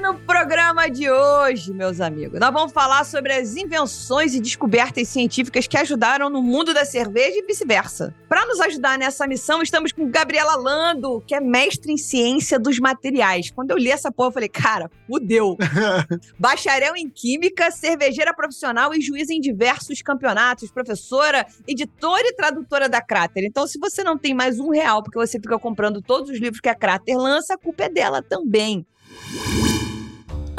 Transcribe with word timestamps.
no 0.00 0.14
programa 0.14 0.88
de 0.88 1.10
hoje, 1.10 1.74
meus 1.74 2.00
amigos, 2.00 2.40
nós 2.40 2.52
vamos 2.52 2.72
falar 2.72 3.04
sobre 3.04 3.34
as 3.34 3.54
invenções 3.54 4.34
e 4.34 4.40
descobertas 4.40 5.08
científicas 5.08 5.66
que 5.66 5.76
ajudaram 5.76 6.30
no 6.30 6.42
mundo 6.42 6.72
da 6.72 6.86
cerveja 6.86 7.36
e 7.36 7.42
vice-versa. 7.42 8.14
Para 8.26 8.46
nos 8.46 8.60
ajudar 8.60 8.98
nessa 8.98 9.26
missão, 9.26 9.60
estamos 9.60 9.92
com 9.92 10.10
Gabriela 10.10 10.56
Lando, 10.56 11.22
que 11.26 11.34
é 11.34 11.40
mestre 11.40 11.92
em 11.92 11.98
ciência 11.98 12.58
dos 12.58 12.78
materiais. 12.78 13.50
Quando 13.50 13.72
eu 13.72 13.76
li 13.76 13.90
essa 13.90 14.10
porra, 14.10 14.28
eu 14.28 14.32
falei, 14.32 14.48
cara, 14.48 14.90
fudeu. 15.06 15.58
Bacharel 16.38 16.96
em 16.96 17.08
Química, 17.08 17.70
cervejeira 17.70 18.32
profissional 18.32 18.94
e 18.94 19.02
juíza 19.02 19.34
em 19.34 19.40
diversos 19.40 20.00
campeonatos, 20.00 20.70
professora, 20.70 21.46
editora 21.68 22.26
e 22.26 22.34
tradutora 22.34 22.88
da 22.88 23.02
Crater. 23.02 23.44
Então, 23.44 23.66
se 23.66 23.78
você 23.78 24.02
não 24.02 24.16
tem 24.16 24.32
mais 24.32 24.58
um 24.58 24.70
real 24.70 25.02
porque 25.02 25.18
você 25.18 25.38
fica 25.38 25.58
comprando 25.58 26.00
todos 26.00 26.30
os 26.30 26.38
livros 26.38 26.60
que 26.60 26.70
a 26.70 26.74
Crater 26.74 27.18
lança, 27.18 27.52
a 27.52 27.58
culpa 27.58 27.84
é 27.84 27.88
dela 27.90 28.22
também. 28.22 28.86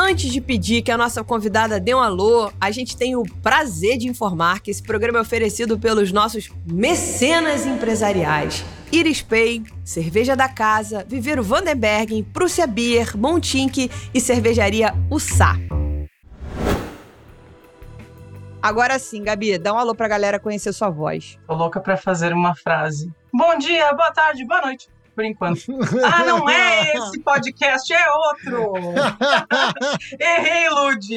Antes 0.04 0.32
de 0.32 0.41
pedir 0.41 0.82
que 0.82 0.90
a 0.90 0.98
nossa 0.98 1.23
convidada 1.23 1.80
dê 1.80 1.94
um 1.94 2.00
alô, 2.00 2.52
a 2.59 2.72
gente 2.72 2.98
tem 2.98 3.16
o 3.16 3.22
prazer 3.44 4.00
de 4.00 4.08
informar 4.08 4.59
que 4.59 4.72
esse 4.72 4.82
programa 4.82 5.20
é 5.20 5.22
oferecido 5.22 5.78
pelos 5.78 6.12
nossos 6.12 6.50
mecenas 6.66 7.68
empresariais. 7.68 8.66
Iris 8.92 9.22
Pay, 9.22 9.64
Cerveja 9.86 10.36
da 10.36 10.50
Casa, 10.50 11.06
Viveiro 11.08 11.44
Vandenbergen, 11.44 12.23
Prússia 12.23 12.66
Beer, 12.66 13.16
Montink 13.16 13.92
e 14.12 14.20
Cervejaria 14.20 14.92
Ussá. 15.08 15.56
Agora 18.59 18.97
sim, 18.97 19.22
Gabi, 19.23 19.59
dá 19.59 19.72
um 19.72 19.78
alô 19.78 19.94
pra 19.94 20.08
galera 20.08 20.40
conhecer 20.40 20.73
sua 20.73 20.90
voz. 20.90 21.38
Tô 21.47 21.53
louca 21.53 21.80
pra 21.80 21.95
fazer 21.95 22.34
uma 22.34 22.56
frase. 22.56 23.14
Bom 23.31 23.56
dia, 23.56 23.94
boa 23.94 24.12
tarde, 24.12 24.44
boa 24.47 24.62
noite. 24.62 24.90
Por 25.16 25.26
enquanto. 25.26 25.62
Ah, 26.04 26.26
não 26.26 26.50
é 26.50 26.94
esse 26.94 27.20
podcast, 27.20 27.94
é 27.94 28.06
outro! 28.12 28.73
Errei, 30.20 30.70
Lud! 30.70 31.08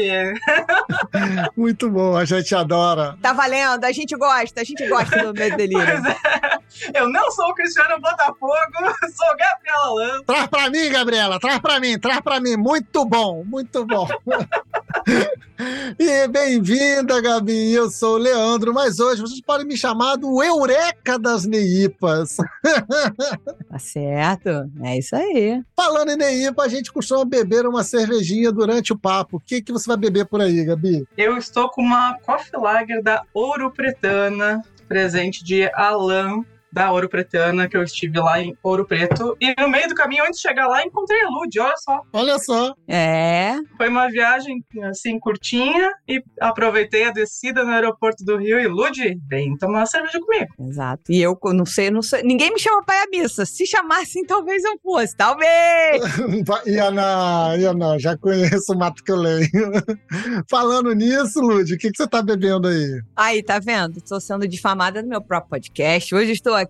Muito 1.57 1.91
bom, 1.91 2.17
a 2.17 2.25
gente 2.25 2.55
adora. 2.55 3.17
Tá 3.23 3.33
valendo, 3.33 3.85
a 3.85 3.93
gente 3.93 4.17
gosta, 4.17 4.61
a 4.61 4.65
gente 4.65 4.87
gosta 4.89 5.25
do 5.25 5.33
Medo 5.33 5.57
Delírio. 5.57 5.85
É. 5.85 6.59
Eu 6.93 7.09
não 7.09 7.31
sou 7.31 7.47
o 7.49 7.55
Cristiano 7.55 8.01
Botafogo, 8.01 8.53
sou 9.15 9.37
Gabriela 9.37 9.95
Lando. 9.95 10.25
Traz 10.25 10.47
pra 10.49 10.71
mim, 10.71 10.91
Gabriela, 10.91 11.41
traz 11.41 11.59
pra 11.59 11.81
mim, 11.81 11.99
traz 11.99 12.21
pra 12.21 12.41
mim. 12.41 12.57
Muito 12.57 13.05
bom, 13.05 13.45
muito 13.45 13.85
bom. 13.87 14.09
E 15.99 16.29
bem-vinda, 16.29 17.21
Gabi. 17.21 17.73
Eu 17.73 17.91
sou 17.91 18.15
o 18.15 18.19
Leandro, 18.19 18.73
mas 18.73 18.99
hoje 18.99 19.21
vocês 19.21 19.41
podem 19.41 19.67
me 19.67 19.77
chamar 19.77 20.17
do 20.17 20.43
Eureka 20.43 21.19
das 21.19 21.45
Neipas. 21.45 22.37
Tá 23.69 23.79
certo, 23.79 24.49
é 24.83 24.99
isso 24.99 25.17
aí. 25.17 25.61
Falando 25.77 26.11
em 26.11 26.17
Neipa, 26.17 26.63
a 26.63 26.69
gente 26.69 26.93
costuma 26.93 27.25
beber 27.25 27.67
uma 27.67 27.83
cervejinha 27.83 28.53
durante 28.53 28.93
o 28.93 28.99
papo. 28.99 29.37
O 29.39 29.41
que, 29.41 29.61
que 29.61 29.73
você 29.73 29.89
vai 29.89 29.97
beber 29.97 30.27
por 30.27 30.41
aí, 30.41 30.65
Gabi? 30.65 31.05
Eu 31.17 31.37
estou 31.37 31.69
com 31.69 31.83
uma 31.83 32.17
Coffee 32.25 32.59
Lager 32.59 33.03
da 33.03 33.23
Ouro 33.35 33.73
Pretana, 33.73 34.63
presente 34.87 35.43
de 35.43 35.69
Alan 35.75 36.45
da 36.75 36.91
Ouro 36.91 37.09
Pretana, 37.09 37.69
que 37.69 37.77
eu 37.77 37.85
estive 37.85 38.19
lá 38.19 38.43
em 38.43 38.57
Ouro 38.61 38.85
Preto. 38.85 39.37
E 39.41 39.55
no 39.57 39.69
meio 39.69 39.89
do 39.89 39.95
caminho, 39.95 40.25
antes 40.25 40.41
de 40.41 40.49
chegar 40.49 40.67
lá, 40.67 40.83
encontrei 40.83 41.23
a 41.23 41.29
Lud, 41.29 41.61
olha 41.61 41.77
só. 41.77 42.01
Olha 42.13 42.39
só. 42.41 42.75
É. 42.89 43.55
Foi 43.77 43.89
uma 43.89 44.11
viagem, 44.11 44.63
assim, 44.91 45.21
curtinha 45.21 45.93
e 46.09 46.21
aproveitei 46.41 47.05
a 47.05 47.13
descida 47.13 47.63
no 47.65 47.71
aeroporto 47.71 48.25
do 48.25 48.37
Rio 48.37 48.59
e 48.59 48.67
Lud, 48.67 48.99
vem 49.29 49.57
tomar 49.57 49.81
uma 49.81 49.87
cerveja 49.87 50.19
comigo. 50.19 50.53
Exato. 50.59 51.05
E 51.09 51.23
eu 51.23 51.39
não 51.53 51.65
sei, 51.65 51.93
não 51.93 52.03
sei. 52.03 52.25
Ninguém 52.25 52.53
me 52.53 52.59
chama 52.59 52.83
pra 52.83 52.97
ir 52.97 53.07
à 53.07 53.07
missa. 53.09 53.47
Se 53.47 53.65
chamassem, 53.65 54.25
talvez 54.27 54.65
eu 54.65 54.77
fosse. 54.83 55.17
Talvez! 55.17 56.03
Iana, 56.67 57.57
Iana, 57.57 57.99
já 58.01 58.17
conheço 58.19 58.73
o 58.73 58.77
mato 58.77 59.05
que 59.05 59.13
eu 59.13 59.17
leio. 59.17 59.49
Falando 60.51 60.93
nisso, 60.93 61.41
Lud, 61.41 61.73
o 61.73 61.79
que, 61.79 61.93
que 61.93 61.97
você 61.97 62.09
tá 62.09 62.21
bebendo 62.21 62.67
aí? 62.67 63.01
Aí, 63.15 63.43
tá 63.45 63.61
vendo? 63.61 63.99
Estou 63.99 64.21
sendo 64.21 64.49
difamada 64.49 65.01
no 65.01 65.09
meu 65.09 65.23
próprio 65.23 65.51
podcast. 65.51 66.13
Hoje 66.13 66.33
estou 66.33 66.55
aqui 66.55 66.64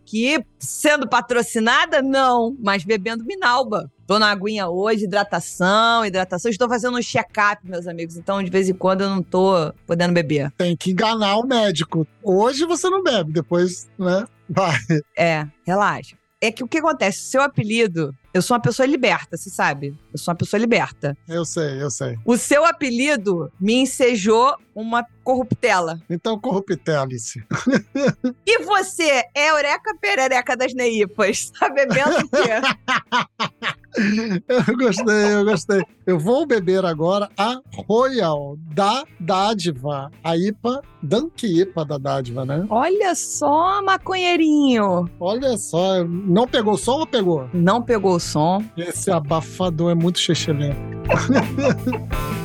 sendo 0.59 1.09
patrocinada? 1.09 2.03
Não, 2.03 2.57
mas 2.61 2.85
bebendo 2.85 3.25
Minalba. 3.25 3.91
Tô 4.07 4.19
na 4.19 4.31
aguinha 4.31 4.69
hoje, 4.69 5.05
hidratação, 5.05 6.05
hidratação. 6.05 6.51
Estou 6.51 6.69
fazendo 6.69 6.99
um 6.99 7.03
check-up, 7.03 7.63
meus 7.65 7.87
amigos. 7.87 8.17
Então, 8.17 8.43
de 8.43 8.51
vez 8.51 8.69
em 8.69 8.75
quando, 8.75 9.03
eu 9.03 9.09
não 9.09 9.23
tô 9.23 9.73
podendo 9.87 10.13
beber. 10.13 10.53
Tem 10.59 10.77
que 10.77 10.91
enganar 10.91 11.37
o 11.39 11.47
médico. 11.47 12.07
Hoje 12.23 12.67
você 12.67 12.91
não 12.91 13.03
bebe, 13.03 13.33
depois, 13.33 13.89
né? 13.99 14.27
Vai. 14.49 14.77
É, 15.17 15.47
relaxa. 15.67 16.17
É 16.45 16.53
que 16.53 16.63
o 16.63 16.69
que 16.69 16.77
acontece? 16.77 17.21
Seu 17.21 17.41
apelido, 17.41 18.15
eu 18.35 18.43
sou 18.43 18.55
uma 18.55 18.63
pessoa 18.63 18.85
liberta, 18.85 19.35
você 19.35 19.49
sabe? 19.49 19.99
Eu 20.13 20.19
sou 20.19 20.31
uma 20.31 20.37
pessoa 20.37 20.61
liberta. 20.61 21.17
Eu 21.27 21.43
sei, 21.43 21.83
eu 21.83 21.91
sei. 21.91 22.19
O 22.23 22.37
seu 22.37 22.67
apelido 22.67 23.51
me 23.59 23.73
ensejou 23.73 24.55
uma 24.75 25.07
corruptela. 25.23 25.99
Então, 26.11 26.39
corruptelice. 26.39 27.43
E 28.47 28.63
você 28.63 29.25
é 29.35 29.51
Eureka 29.51 29.97
Perereca 29.99 30.55
das 30.55 30.75
Neipas. 30.75 31.51
Tá 31.59 31.71
bebendo 31.71 32.19
o 32.19 32.29
quê? 32.29 33.75
Eu 34.49 34.77
gostei, 34.77 35.35
eu 35.35 35.45
gostei. 35.45 35.83
Eu 36.07 36.19
vou 36.19 36.47
beber 36.47 36.85
agora 36.85 37.29
a 37.37 37.61
Royal 37.87 38.57
da 38.75 39.05
Dádiva. 39.21 40.11
A 40.23 40.37
IPA, 40.37 40.83
Dunk 41.03 41.47
IPA 41.47 41.85
da 41.85 41.99
Dádiva, 41.99 42.45
né? 42.45 42.67
Olha 42.69 43.15
só, 43.15 43.83
maconheirinho. 43.83 45.09
Olha 45.21 45.57
só, 45.57 46.05
não 46.05 46.47
pegou 46.47 46.77
som 46.77 47.01
ou 47.01 47.07
pegou? 47.07 47.49
Não 47.53 47.81
pegou 47.83 48.17
o 48.17 48.21
som. 48.21 48.63
Esse 48.77 49.11
abafador 49.11 49.91
é 49.91 49.95
muito 49.95 50.19
chechelento. 50.19 50.77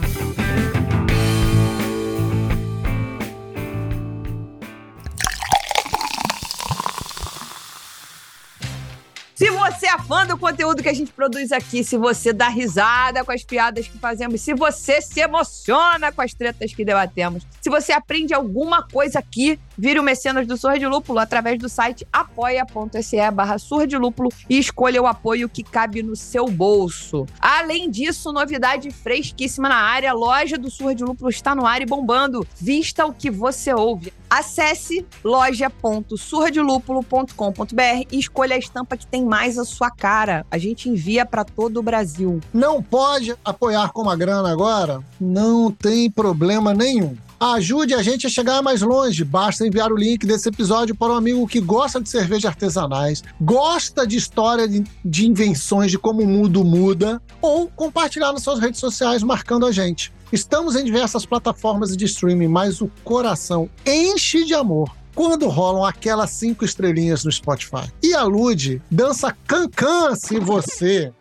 Se 9.39 9.49
você 9.51 9.87
é 9.87 9.97
fã 9.97 10.25
do 10.25 10.37
conteúdo 10.37 10.83
que 10.83 10.89
a 10.89 10.93
gente 10.93 11.13
produz 11.13 11.53
aqui, 11.53 11.81
se 11.81 11.95
você 11.95 12.33
dá 12.33 12.49
risada 12.49 13.23
com 13.23 13.31
as 13.31 13.41
piadas 13.41 13.87
que 13.87 13.97
fazemos, 13.97 14.41
se 14.41 14.53
você 14.53 15.01
se 15.01 15.21
emociona 15.21 16.11
com 16.11 16.21
as 16.21 16.33
tretas 16.33 16.73
que 16.73 16.83
debatemos, 16.83 17.47
se 17.61 17.69
você 17.69 17.93
aprende 17.93 18.33
alguma 18.33 18.83
coisa 18.83 19.19
aqui, 19.19 19.57
vire 19.77 19.97
o 19.97 20.03
mecenas 20.03 20.45
do 20.45 20.57
Surra 20.57 20.77
de 20.77 20.85
Lúpulo 20.85 21.19
através 21.19 21.57
do 21.57 21.69
site 21.69 22.05
apoia.se 22.11 23.31
barra 23.31 23.55
de 23.87 23.97
Lúpulo 23.97 24.29
e 24.49 24.59
escolha 24.59 25.01
o 25.01 25.07
apoio 25.07 25.47
que 25.47 25.63
cabe 25.63 26.03
no 26.03 26.17
seu 26.17 26.47
bolso. 26.47 27.25
Além 27.39 27.89
disso, 27.89 28.33
novidade 28.33 28.91
fresquíssima 28.91 29.69
na 29.69 29.77
área, 29.77 30.11
a 30.11 30.13
loja 30.13 30.57
do 30.57 30.69
Surra 30.69 30.93
de 30.93 31.05
Lúpulo 31.05 31.29
está 31.29 31.55
no 31.55 31.65
ar 31.65 31.81
e 31.81 31.85
bombando. 31.85 32.45
Vista 32.59 33.05
o 33.05 33.13
que 33.13 33.31
você 33.31 33.73
ouve. 33.73 34.11
Acesse 34.29 35.07
loja.surradelúpulo.com.br 35.23 38.05
e 38.11 38.19
escolha 38.19 38.55
a 38.55 38.59
estampa 38.59 38.97
que 38.97 39.07
tem 39.07 39.28
mais 39.29 39.59
a 39.59 39.63
sua 39.63 39.91
cara. 39.91 40.43
A 40.49 40.57
gente 40.57 40.89
envia 40.89 41.23
para 41.23 41.45
todo 41.45 41.77
o 41.77 41.83
Brasil. 41.83 42.41
Não 42.51 42.81
pode 42.81 43.35
apoiar 43.45 43.91
com 43.93 44.01
uma 44.01 44.15
grana 44.15 44.51
agora? 44.51 45.03
Não 45.21 45.71
tem 45.71 46.09
problema 46.09 46.73
nenhum. 46.73 47.15
Ajude 47.39 47.93
a 47.93 48.01
gente 48.01 48.27
a 48.27 48.29
chegar 48.29 48.61
mais 48.61 48.81
longe. 48.81 49.23
Basta 49.23 49.65
enviar 49.65 49.93
o 49.93 49.95
link 49.95 50.25
desse 50.25 50.49
episódio 50.49 50.95
para 50.95 51.13
um 51.13 51.15
amigo 51.15 51.47
que 51.47 51.61
gosta 51.61 52.01
de 52.01 52.09
cerveja 52.09 52.49
artesanais, 52.49 53.23
gosta 53.39 54.05
de 54.05 54.17
história 54.17 54.67
de, 54.67 54.83
de 55.05 55.27
invenções, 55.27 55.91
de 55.91 55.97
como 55.97 56.21
o 56.21 56.27
mundo 56.27 56.65
muda, 56.65 57.21
ou 57.39 57.69
compartilhar 57.69 58.33
nas 58.33 58.43
suas 58.43 58.59
redes 58.59 58.79
sociais 58.79 59.23
marcando 59.23 59.65
a 59.65 59.71
gente. 59.71 60.11
Estamos 60.33 60.75
em 60.75 60.83
diversas 60.83 61.25
plataformas 61.25 61.95
de 61.95 62.05
streaming, 62.05 62.49
mas 62.49 62.81
o 62.81 62.91
coração 63.05 63.69
enche 63.85 64.43
de 64.43 64.53
amor 64.53 64.98
quando 65.19 65.49
rolam 65.49 65.83
aquelas 65.83 66.29
cinco 66.29 66.63
estrelinhas 66.63 67.25
no 67.25 67.31
Spotify. 67.31 67.91
E 68.01 68.13
a 68.13 68.23
Lud 68.23 68.81
dança 68.89 69.35
cancan 69.45 70.15
se 70.15 70.39
você 70.39 71.11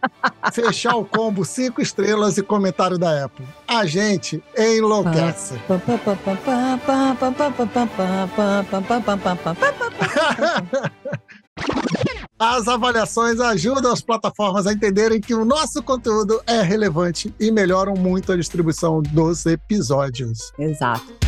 fechar 0.53 0.95
o 0.95 1.05
combo 1.05 1.45
cinco 1.45 1.83
estrelas 1.83 2.39
e 2.39 2.43
comentário 2.45 2.97
da 2.97 3.25
Apple. 3.25 3.45
A 3.67 3.85
gente 3.87 4.41
enlouquece. 4.57 5.61
As 12.39 12.69
avaliações 12.69 13.41
ajudam 13.41 13.91
as 13.91 14.01
plataformas 14.01 14.69
a 14.69 14.73
entenderem 14.73 15.21
que 15.21 15.35
o 15.35 15.45
nosso 15.45 15.83
conteúdo 15.83 16.41
é 16.47 16.63
relevante 16.63 17.35
e 17.41 17.51
melhoram 17.51 17.95
muito 17.95 18.31
a 18.31 18.37
distribuição 18.37 19.03
dos 19.03 19.45
episódios. 19.45 20.53
Exato. 20.57 21.28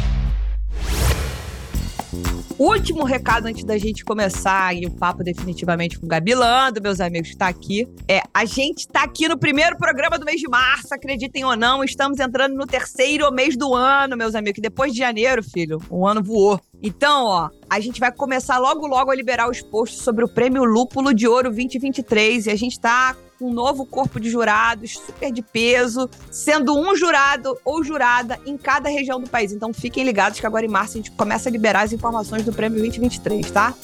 Último 2.61 3.05
recado 3.05 3.47
antes 3.47 3.65
da 3.65 3.79
gente 3.79 4.05
começar 4.05 4.77
e 4.77 4.85
o 4.85 4.91
papo 4.91 5.25
definitivamente 5.25 5.99
com 5.99 6.05
o 6.05 6.09
Gabilando, 6.11 6.79
meus 6.83 7.01
amigos, 7.01 7.31
que 7.31 7.37
tá 7.39 7.49
aqui. 7.49 7.89
É, 8.07 8.21
a 8.35 8.45
gente 8.45 8.87
tá 8.87 9.03
aqui 9.03 9.27
no 9.27 9.39
primeiro 9.39 9.79
programa 9.79 10.19
do 10.19 10.27
mês 10.27 10.43
de 10.43 10.47
março, 10.47 10.93
acreditem 10.93 11.43
ou 11.43 11.57
não, 11.57 11.83
estamos 11.83 12.21
entrando 12.21 12.55
no 12.55 12.67
terceiro 12.67 13.33
mês 13.33 13.57
do 13.57 13.75
ano, 13.75 14.15
meus 14.15 14.35
amigos, 14.35 14.57
que 14.57 14.61
depois 14.61 14.93
de 14.93 14.99
janeiro, 14.99 15.43
filho, 15.43 15.79
o 15.89 16.07
ano 16.07 16.23
voou. 16.23 16.61
Então, 16.83 17.25
ó, 17.25 17.49
a 17.71 17.81
gente 17.81 17.99
vai 17.99 18.13
começar 18.13 18.59
logo 18.59 18.87
logo 18.87 19.11
a 19.11 19.15
liberar 19.15 19.49
os 19.49 19.63
posts 19.63 20.03
sobre 20.03 20.23
o 20.23 20.29
Prêmio 20.29 20.63
Lúpulo 20.63 21.15
de 21.15 21.27
Ouro 21.27 21.49
2023 21.49 22.45
e 22.45 22.51
a 22.51 22.57
gente 22.57 22.79
tá 22.79 23.15
com 23.15 23.30
um 23.41 23.53
novo 23.53 23.87
corpo 23.87 24.21
de 24.21 24.31
jurados, 24.31 24.93
super 24.93 25.33
de 25.33 25.43
peso, 25.43 26.09
sendo 26.31 26.79
um 26.79 26.95
jurado 26.95 27.59
ou 27.65 27.83
jurada 27.83 28.39
em 28.47 28.57
cada 28.57 28.89
região 28.89 29.21
do 29.21 29.29
país. 29.29 29.53
Então 29.53 29.73
fiquem 29.73 30.05
ligados 30.05 30.39
que 30.39 30.47
agora 30.47 30.65
em 30.65 30.69
março 30.69 30.95
a 30.95 30.97
gente 30.97 31.11
começa 31.13 31.49
a 31.49 31.53
liberar 31.53 31.83
as 31.83 31.93
informações 31.93 32.45
do 32.45 32.53
Prêmio 32.53 32.79
2023, 32.79 33.51
tá? 33.51 33.75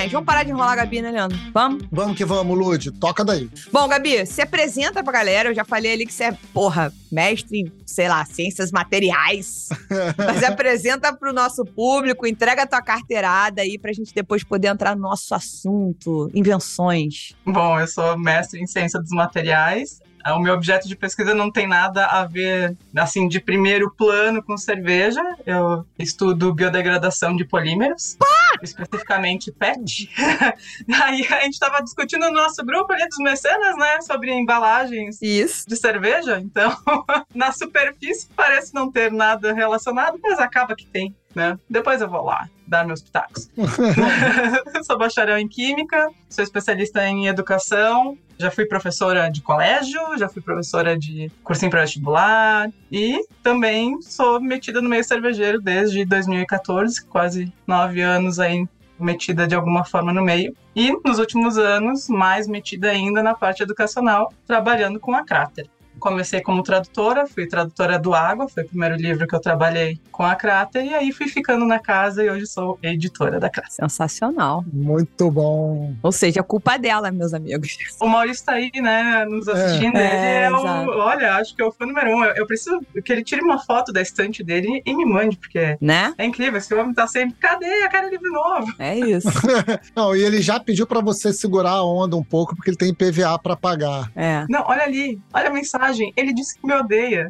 Gente, 0.00 0.12
vamos 0.12 0.26
parar 0.26 0.42
de 0.42 0.50
enrolar 0.50 0.72
a 0.72 0.76
Gabi, 0.76 1.00
né, 1.00 1.10
Leandro? 1.10 1.38
Vamos? 1.52 1.84
Vamos 1.90 2.16
que 2.16 2.24
vamos, 2.24 2.58
Lud. 2.58 2.90
Toca 2.92 3.24
daí. 3.24 3.48
Bom, 3.72 3.86
Gabi, 3.86 4.26
se 4.26 4.42
apresenta 4.42 5.02
pra 5.02 5.12
galera. 5.12 5.50
Eu 5.50 5.54
já 5.54 5.64
falei 5.64 5.92
ali 5.92 6.04
que 6.04 6.12
você 6.12 6.24
é, 6.24 6.38
porra, 6.52 6.92
mestre 7.10 7.60
em, 7.60 7.72
sei 7.86 8.08
lá, 8.08 8.24
ciências 8.24 8.72
materiais. 8.72 9.68
Mas 10.18 10.42
apresenta 10.42 11.12
pro 11.12 11.32
nosso 11.32 11.64
público, 11.64 12.26
entrega 12.26 12.62
a 12.62 12.66
tua 12.66 12.82
carteirada 12.82 13.62
aí 13.62 13.78
pra 13.78 13.92
gente 13.92 14.12
depois 14.12 14.42
poder 14.42 14.68
entrar 14.68 14.96
no 14.96 15.02
nosso 15.02 15.34
assunto, 15.34 16.30
invenções. 16.34 17.34
Bom, 17.46 17.78
eu 17.78 17.86
sou 17.86 18.18
mestre 18.18 18.60
em 18.60 18.66
ciência 18.66 19.00
dos 19.00 19.10
materiais. 19.10 20.00
O 20.26 20.38
meu 20.38 20.54
objeto 20.54 20.88
de 20.88 20.96
pesquisa 20.96 21.34
não 21.34 21.50
tem 21.50 21.66
nada 21.66 22.06
a 22.06 22.24
ver, 22.24 22.76
assim, 22.96 23.28
de 23.28 23.40
primeiro 23.40 23.90
plano 23.90 24.42
com 24.42 24.56
cerveja. 24.56 25.22
Eu 25.44 25.84
estudo 25.98 26.54
biodegradação 26.54 27.36
de 27.36 27.44
polímeros, 27.44 28.16
especificamente 28.62 29.52
PET. 29.52 30.10
Aí 31.02 31.26
a 31.30 31.40
gente 31.40 31.54
estava 31.54 31.82
discutindo 31.82 32.26
no 32.26 32.32
nosso 32.32 32.64
grupo 32.64 32.92
ali 32.92 33.06
dos 33.08 33.18
mecenas, 33.18 33.76
né, 33.76 34.00
sobre 34.00 34.32
embalagens 34.32 35.20
Isso. 35.20 35.68
de 35.68 35.76
cerveja. 35.76 36.40
Então, 36.40 36.74
na 37.34 37.52
superfície 37.52 38.28
parece 38.34 38.74
não 38.74 38.90
ter 38.90 39.12
nada 39.12 39.52
relacionado, 39.52 40.18
mas 40.22 40.38
acaba 40.38 40.74
que 40.74 40.86
tem. 40.86 41.14
Né? 41.34 41.58
Depois 41.68 42.00
eu 42.00 42.08
vou 42.08 42.24
lá 42.24 42.48
dar 42.66 42.86
meus 42.86 43.02
pitacos. 43.02 43.50
sou 44.84 44.98
bacharel 44.98 45.38
em 45.38 45.48
química, 45.48 46.08
sou 46.28 46.42
especialista 46.42 47.06
em 47.06 47.26
educação, 47.26 48.16
já 48.38 48.50
fui 48.50 48.66
professora 48.66 49.28
de 49.28 49.42
colégio, 49.42 50.00
já 50.16 50.28
fui 50.28 50.42
professora 50.42 50.98
de 50.98 51.30
cursinho 51.42 51.70
para 51.70 51.82
vestibular 51.82 52.70
e 52.90 53.20
também 53.42 54.00
sou 54.00 54.40
metida 54.40 54.80
no 54.80 54.88
meio 54.88 55.04
cervejeiro 55.04 55.60
desde 55.60 56.04
2014, 56.04 57.04
quase 57.06 57.52
nove 57.66 58.00
anos 58.00 58.38
aí 58.38 58.66
metida 58.98 59.46
de 59.46 59.54
alguma 59.54 59.84
forma 59.84 60.12
no 60.12 60.22
meio. 60.22 60.56
E 60.74 60.92
nos 61.04 61.18
últimos 61.18 61.58
anos, 61.58 62.08
mais 62.08 62.48
metida 62.48 62.90
ainda 62.90 63.22
na 63.22 63.34
parte 63.34 63.62
educacional, 63.62 64.32
trabalhando 64.46 64.98
com 64.98 65.14
a 65.14 65.24
Cráter. 65.24 65.68
Comecei 66.04 66.42
como 66.42 66.62
tradutora, 66.62 67.26
fui 67.26 67.46
tradutora 67.48 67.98
do 67.98 68.12
Água, 68.12 68.46
foi 68.46 68.62
o 68.62 68.68
primeiro 68.68 68.94
livro 68.94 69.26
que 69.26 69.34
eu 69.34 69.40
trabalhei 69.40 69.98
com 70.12 70.22
a 70.22 70.34
Cráter, 70.34 70.84
e 70.84 70.92
aí 70.94 71.10
fui 71.12 71.28
ficando 71.28 71.64
na 71.64 71.78
casa 71.78 72.22
e 72.22 72.28
hoje 72.28 72.46
sou 72.46 72.78
editora 72.82 73.40
da 73.40 73.48
Cráter. 73.48 73.72
Sensacional. 73.72 74.62
Muito 74.70 75.30
bom. 75.30 75.94
Ou 76.02 76.12
seja, 76.12 76.40
a 76.40 76.42
culpa 76.42 76.74
é 76.74 76.78
dela, 76.78 77.10
meus 77.10 77.32
amigos. 77.32 77.78
O 77.98 78.06
Maurício 78.06 78.44
tá 78.44 78.52
aí, 78.52 78.70
né, 78.82 79.24
nos 79.24 79.48
assistindo. 79.48 79.96
É, 79.96 80.44
ele 80.44 80.44
é, 80.44 80.50
o, 80.50 80.90
olha, 80.90 81.36
acho 81.36 81.56
que 81.56 81.62
é 81.62 81.64
o 81.64 81.72
fã 81.72 81.86
número 81.86 82.10
um. 82.10 82.22
Eu, 82.22 82.34
eu 82.34 82.46
preciso 82.46 82.82
que 83.02 83.10
ele 83.10 83.24
tire 83.24 83.40
uma 83.40 83.58
foto 83.64 83.90
da 83.90 84.02
estante 84.02 84.44
dele 84.44 84.82
e 84.84 84.94
me 84.94 85.06
mande, 85.06 85.38
porque 85.38 85.78
Né? 85.80 86.12
é 86.18 86.26
incrível. 86.26 86.58
Esse 86.58 86.74
homem 86.74 86.92
tá 86.92 87.06
sempre, 87.06 87.34
cadê? 87.40 87.64
Eu 87.82 87.88
quero 87.88 88.10
livro 88.10 88.30
novo. 88.30 88.74
É 88.78 88.94
isso. 88.98 89.28
Não, 89.96 90.14
e 90.14 90.22
ele 90.22 90.42
já 90.42 90.60
pediu 90.60 90.86
pra 90.86 91.00
você 91.00 91.32
segurar 91.32 91.70
a 91.70 91.82
onda 91.84 92.14
um 92.14 92.22
pouco, 92.22 92.54
porque 92.54 92.68
ele 92.68 92.76
tem 92.76 92.92
PVA 92.92 93.38
pra 93.38 93.56
pagar. 93.56 94.12
É. 94.14 94.44
Não, 94.50 94.62
olha 94.66 94.82
ali, 94.82 95.18
olha 95.32 95.48
a 95.48 95.52
mensagem. 95.52 95.93
Ele 96.16 96.32
disse 96.32 96.58
que 96.58 96.66
me 96.66 96.74
odeia. 96.74 97.28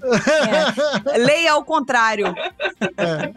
é. 1.07 1.17
Leia 1.19 1.53
ao 1.53 1.65
contrário. 1.65 2.35
É. 2.97 3.33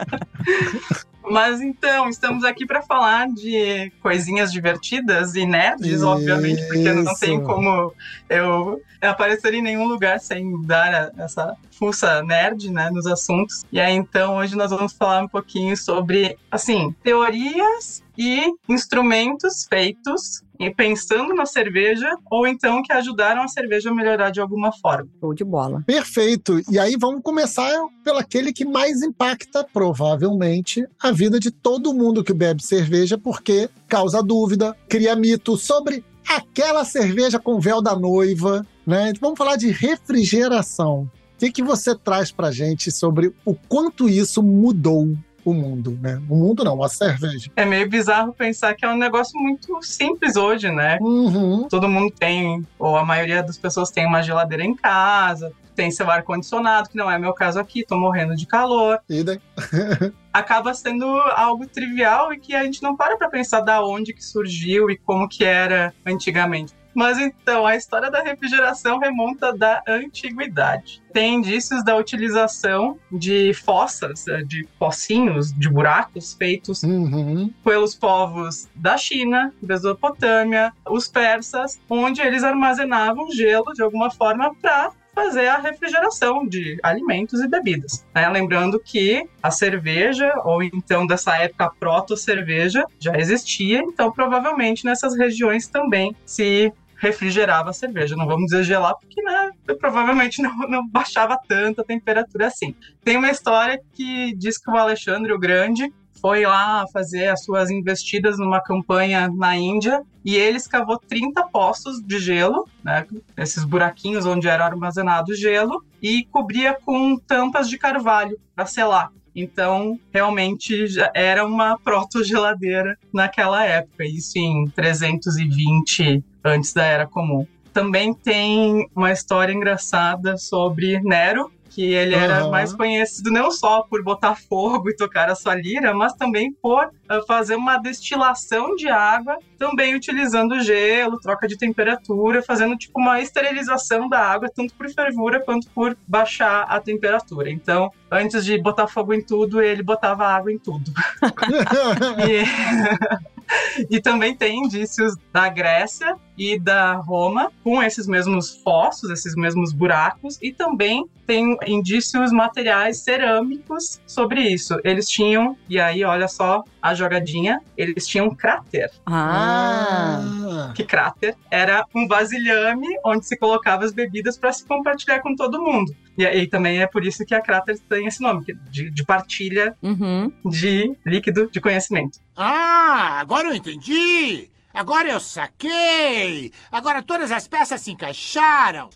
Mas 1.30 1.60
então, 1.60 2.08
estamos 2.08 2.46
aqui 2.46 2.66
para 2.66 2.82
falar 2.82 3.28
de 3.28 3.92
coisinhas 4.02 4.50
divertidas 4.52 5.36
e 5.36 5.46
nerds, 5.46 6.02
obviamente, 6.02 6.66
porque 6.68 6.94
não 6.94 7.04
Isso. 7.04 7.20
tem 7.20 7.44
como 7.44 7.94
eu 8.30 8.82
aparecer 9.02 9.54
em 9.54 9.62
nenhum 9.62 9.88
lugar 9.88 10.22
sem 10.22 10.62
dar 10.62 10.94
a- 10.94 11.12
essa 11.24 11.54
fuça 11.78 12.22
nerd, 12.24 12.72
né, 12.72 12.90
nos 12.90 13.06
assuntos. 13.06 13.64
E 13.72 13.80
aí, 13.80 13.94
então, 13.96 14.38
hoje 14.38 14.56
nós 14.56 14.72
vamos 14.72 14.94
falar 14.94 15.24
um 15.24 15.28
pouquinho 15.28 15.76
sobre, 15.78 16.38
assim, 16.52 16.94
teorias 17.04 18.04
e 18.18 18.42
instrumentos 18.68 19.66
feitos 19.70 20.42
e 20.60 20.72
pensando 20.72 21.36
na 21.36 21.46
cerveja 21.46 22.10
ou 22.32 22.48
então 22.48 22.82
que 22.82 22.92
ajudaram 22.92 23.44
a 23.44 23.48
cerveja 23.48 23.92
a 23.92 23.94
melhorar 23.94 24.32
de 24.32 24.42
alguma 24.42 24.72
forma. 24.72 25.08
Show 25.20 25.34
de 25.34 25.44
bola. 25.44 25.84
Perfeito. 25.86 26.60
E 26.70 26.80
aí 26.80 26.96
vamos 27.00 27.22
começar 27.22 27.72
pelo 28.04 28.18
aquele 28.18 28.52
que 28.52 28.66
mais 28.66 29.04
impacta, 29.04 29.64
provavelmente, 29.72 30.88
a 31.00 31.12
vida 31.12 31.40
de 31.40 31.52
todo 31.52 31.94
mundo 31.94 32.24
que 32.24 32.34
bebe 32.34 32.64
cerveja, 32.64 33.18
porque 33.18 33.70
causa 33.88 34.24
dúvida, 34.24 34.76
cria 34.90 35.16
mito 35.16 35.56
sobre 35.56 36.04
aquela 36.28 36.84
cerveja 36.84 37.40
com 37.40 37.60
véu 37.60 37.82
da 37.82 37.96
noiva, 37.96 38.66
né? 38.86 39.14
Vamos 39.22 39.38
falar 39.38 39.56
de 39.56 39.70
refrigeração. 39.70 41.10
O 41.38 41.40
que, 41.40 41.52
que 41.52 41.62
você 41.62 41.96
traz 41.96 42.32
pra 42.32 42.50
gente 42.50 42.92
sobre 42.92 43.32
o 43.46 43.54
quanto 43.54 44.10
isso 44.10 44.42
mudou 44.42 45.16
o 45.46 45.54
mundo, 45.54 45.96
né? 46.02 46.20
O 46.28 46.36
mundo 46.36 46.64
não, 46.64 46.82
a 46.82 46.90
cerveja. 46.90 47.52
É 47.56 47.64
meio 47.64 47.88
bizarro 47.88 48.34
pensar 48.34 48.74
que 48.74 48.84
é 48.84 48.90
um 48.90 48.98
negócio 48.98 49.40
muito 49.40 49.80
simples 49.84 50.36
hoje, 50.36 50.72
né? 50.72 50.98
Uhum. 51.00 51.68
todo 51.70 51.88
mundo 51.88 52.12
tem, 52.12 52.66
ou 52.80 52.98
a 52.98 53.06
maioria 53.06 53.44
das 53.44 53.56
pessoas 53.56 53.92
tem 53.92 54.08
uma 54.08 54.24
geladeira 54.24 54.64
em 54.64 54.76
casa, 54.76 55.54
tem 55.76 55.92
seu 55.92 56.10
ar-condicionado, 56.10 56.90
que 56.90 56.98
não 56.98 57.10
é 57.10 57.20
meu 57.20 57.34
caso 57.34 57.60
aqui, 57.60 57.86
tô 57.86 57.96
morrendo 57.96 58.36
de 58.36 58.48
calor. 58.48 59.00
E 59.08 59.24
daí? 59.24 59.40
Acaba 60.34 60.74
sendo 60.74 61.06
algo 61.06 61.68
trivial 61.68 62.34
e 62.34 62.40
que 62.40 62.56
a 62.56 62.64
gente 62.64 62.82
não 62.82 62.98
para 62.98 63.16
pra 63.16 63.30
pensar 63.30 63.62
da 63.62 63.86
onde 63.86 64.12
que 64.12 64.26
surgiu 64.26 64.90
e 64.90 64.98
como 64.98 65.30
que 65.30 65.46
era 65.46 65.94
antigamente. 66.04 66.74
Mas 66.98 67.20
então, 67.20 67.64
a 67.64 67.76
história 67.76 68.10
da 68.10 68.24
refrigeração 68.24 68.98
remonta 68.98 69.56
da 69.56 69.84
antiguidade. 69.88 71.00
Tem 71.14 71.36
indícios 71.36 71.84
da 71.84 71.96
utilização 71.96 72.98
de 73.12 73.54
fossas, 73.54 74.28
eh, 74.28 74.42
de 74.44 74.68
pocinhos, 74.80 75.54
de 75.54 75.70
buracos 75.70 76.34
feitos 76.34 76.82
Uhum. 76.82 77.54
pelos 77.64 77.94
povos 77.94 78.68
da 78.74 78.98
China, 78.98 79.54
Mesopotâmia, 79.62 80.74
os 80.90 81.08
persas, 81.08 81.80
onde 81.88 82.20
eles 82.20 82.44
armazenavam 82.44 83.30
gelo 83.32 83.74
de 83.74 83.84
alguma 83.84 84.10
forma 84.10 84.56
para 84.60 84.90
fazer 85.14 85.48
a 85.50 85.58
refrigeração 85.60 86.48
de 86.48 86.80
alimentos 86.82 87.42
e 87.42 87.48
bebidas. 87.48 88.04
né? 88.14 88.28
Lembrando 88.30 88.80
que 88.80 89.24
a 89.42 89.52
cerveja, 89.52 90.32
ou 90.46 90.64
então 90.64 91.06
dessa 91.06 91.36
época 91.38 91.66
a 91.66 91.70
proto-cerveja, 91.70 92.86
já 93.00 93.16
existia, 93.18 93.80
então 93.80 94.12
provavelmente 94.12 94.84
nessas 94.86 95.16
regiões 95.16 95.68
também 95.68 96.16
se 96.26 96.72
refrigerava 96.98 97.70
a 97.70 97.74
cerveja. 97.74 98.16
Não 98.16 98.26
vamos 98.26 98.46
dizer 98.46 98.64
gelar, 98.64 98.96
porque 99.00 99.22
né, 99.22 99.52
provavelmente 99.80 100.42
não, 100.42 100.56
não 100.68 100.88
baixava 100.88 101.38
tanta 101.48 101.84
temperatura 101.84 102.48
assim. 102.48 102.76
Tem 103.04 103.18
uma 103.18 103.32
história 103.32 103.80
que 103.94 104.36
diz 104.36 104.58
que 104.58 104.70
o 104.70 104.76
Alexandre 104.76 105.32
o 105.32 105.40
Grande 105.40 105.92
foi 106.20 106.46
lá 106.46 106.86
fazer 106.92 107.28
as 107.28 107.44
suas 107.44 107.70
investidas 107.70 108.38
numa 108.38 108.62
campanha 108.62 109.30
na 109.30 109.56
Índia 109.56 110.02
e 110.26 110.36
ele 110.36 110.58
escavou 110.58 111.00
30 111.00 111.44
poços 111.48 112.02
de 112.04 112.20
gelo, 112.20 112.68
né, 112.84 113.06
esses 113.38 113.64
buraquinhos 113.64 114.26
onde 114.26 114.48
era 114.48 114.66
armazenado 114.66 115.36
gelo, 115.36 115.84
e 116.02 116.26
cobria 116.26 116.74
com 116.74 117.18
tampas 117.18 117.70
de 117.70 117.78
carvalho 117.78 118.38
para 118.56 118.66
selar. 118.66 119.12
Então, 119.36 120.00
realmente 120.12 120.88
já 120.88 121.12
era 121.14 121.46
uma 121.46 121.78
proto-geladeira 121.78 122.98
naquela 123.14 123.64
época, 123.64 124.04
isso 124.04 124.40
em 124.40 124.68
320 124.70 126.24
antes 126.48 126.74
da 126.74 126.84
Era 126.84 127.08
Comum. 127.08 127.46
Também 127.74 128.14
tem 128.14 128.88
uma 128.96 129.12
história 129.12 129.54
engraçada 129.54 130.38
sobre 130.38 131.00
Nero, 131.02 131.52
que 131.78 131.94
ele 131.94 132.16
era 132.16 132.40
Aham. 132.40 132.50
mais 132.50 132.74
conhecido 132.74 133.30
não 133.30 133.52
só 133.52 133.84
por 133.84 134.04
botar 134.04 134.34
fogo 134.34 134.90
e 134.90 134.96
tocar 134.96 135.30
a 135.30 135.36
sua 135.36 135.54
lira, 135.54 135.94
mas 135.94 136.12
também 136.14 136.52
por 136.52 136.90
ah, 137.08 137.22
fazer 137.28 137.56
uma 137.56 137.78
destilação 137.78 138.76
de 138.76 138.88
água, 138.88 139.38
também 139.60 139.94
utilizando 139.94 140.60
gelo, 140.60 141.20
troca 141.20 141.48
de 141.48 141.56
temperatura, 141.56 142.42
fazendo 142.42 142.76
tipo 142.76 143.00
uma 143.00 143.22
esterilização 143.22 144.10
da 144.10 144.20
água, 144.20 144.50
tanto 144.50 144.74
por 144.74 144.90
fervura 144.90 145.40
quanto 145.40 145.70
por 145.70 145.96
baixar 146.08 146.64
a 146.64 146.80
temperatura. 146.80 147.52
Então, 147.52 147.92
antes 148.10 148.44
de 148.44 148.60
botar 148.60 148.88
fogo 148.88 149.14
em 149.14 149.22
tudo, 149.22 149.62
ele 149.62 149.84
botava 149.84 150.26
água 150.26 150.52
em 150.52 150.58
tudo. 150.58 150.92
E, 152.28 153.37
e 153.90 154.02
também 154.02 154.36
tem 154.36 154.66
indícios 154.66 155.16
da 155.32 155.50
Grécia 155.50 156.16
e 156.38 156.60
da 156.60 156.94
Roma 156.94 157.52
com 157.64 157.82
esses 157.82 158.08
mesmos 158.08 158.62
fossos, 158.64 159.10
esses 159.10 159.36
mesmos 159.36 159.74
buracos, 159.74 160.38
e 160.42 160.54
também 160.54 161.06
tem 161.26 161.58
indícios 161.66 162.32
materiais 162.32 163.00
cerâmicos 163.00 164.00
sobre 164.06 164.42
isso. 164.42 164.80
Eles 164.84 165.10
tinham, 165.10 165.58
e 165.68 165.80
aí 165.80 166.04
olha 166.04 166.28
só 166.28 166.64
a 166.82 166.94
jogadinha, 166.94 167.60
eles 167.76 168.08
tinham 168.08 168.28
um 168.28 168.36
cráter. 168.36 168.92
Ah. 169.06 170.22
Ah. 170.22 170.74
Que 170.74 170.84
cráter 170.84 171.36
era 171.50 171.84
um 171.94 172.08
vasilhame 172.08 172.88
onde 173.04 173.26
se 173.26 173.38
colocava 173.38 173.84
as 173.84 173.92
bebidas 173.92 174.38
para 174.38 174.54
se 174.54 174.66
compartilhar 174.66 175.20
com 175.20 175.36
todo 175.36 175.62
mundo. 175.62 175.94
E 176.18 176.26
aí 176.26 176.48
também 176.48 176.82
é 176.82 176.88
por 176.88 177.06
isso 177.06 177.26
que 177.26 177.36
a 177.36 177.42
cráter 177.42 177.78
tem 177.88 178.08
esse 178.08 178.22
nome, 178.22 178.44
que- 178.44 178.54
de, 178.72 178.90
de 178.90 179.06
partilha 179.06 179.76
Uhum. 179.84 180.32
de 180.46 180.96
líquido 181.06 181.50
de 181.52 181.62
conhecimento. 181.62 182.20
Ah, 182.36 183.18
agora 183.20 183.50
eu 183.50 183.56
entendi! 183.56 184.50
Agora 184.74 185.10
eu 185.10 185.20
saquei! 185.20 186.52
Agora 186.72 187.02
todas 187.04 187.32
as 187.32 187.48
peças 187.48 187.82
se 187.82 187.92
encaixaram! 187.92 188.90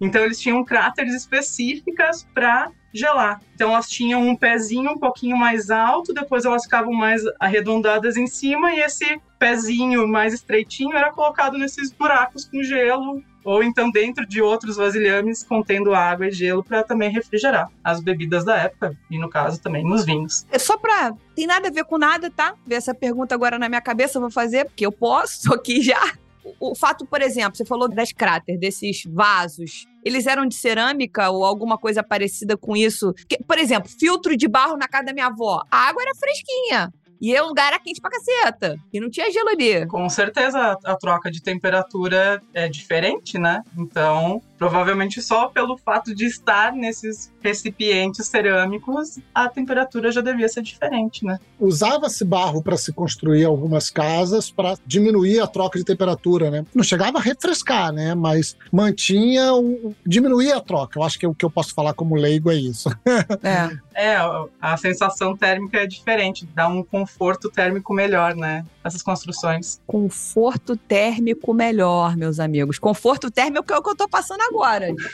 Então 0.00 0.24
eles 0.24 0.40
tinham 0.40 0.64
cráteres 0.64 1.14
específicas 1.14 2.26
para 2.34 2.70
gelar. 2.92 3.40
Então 3.54 3.70
elas 3.72 3.88
tinham 3.88 4.26
um 4.26 4.34
pezinho 4.34 4.90
um 4.92 4.98
pouquinho 4.98 5.36
mais 5.36 5.70
alto, 5.70 6.12
depois 6.12 6.44
elas 6.44 6.64
ficavam 6.64 6.92
mais 6.92 7.22
arredondadas 7.38 8.16
em 8.16 8.26
cima 8.26 8.72
e 8.72 8.80
esse 8.80 9.20
pezinho 9.38 10.08
mais 10.08 10.32
estreitinho 10.34 10.96
era 10.96 11.12
colocado 11.12 11.56
nesses 11.58 11.92
buracos 11.92 12.44
com 12.46 12.62
gelo 12.62 13.22
ou 13.44 13.62
então 13.62 13.90
dentro 13.90 14.26
de 14.26 14.40
outros 14.40 14.76
vasilhames 14.76 15.42
contendo 15.42 15.94
água 15.94 16.28
e 16.28 16.32
gelo 16.32 16.62
para 16.62 16.82
também 16.82 17.10
refrigerar 17.10 17.70
as 17.82 18.00
bebidas 18.00 18.44
da 18.44 18.56
época 18.56 18.96
e 19.10 19.18
no 19.18 19.28
caso 19.28 19.60
também 19.60 19.84
nos 19.84 20.04
vinhos. 20.04 20.46
É 20.50 20.58
só 20.58 20.76
pra. 20.76 21.14
Tem 21.34 21.46
nada 21.46 21.68
a 21.68 21.70
ver 21.70 21.84
com 21.84 21.98
nada, 21.98 22.30
tá? 22.30 22.54
Ver 22.66 22.76
essa 22.76 22.94
pergunta 22.94 23.34
agora 23.34 23.58
na 23.58 23.68
minha 23.68 23.80
cabeça, 23.80 24.18
eu 24.18 24.22
vou 24.22 24.30
fazer, 24.30 24.66
porque 24.66 24.84
eu 24.84 24.92
posso, 24.92 25.52
aqui 25.54 25.80
já. 25.80 26.00
O, 26.58 26.74
fato, 26.74 27.06
por 27.06 27.20
exemplo, 27.20 27.56
você 27.56 27.64
falou 27.64 27.88
das 27.88 28.12
cráteres, 28.12 28.60
desses 28.60 29.02
vasos. 29.06 29.86
Eles 30.04 30.26
eram 30.26 30.46
de 30.46 30.54
cerâmica 30.54 31.30
ou 31.30 31.44
alguma 31.44 31.76
coisa 31.76 32.02
parecida 32.02 32.56
com 32.56 32.74
isso? 32.76 33.14
Por 33.46 33.58
exemplo, 33.58 33.90
filtro 33.90 34.36
de 34.36 34.48
barro 34.48 34.76
na 34.76 34.88
casa 34.88 35.04
da 35.04 35.12
minha 35.12 35.26
avó. 35.26 35.62
A 35.70 35.88
água 35.88 36.02
era 36.02 36.14
fresquinha. 36.14 36.92
E 37.20 37.38
o 37.38 37.48
lugar 37.48 37.68
era 37.68 37.78
quente 37.78 38.00
pra 38.00 38.10
caceta. 38.10 38.76
E 38.92 38.98
não 38.98 39.10
tinha 39.10 39.30
gelo 39.30 39.50
ali. 39.50 39.86
Com 39.86 40.08
certeza 40.08 40.58
a, 40.58 40.92
a 40.92 40.96
troca 40.96 41.30
de 41.30 41.42
temperatura 41.42 42.40
é 42.54 42.68
diferente, 42.68 43.38
né? 43.38 43.62
Então, 43.76 44.42
provavelmente 44.60 45.22
só 45.22 45.48
pelo 45.48 45.78
fato 45.78 46.14
de 46.14 46.26
estar 46.26 46.72
nesses 46.74 47.32
recipientes 47.42 48.26
cerâmicos, 48.26 49.18
a 49.34 49.48
temperatura 49.48 50.12
já 50.12 50.20
devia 50.20 50.46
ser 50.50 50.60
diferente, 50.62 51.24
né? 51.24 51.38
Usava-se 51.58 52.22
barro 52.26 52.62
para 52.62 52.76
se 52.76 52.92
construir 52.92 53.46
algumas 53.46 53.88
casas 53.88 54.50
para 54.50 54.76
diminuir 54.86 55.40
a 55.40 55.46
troca 55.46 55.78
de 55.78 55.84
temperatura, 55.84 56.50
né? 56.50 56.66
Não 56.74 56.84
chegava 56.84 57.16
a 57.16 57.22
refrescar, 57.22 57.90
né? 57.90 58.14
Mas 58.14 58.54
mantinha, 58.70 59.54
o, 59.54 59.94
diminuía 60.06 60.58
a 60.58 60.60
troca. 60.60 60.98
Eu 60.98 61.04
acho 61.04 61.18
que 61.18 61.26
o 61.26 61.34
que 61.34 61.44
eu 61.44 61.50
posso 61.50 61.72
falar 61.72 61.94
como 61.94 62.14
leigo 62.14 62.50
é 62.50 62.56
isso. 62.56 62.90
É. 63.42 63.70
É, 63.94 64.16
a- 64.16 64.44
a 64.60 64.76
sensação 64.76 65.36
térmica 65.36 65.78
é 65.78 65.86
diferente, 65.86 66.46
dá 66.54 66.68
um 66.68 66.82
conforto 66.82 67.50
térmico 67.50 67.92
melhor, 67.94 68.34
né? 68.34 68.64
Essas 68.84 69.02
construções. 69.02 69.80
Conforto 69.86 70.76
térmico 70.76 71.52
melhor, 71.54 72.16
meus 72.16 72.38
amigos. 72.40 72.78
Conforto 72.78 73.30
térmico 73.30 73.72
é 73.72 73.76
o 73.78 73.82
que 73.82 73.90
eu 73.90 73.96
tô 73.96 74.08
passando 74.08 74.40
agora. 74.42 74.49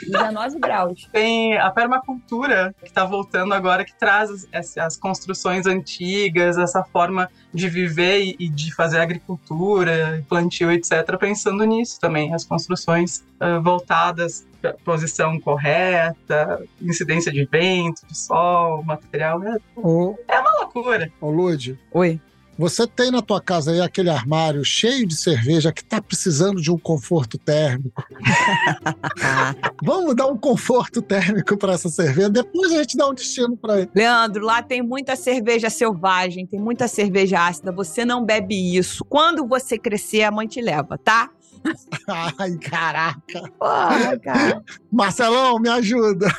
19 0.01 0.59
graus. 0.59 1.07
Tem 1.11 1.57
a 1.57 1.69
permacultura 1.71 2.73
que 2.79 2.87
está 2.87 3.05
voltando 3.05 3.53
agora, 3.53 3.85
que 3.85 3.93
traz 3.97 4.47
as, 4.53 4.77
as- 4.77 4.97
construções 4.97 5.65
antigas, 5.65 6.57
essa 6.57 6.83
forma 6.83 7.29
de 7.53 7.69
viver 7.69 8.19
e, 8.23 8.35
e 8.39 8.49
de 8.49 8.73
fazer 8.73 8.99
agricultura, 8.99 10.23
plantio, 10.27 10.71
etc., 10.71 11.17
pensando 11.19 11.63
nisso 11.65 11.99
também, 11.99 12.33
as 12.33 12.43
construções 12.43 13.23
ah, 13.39 13.59
voltadas 13.59 14.45
para 14.61 14.73
posição 14.73 15.39
correta, 15.39 16.63
incidência 16.81 17.31
de 17.31 17.45
vento, 17.45 18.05
de 18.07 18.17
sol, 18.17 18.83
material, 18.83 19.41
é 19.43 19.57
Ô, 19.75 20.15
uma 20.29 20.51
loucura. 20.61 21.11
ô 21.21 21.29
Lud, 21.29 21.77
Oi. 21.91 22.19
Você 22.57 22.87
tem 22.87 23.11
na 23.11 23.21
tua 23.21 23.39
casa 23.39 23.71
aí 23.71 23.81
aquele 23.81 24.09
armário 24.09 24.63
cheio 24.63 25.07
de 25.07 25.15
cerveja 25.15 25.71
que 25.71 25.83
tá 25.83 26.01
precisando 26.01 26.61
de 26.61 26.71
um 26.71 26.77
conforto 26.77 27.37
térmico. 27.37 28.03
Vamos 29.83 30.15
dar 30.15 30.27
um 30.27 30.37
conforto 30.37 31.01
térmico 31.01 31.57
para 31.57 31.73
essa 31.73 31.89
cerveja, 31.89 32.29
depois 32.29 32.71
a 32.71 32.77
gente 32.77 32.97
dá 32.97 33.07
um 33.07 33.13
destino 33.13 33.55
para 33.55 33.81
ele. 33.81 33.89
Leandro, 33.93 34.43
lá 34.43 34.61
tem 34.61 34.81
muita 34.81 35.15
cerveja 35.15 35.69
selvagem, 35.69 36.45
tem 36.45 36.59
muita 36.59 36.87
cerveja 36.87 37.45
ácida. 37.45 37.71
Você 37.71 38.03
não 38.03 38.25
bebe 38.25 38.75
isso. 38.75 39.05
Quando 39.05 39.47
você 39.47 39.77
crescer, 39.77 40.23
a 40.23 40.31
mãe 40.31 40.47
te 40.47 40.61
leva, 40.61 40.97
tá? 40.97 41.29
Ai, 42.39 42.57
caraca. 42.57 43.51
Porra, 43.59 44.19
cara. 44.19 44.63
Marcelão, 44.91 45.59
me 45.59 45.69
ajuda. 45.69 46.27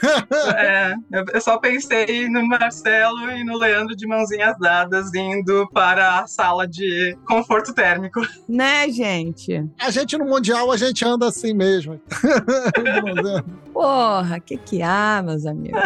É, 0.56 0.94
eu- 1.12 1.24
eu 1.34 1.40
só 1.40 1.58
pensei 1.58 2.28
no 2.28 2.46
Marcelo 2.46 3.30
e 3.30 3.44
no 3.44 3.56
Leandro 3.56 3.94
de 3.96 4.06
mãozinhas 4.06 4.56
dadas 4.58 5.12
indo 5.14 5.68
para 5.72 6.20
a 6.20 6.26
sala 6.26 6.66
de 6.66 7.16
conforto 7.26 7.72
térmico. 7.74 8.20
né, 8.48 8.88
gente? 8.90 9.64
A 9.80 9.90
gente 9.90 10.16
no 10.18 10.24
Mundial, 10.24 10.70
a 10.72 10.76
gente 10.76 11.04
anda 11.04 11.28
assim 11.28 11.52
mesmo. 11.54 12.00
Porra, 13.72 14.40
que 14.40 14.56
que 14.56 14.82
há, 14.82 15.22
meus 15.24 15.46
amigos? 15.46 15.80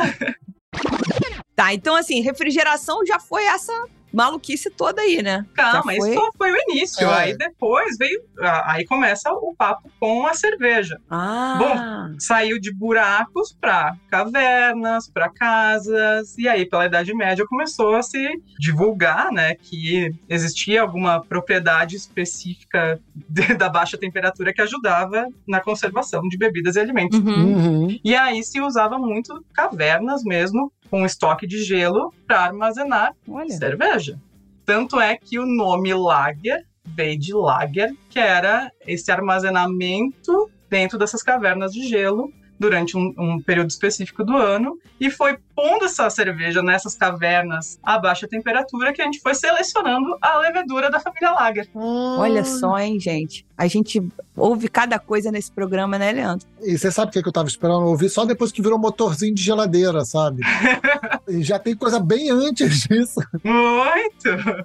tá, 1.55 1.75
então 1.75 1.95
assim, 1.95 2.21
refrigeração 2.23 3.05
já 3.07 3.19
foi 3.21 3.45
essa 3.45 3.73
maluquice 4.13 4.71
toda 4.71 5.01
aí, 5.03 5.23
né? 5.23 5.45
Calma, 5.55 5.95
isso 5.95 6.13
só 6.15 6.31
foi 6.37 6.53
o 6.53 6.57
início. 6.69 7.07
É. 7.09 7.15
Aí 7.15 7.37
depois 7.37 7.97
veio. 7.99 8.23
Aí 8.65 8.85
começa 8.85 9.31
o 9.33 9.55
papo 9.57 9.91
com 9.99 10.27
a 10.27 10.35
cerveja. 10.35 10.99
Ah, 11.11 12.11
Saiu 12.19 12.61
de 12.61 12.73
buracos 12.75 13.57
para 13.61 13.95
cavernas, 14.11 15.09
para 15.09 15.29
casas, 15.31 16.37
e 16.39 16.49
aí 16.49 16.67
pela 16.67 16.87
Idade 16.87 17.15
Média 17.15 17.45
começou 17.49 17.95
a 17.95 18.03
se 18.03 18.29
divulgar, 18.59 19.31
né, 19.33 19.55
que 19.55 20.13
existia 20.29 20.83
alguma 20.83 21.21
propriedade 21.25 21.97
específica 21.97 23.01
de- 23.29 23.55
da 23.55 23.69
baixa 23.69 23.97
temperatura 23.99 24.53
que 24.53 24.63
ajudava 24.63 25.27
na 25.47 25.61
conservação 25.61 26.23
de 26.29 26.37
bebidas 26.37 26.77
e 26.77 26.81
alimentos. 26.81 27.19
Uhum. 27.19 27.33
Uhum. 27.57 28.01
E 28.05 28.15
aí 28.15 28.43
se 28.43 28.61
usava 28.61 28.99
muito 28.99 29.45
cavernas 29.53 30.23
mesmo, 30.25 30.73
com 30.93 31.07
estoque 31.07 31.47
de 31.47 31.65
gelo 31.65 32.13
para 32.27 32.43
armazenar 32.43 33.15
Olha. 33.27 33.49
cerveja. 33.49 34.21
Tanto 34.63 35.01
é 35.01 35.17
que 35.17 35.39
o 35.39 35.47
nome 35.47 35.95
Lager 35.95 36.67
veio 36.85 37.19
de 37.19 37.33
Lager, 37.33 37.97
que 38.11 38.19
era 38.19 38.71
esse 38.87 39.11
armazenamento 39.11 40.51
dentro 40.69 40.99
dessas 40.99 41.23
cavernas 41.23 41.73
de 41.73 41.89
gelo 41.89 42.31
durante 42.63 42.97
um, 42.97 43.13
um 43.19 43.41
período 43.41 43.71
específico 43.71 44.25
do 44.25 44.37
ano 44.37 44.79
e 45.01 45.11
foi 45.11 45.37
pondo 45.55 45.85
essa 45.85 46.09
cerveja 46.09 46.63
nessas 46.63 46.95
cavernas 46.95 47.79
a 47.83 47.99
baixa 47.99 48.29
temperatura 48.29 48.93
que 48.93 49.03
a 49.03 49.05
gente 49.05 49.21
foi 49.21 49.35
selecionando 49.35 50.17
a 50.23 50.39
levedura 50.39 50.89
da 50.89 51.01
família 51.01 51.33
Lager. 51.33 51.69
Olha 51.75 52.45
só, 52.45 52.79
hein, 52.79 53.01
gente. 53.01 53.45
A 53.59 53.67
gente 53.67 54.01
ouve 54.37 54.69
cada 54.69 54.99
coisa 54.99 55.33
nesse 55.33 55.51
programa, 55.51 55.99
né, 55.99 56.13
Leandro? 56.13 56.47
E 56.61 56.79
você 56.79 56.91
sabe 56.91 57.11
o 57.11 57.13
que 57.13 57.23
que 57.23 57.29
eu 57.29 57.33
tava 57.33 57.49
esperando 57.49 57.85
ouvir? 57.87 58.09
Só 58.09 58.25
depois 58.25 58.53
que 58.53 58.63
virou 58.63 58.79
motorzinho 58.79 59.35
de 59.35 59.43
geladeira, 59.43 60.05
sabe? 60.05 60.43
e 61.29 61.43
já 61.43 61.59
tem 61.59 61.75
coisa 61.75 61.99
bem 61.99 62.31
antes 62.31 62.83
disso. 62.83 63.21
Muito! 63.43 64.65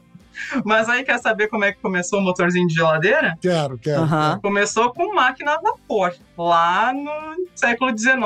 Mas 0.63 0.89
aí 0.89 1.03
quer 1.03 1.17
saber 1.19 1.47
como 1.47 1.65
é 1.65 1.71
que 1.71 1.79
começou 1.79 2.19
o 2.19 2.21
motorzinho 2.21 2.67
de 2.67 2.75
geladeira? 2.75 3.37
Quero, 3.41 3.77
quero. 3.77 4.01
Aham. 4.01 4.39
Começou 4.41 4.93
com 4.93 5.13
máquina 5.13 5.53
a 5.53 5.61
vapor, 5.61 6.13
lá 6.37 6.93
no 6.93 7.47
século 7.55 7.97
XIX. 7.97 8.17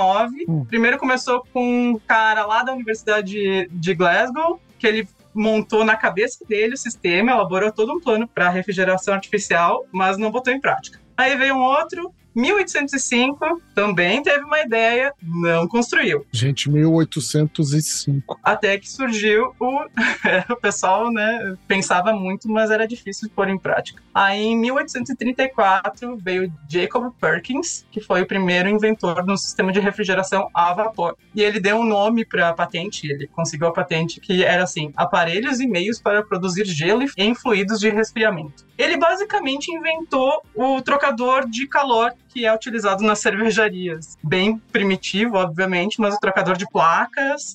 Hum. 0.48 0.66
Primeiro 0.66 0.98
começou 0.98 1.46
com 1.54 1.92
um 1.92 2.00
cara 2.00 2.46
lá 2.46 2.64
da 2.64 2.74
Universidade 2.74 3.32
de, 3.32 3.70
de 3.72 3.94
Glasgow, 3.94 4.60
que 4.78 4.88
ele 4.88 5.08
montou 5.34 5.86
na 5.86 5.96
cabeça 5.96 6.44
dele 6.46 6.74
o 6.74 6.78
sistema, 6.78 7.32
elaborou 7.32 7.72
todo 7.72 7.94
um 7.94 8.00
plano 8.00 8.28
para 8.28 8.50
refrigeração 8.50 9.14
artificial, 9.14 9.86
mas 9.92 10.18
não 10.18 10.32
botou 10.32 10.54
em 10.54 10.60
prática. 10.60 11.00
Aí 11.16 11.36
veio 11.38 11.56
um 11.56 11.62
outro 11.62 12.14
1805 12.36 13.62
também 13.76 14.22
teve 14.22 14.44
uma 14.44 14.60
ideia, 14.62 15.14
não 15.22 15.68
construiu. 15.68 16.26
Gente, 16.32 16.70
1805. 16.70 18.40
Até 18.44 18.78
que 18.78 18.90
surgiu 18.90 19.54
o. 19.60 19.82
o 20.50 20.56
pessoal, 20.56 21.12
né, 21.12 21.56
pensava 21.68 22.14
muito, 22.14 22.50
mas 22.50 22.72
era 22.72 22.88
difícil 22.88 23.28
de 23.28 23.34
pôr 23.34 23.50
em 23.50 23.58
prática. 23.58 24.02
Aí, 24.14 24.42
em 24.42 24.58
1834, 24.58 26.18
veio 26.18 26.52
Jacob 26.70 27.14
Perkins, 27.20 27.86
que 27.92 28.02
foi 28.02 28.22
o 28.22 28.28
primeiro 28.28 28.70
inventor 28.70 29.24
do 29.24 29.38
sistema 29.38 29.72
de 29.72 29.80
refrigeração 29.80 30.50
a 30.54 30.74
vapor. 30.74 31.16
E 31.34 31.42
ele 31.42 31.60
deu 31.60 31.78
um 31.78 31.86
nome 31.86 32.26
para 32.26 32.50
a 32.50 32.54
patente, 32.54 33.08
ele 33.08 33.28
conseguiu 33.28 33.68
a 33.68 33.74
patente 33.74 34.20
que 34.20 34.44
era 34.44 34.64
assim: 34.64 34.92
aparelhos 34.96 35.60
e 35.60 35.68
meios 35.68 36.00
para 36.00 36.24
produzir 36.24 36.66
gelo 36.66 37.02
em 37.18 37.34
fluidos 37.34 37.80
de 37.80 37.90
resfriamento. 37.90 38.66
Ele 38.78 38.98
basicamente 38.98 39.72
inventou 39.72 40.42
o 40.56 40.82
trocador 40.82 41.48
de 41.48 41.68
calor 41.68 42.14
que 42.32 42.46
é 42.46 42.54
utilizado 42.54 43.04
nas 43.04 43.20
cervejarias. 43.20 44.18
Bem 44.24 44.58
primitivo, 44.72 45.36
obviamente, 45.36 46.00
mas 46.00 46.16
o 46.16 46.20
trocador 46.20 46.56
de 46.56 46.66
placas. 46.70 47.54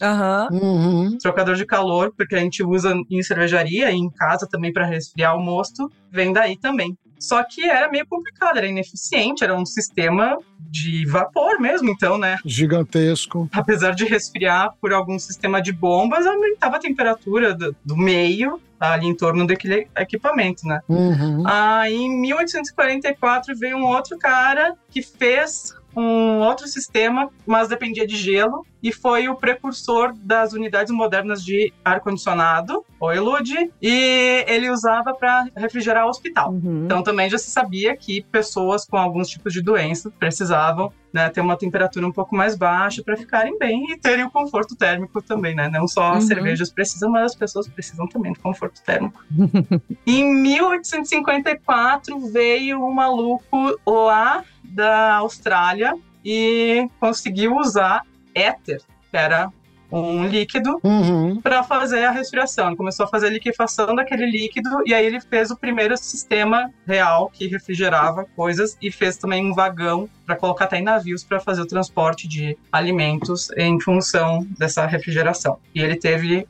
Uhum. 0.50 1.16
trocador 1.18 1.54
de 1.54 1.64
calor, 1.64 2.12
porque 2.16 2.34
a 2.34 2.40
gente 2.40 2.62
usa 2.62 2.94
em 3.10 3.22
cervejaria 3.22 3.90
e 3.90 3.94
em 3.94 4.10
casa 4.10 4.46
também 4.50 4.72
para 4.72 4.86
resfriar 4.86 5.36
o 5.36 5.42
mosto, 5.42 5.90
vem 6.10 6.32
daí 6.32 6.56
também. 6.56 6.96
Só 7.18 7.42
que 7.42 7.64
era 7.64 7.90
meio 7.90 8.06
complicado, 8.06 8.58
era 8.58 8.66
ineficiente, 8.66 9.42
era 9.42 9.56
um 9.56 9.66
sistema 9.66 10.38
de 10.70 11.06
vapor 11.06 11.60
mesmo, 11.60 11.88
então, 11.88 12.18
né? 12.18 12.36
Gigantesco. 12.44 13.48
Apesar 13.52 13.94
de 13.94 14.04
resfriar 14.04 14.74
por 14.80 14.92
algum 14.92 15.18
sistema 15.18 15.62
de 15.62 15.72
bombas, 15.72 16.26
aumentava 16.26 16.76
a 16.76 16.80
temperatura 16.80 17.54
do, 17.54 17.74
do 17.84 17.96
meio 17.96 18.60
ali 18.78 19.06
em 19.06 19.14
torno 19.14 19.46
daquele 19.46 19.88
equipamento, 19.96 20.66
né? 20.66 20.80
Uhum. 20.88 21.42
Aí, 21.46 21.94
em 21.94 22.20
1844, 22.20 23.56
veio 23.56 23.78
um 23.78 23.86
outro 23.86 24.18
cara 24.18 24.74
que 24.90 25.00
fez 25.00 25.74
um 25.96 26.40
outro 26.40 26.66
sistema, 26.68 27.30
mas 27.46 27.68
dependia 27.68 28.06
de 28.06 28.16
gelo, 28.16 28.66
e 28.82 28.92
foi 28.92 29.28
o 29.28 29.34
precursor 29.34 30.12
das 30.16 30.52
unidades 30.52 30.92
modernas 30.92 31.42
de 31.42 31.72
ar-condicionado, 31.84 32.84
o 33.00 33.10
Elude, 33.10 33.70
e 33.82 34.44
ele 34.46 34.70
usava 34.70 35.14
para 35.14 35.48
refrigerar 35.56 36.06
o 36.06 36.08
hospital. 36.08 36.52
Uhum. 36.52 36.84
Então 36.84 37.02
também 37.02 37.28
já 37.30 37.38
se 37.38 37.50
sabia 37.50 37.96
que 37.96 38.22
pessoas 38.30 38.84
com 38.86 38.96
alguns 38.96 39.28
tipos 39.28 39.52
de 39.52 39.60
doença 39.62 40.10
precisavam 40.18 40.92
né, 41.12 41.30
ter 41.30 41.40
uma 41.40 41.56
temperatura 41.56 42.06
um 42.06 42.12
pouco 42.12 42.36
mais 42.36 42.54
baixa 42.56 43.02
para 43.02 43.16
ficarem 43.16 43.58
bem 43.58 43.90
e 43.90 43.98
terem 43.98 44.24
o 44.26 44.30
conforto 44.30 44.76
térmico 44.76 45.22
também, 45.22 45.54
né? 45.54 45.68
Não 45.70 45.88
só 45.88 46.12
as 46.12 46.24
Uhum. 46.24 46.28
cervejas 46.28 46.70
precisam, 46.70 47.10
mas 47.10 47.24
as 47.32 47.34
pessoas 47.34 47.66
precisam 47.68 48.06
também 48.06 48.34
do 48.34 48.38
conforto 48.40 48.82
térmico. 48.82 49.24
em 50.06 50.34
1854 50.42 52.18
veio 52.30 52.84
um 52.84 52.92
maluco 52.92 53.78
lá 53.86 54.44
da 54.76 55.14
Austrália 55.16 55.94
e 56.24 56.88
conseguiu 57.00 57.56
usar 57.56 58.02
éter, 58.34 58.80
que 59.10 59.16
era 59.16 59.50
um 59.90 60.26
líquido 60.26 60.80
Uhum. 60.82 61.40
para 61.40 61.62
fazer 61.62 62.04
a 62.04 62.10
respiração. 62.10 62.66
Ele 62.66 62.76
começou 62.76 63.04
a 63.04 63.08
fazer 63.08 63.28
a 63.28 63.30
liquefação 63.30 63.94
daquele 63.94 64.26
líquido 64.26 64.68
e 64.84 64.92
aí 64.92 65.06
ele 65.06 65.20
fez 65.20 65.48
o 65.52 65.56
primeiro 65.56 65.96
sistema 65.96 66.70
real 66.84 67.30
que 67.32 67.46
refrigerava 67.46 68.24
coisas 68.34 68.76
e 68.82 68.90
fez 68.90 69.16
também 69.16 69.48
um 69.48 69.54
vagão 69.54 70.08
para 70.26 70.34
colocar 70.34 70.64
até 70.64 70.78
em 70.78 70.82
navios 70.82 71.22
para 71.22 71.38
fazer 71.38 71.62
o 71.62 71.66
transporte 71.66 72.26
de 72.26 72.58
alimentos 72.72 73.48
em 73.56 73.80
função 73.80 74.44
dessa 74.58 74.84
refrigeração. 74.86 75.58
E 75.72 75.80
ele 75.80 75.94
teve 75.96 76.46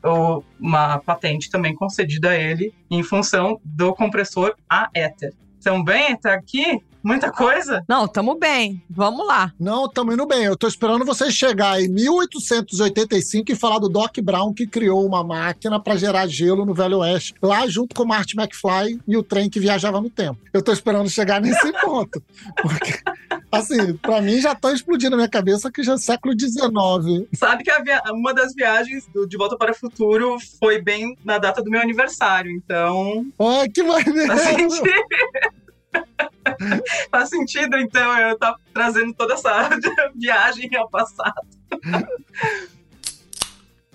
uma 0.59 0.97
patente 0.97 1.49
também 1.51 1.75
concedida 1.75 2.31
a 2.31 2.35
ele 2.35 2.73
em 2.89 3.03
função 3.03 3.61
do 3.63 3.93
compressor 3.93 4.55
a 4.67 4.89
éter. 4.95 5.31
Também 5.63 6.15
tá 6.15 6.33
aqui 6.33 6.81
muita 7.07 7.31
coisa. 7.31 7.83
Não, 7.87 8.07
tamo 8.07 8.35
bem. 8.35 8.81
Vamos 8.89 9.25
lá. 9.25 9.53
Não, 9.59 9.87
tamo 9.89 10.13
indo 10.13 10.25
bem. 10.27 10.43
Eu 10.43 10.57
tô 10.57 10.67
esperando 10.67 11.05
vocês 11.05 11.33
chegar 11.33 11.81
em 11.81 11.87
1885 11.87 13.51
e 13.51 13.55
falar 13.55 13.79
do 13.79 13.89
Doc 13.89 14.17
Brown 14.21 14.53
que 14.53 14.67
criou 14.67 15.05
uma 15.05 15.23
máquina 15.23 15.79
para 15.79 15.95
gerar 15.95 16.27
gelo 16.27 16.65
no 16.65 16.73
Velho 16.73 16.99
Oeste, 16.99 17.33
lá 17.41 17.67
junto 17.67 17.95
com 17.95 18.03
o 18.03 18.07
Marty 18.07 18.35
McFly 18.37 18.99
e 19.07 19.15
o 19.17 19.23
trem 19.23 19.49
que 19.49 19.59
viajava 19.59 19.99
no 20.01 20.09
tempo. 20.09 20.39
Eu 20.53 20.61
tô 20.61 20.71
esperando 20.71 21.09
chegar 21.09 21.39
nesse 21.41 21.71
ponto. 21.81 22.21
Porque, 22.61 22.99
assim, 23.51 23.93
pra 23.97 24.21
mim 24.21 24.39
já 24.41 24.53
tá 24.53 24.71
explodindo 24.73 25.11
na 25.11 25.17
minha 25.17 25.29
cabeça 25.29 25.71
que 25.71 25.83
já 25.83 25.93
é 25.93 25.97
século 25.97 26.33
XIX. 26.37 27.27
Sabe 27.35 27.63
que 27.63 27.71
a 27.71 27.81
via- 27.81 28.01
uma 28.11 28.33
das 28.33 28.53
viagens 28.53 29.07
do 29.13 29.27
De 29.27 29.37
Volta 29.37 29.57
para 29.57 29.71
o 29.71 29.75
Futuro 29.75 30.37
foi 30.59 30.81
bem 30.81 31.17
na 31.23 31.37
data 31.37 31.61
do 31.63 31.69
meu 31.71 31.81
aniversário, 31.81 32.51
então 32.51 33.25
Olha 33.37 33.69
que 33.69 33.83
maneiro! 33.83 34.37
sentido. 34.37 34.89
Faz 37.11 37.29
sentido, 37.29 37.77
então, 37.77 38.17
eu 38.17 38.33
estar 38.33 38.55
trazendo 38.73 39.13
toda 39.13 39.33
essa 39.33 39.69
viagem 40.15 40.73
ao 40.75 40.89
passado. 40.89 41.47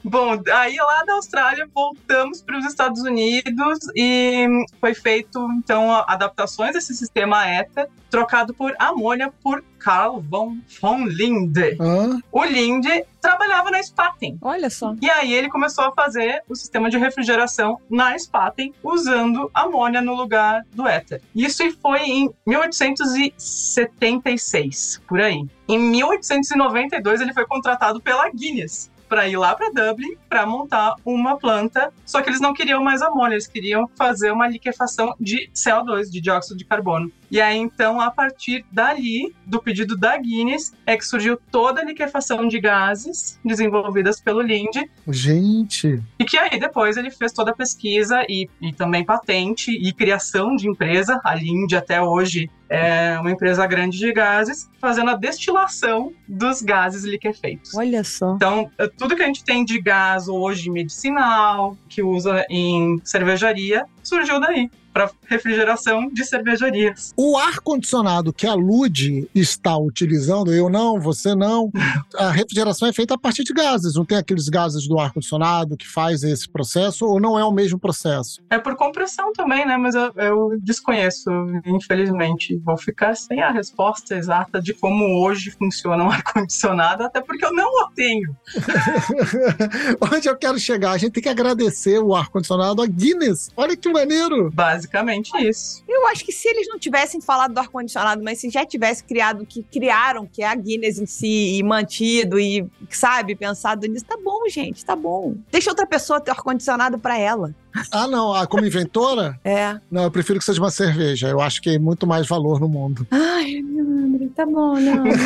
Bom, 0.04 0.40
aí 0.52 0.76
lá 0.76 1.04
da 1.04 1.14
Austrália 1.14 1.68
voltamos 1.72 2.42
para 2.42 2.58
os 2.58 2.64
Estados 2.66 3.02
Unidos 3.02 3.78
e 3.94 4.46
foi 4.80 4.94
feito 4.94 5.38
então 5.58 5.92
a- 5.92 6.04
adaptações 6.08 6.72
desse 6.72 6.92
sistema 6.94 7.46
ETA, 7.46 7.88
trocado 8.10 8.52
por 8.52 8.74
amônia 8.78 9.32
por 9.42 9.64
Carl 9.78 10.20
von, 10.20 10.56
von 10.80 11.06
Linde. 11.06 11.76
Hã? 11.80 12.20
O 12.30 12.44
Linde 12.44 13.04
trabalhava 13.20 13.70
na 13.70 13.82
Spaten. 13.82 14.38
Olha 14.42 14.68
só. 14.70 14.94
E 15.00 15.10
aí 15.10 15.32
ele 15.32 15.48
começou 15.48 15.84
a 15.84 15.92
fazer 15.92 16.42
o 16.48 16.54
sistema 16.54 16.88
de 16.90 16.98
refrigeração 16.98 17.80
na 17.90 18.16
Spaten 18.18 18.72
usando 18.82 19.50
amônia 19.54 20.00
no 20.00 20.14
lugar 20.14 20.62
do 20.72 20.86
éter. 20.86 21.20
Isso 21.34 21.62
foi 21.80 22.00
em 22.00 22.30
1876, 22.46 25.00
por 25.08 25.20
aí. 25.20 25.44
Em 25.68 25.78
1892 25.78 27.20
ele 27.20 27.32
foi 27.32 27.46
contratado 27.46 28.00
pela 28.00 28.28
Guinness 28.30 28.90
para 29.12 29.28
ir 29.28 29.36
lá 29.36 29.54
para 29.54 29.68
Dublin 29.68 30.16
para 30.26 30.46
montar 30.46 30.94
uma 31.04 31.36
planta, 31.36 31.92
só 32.06 32.22
que 32.22 32.30
eles 32.30 32.40
não 32.40 32.54
queriam 32.54 32.82
mais 32.82 33.02
amônia, 33.02 33.34
eles 33.34 33.46
queriam 33.46 33.86
fazer 33.94 34.30
uma 34.30 34.48
liquefação 34.48 35.14
de 35.20 35.50
CO2, 35.54 36.08
de 36.10 36.18
dióxido 36.18 36.56
de 36.56 36.64
carbono. 36.64 37.12
E 37.32 37.40
aí 37.40 37.56
então, 37.56 37.98
a 37.98 38.10
partir 38.10 38.62
dali, 38.70 39.34
do 39.46 39.58
pedido 39.58 39.96
da 39.96 40.18
Guinness, 40.18 40.74
é 40.84 40.98
que 40.98 41.06
surgiu 41.06 41.38
toda 41.50 41.80
a 41.80 41.84
liquefação 41.84 42.46
de 42.46 42.60
gases 42.60 43.40
desenvolvidas 43.42 44.20
pelo 44.20 44.42
Linde, 44.42 44.90
Gente, 45.08 45.98
e 46.18 46.24
que 46.26 46.36
aí 46.36 46.60
depois 46.60 46.98
ele 46.98 47.10
fez 47.10 47.32
toda 47.32 47.50
a 47.50 47.54
pesquisa 47.54 48.22
e, 48.28 48.50
e 48.60 48.70
também 48.74 49.02
patente 49.02 49.70
e 49.70 49.90
criação 49.94 50.54
de 50.54 50.68
empresa. 50.68 51.18
A 51.24 51.34
Linde 51.34 51.74
até 51.74 52.02
hoje 52.02 52.50
é 52.68 53.18
uma 53.18 53.30
empresa 53.30 53.66
grande 53.66 53.98
de 53.98 54.12
gases, 54.12 54.68
fazendo 54.78 55.10
a 55.10 55.16
destilação 55.16 56.12
dos 56.28 56.60
gases 56.60 57.04
liquefeitos. 57.04 57.74
Olha 57.74 58.04
só. 58.04 58.34
Então, 58.34 58.70
é 58.78 58.88
tudo 58.88 59.16
que 59.16 59.22
a 59.22 59.26
gente 59.26 59.42
tem 59.42 59.64
de 59.64 59.80
gás 59.80 60.28
hoje 60.28 60.70
medicinal, 60.70 61.76
que 61.88 62.02
usa 62.02 62.44
em 62.50 63.00
cervejaria, 63.04 63.84
surgiu 64.02 64.40
daí, 64.40 64.70
para 64.92 65.10
refrigeração 65.26 66.08
de 66.08 66.24
cervejarias. 66.24 67.12
o 67.16 67.36
ar-condicionado 67.36 68.32
que 68.32 68.46
a 68.46 68.54
Lud 68.54 69.28
está 69.34 69.76
utilizando, 69.76 70.52
eu 70.52 70.68
não, 70.68 71.00
você 71.00 71.34
não, 71.34 71.70
a 72.16 72.30
refrigeração 72.30 72.88
é 72.88 72.92
feita 72.92 73.14
a 73.14 73.18
partir 73.18 73.44
de 73.44 73.52
gases. 73.52 73.94
Não 73.94 74.04
tem 74.04 74.18
aqueles 74.18 74.48
gases 74.48 74.86
do 74.86 74.98
ar-condicionado 74.98 75.76
que 75.76 75.88
faz 75.88 76.22
esse 76.22 76.48
processo, 76.48 77.06
ou 77.06 77.20
não 77.20 77.38
é 77.38 77.44
o 77.44 77.52
mesmo 77.52 77.78
processo? 77.78 78.40
É 78.50 78.58
por 78.58 78.76
compressão 78.76 79.32
também, 79.32 79.66
né? 79.66 79.76
Mas 79.76 79.94
eu, 79.94 80.12
eu 80.16 80.58
desconheço, 80.60 81.30
infelizmente. 81.64 82.56
Vou 82.64 82.76
ficar 82.76 83.14
sem 83.16 83.40
a 83.42 83.50
resposta 83.50 84.14
exata 84.14 84.60
de 84.60 84.74
como 84.74 85.22
hoje 85.22 85.50
funciona 85.50 86.04
um 86.04 86.10
ar-condicionado, 86.10 87.04
até 87.04 87.20
porque 87.20 87.44
eu 87.44 87.52
não 87.52 87.68
o 87.68 87.90
tenho. 87.94 88.36
Onde 90.14 90.28
eu 90.28 90.36
quero 90.36 90.58
chegar? 90.58 90.92
A 90.92 90.98
gente 90.98 91.12
tem 91.12 91.22
que 91.22 91.28
agradecer 91.28 91.98
o 91.98 92.14
ar-condicionado 92.14 92.82
a 92.82 92.86
Guinness. 92.86 93.50
Olha 93.56 93.76
que 93.76 93.90
maneiro! 93.90 94.50
Basicamente 94.82 95.30
isso. 95.46 95.84
Eu 95.88 96.06
acho 96.08 96.24
que 96.24 96.32
se 96.32 96.48
eles 96.48 96.66
não 96.68 96.78
tivessem 96.78 97.20
falado 97.20 97.54
do 97.54 97.60
ar-condicionado, 97.60 98.22
mas 98.22 98.40
se 98.40 98.50
já 98.50 98.66
tivesse 98.66 99.04
criado 99.04 99.42
o 99.42 99.46
que 99.46 99.62
criaram, 99.62 100.26
que 100.26 100.42
é 100.42 100.48
a 100.48 100.54
Guinness 100.54 100.98
em 100.98 101.06
si, 101.06 101.58
e 101.58 101.62
mantido, 101.62 102.38
e, 102.38 102.66
sabe, 102.90 103.36
pensado 103.36 103.86
nisso, 103.86 104.04
tá 104.04 104.16
bom, 104.22 104.48
gente, 104.48 104.84
tá 104.84 104.96
bom. 104.96 105.34
Deixa 105.50 105.70
outra 105.70 105.86
pessoa 105.86 106.20
ter 106.20 106.32
ar-condicionado 106.32 106.98
pra 106.98 107.16
ela. 107.18 107.54
Ah, 107.90 108.06
não, 108.06 108.34
ah, 108.34 108.46
como 108.46 108.66
inventora? 108.66 109.38
É. 109.52 109.78
Não, 109.90 110.04
eu 110.04 110.10
prefiro 110.10 110.38
que 110.38 110.44
seja 110.44 110.60
uma 110.60 110.70
cerveja. 110.70 111.28
Eu 111.28 111.40
acho 111.40 111.60
que 111.60 111.68
tem 111.70 111.78
muito 111.78 112.06
mais 112.06 112.26
valor 112.26 112.58
no 112.58 112.68
mundo. 112.68 113.06
Ai, 113.10 113.62
Leandro, 113.62 114.28
tá 114.30 114.46
bom, 114.46 114.74
Leandro. 114.74 115.12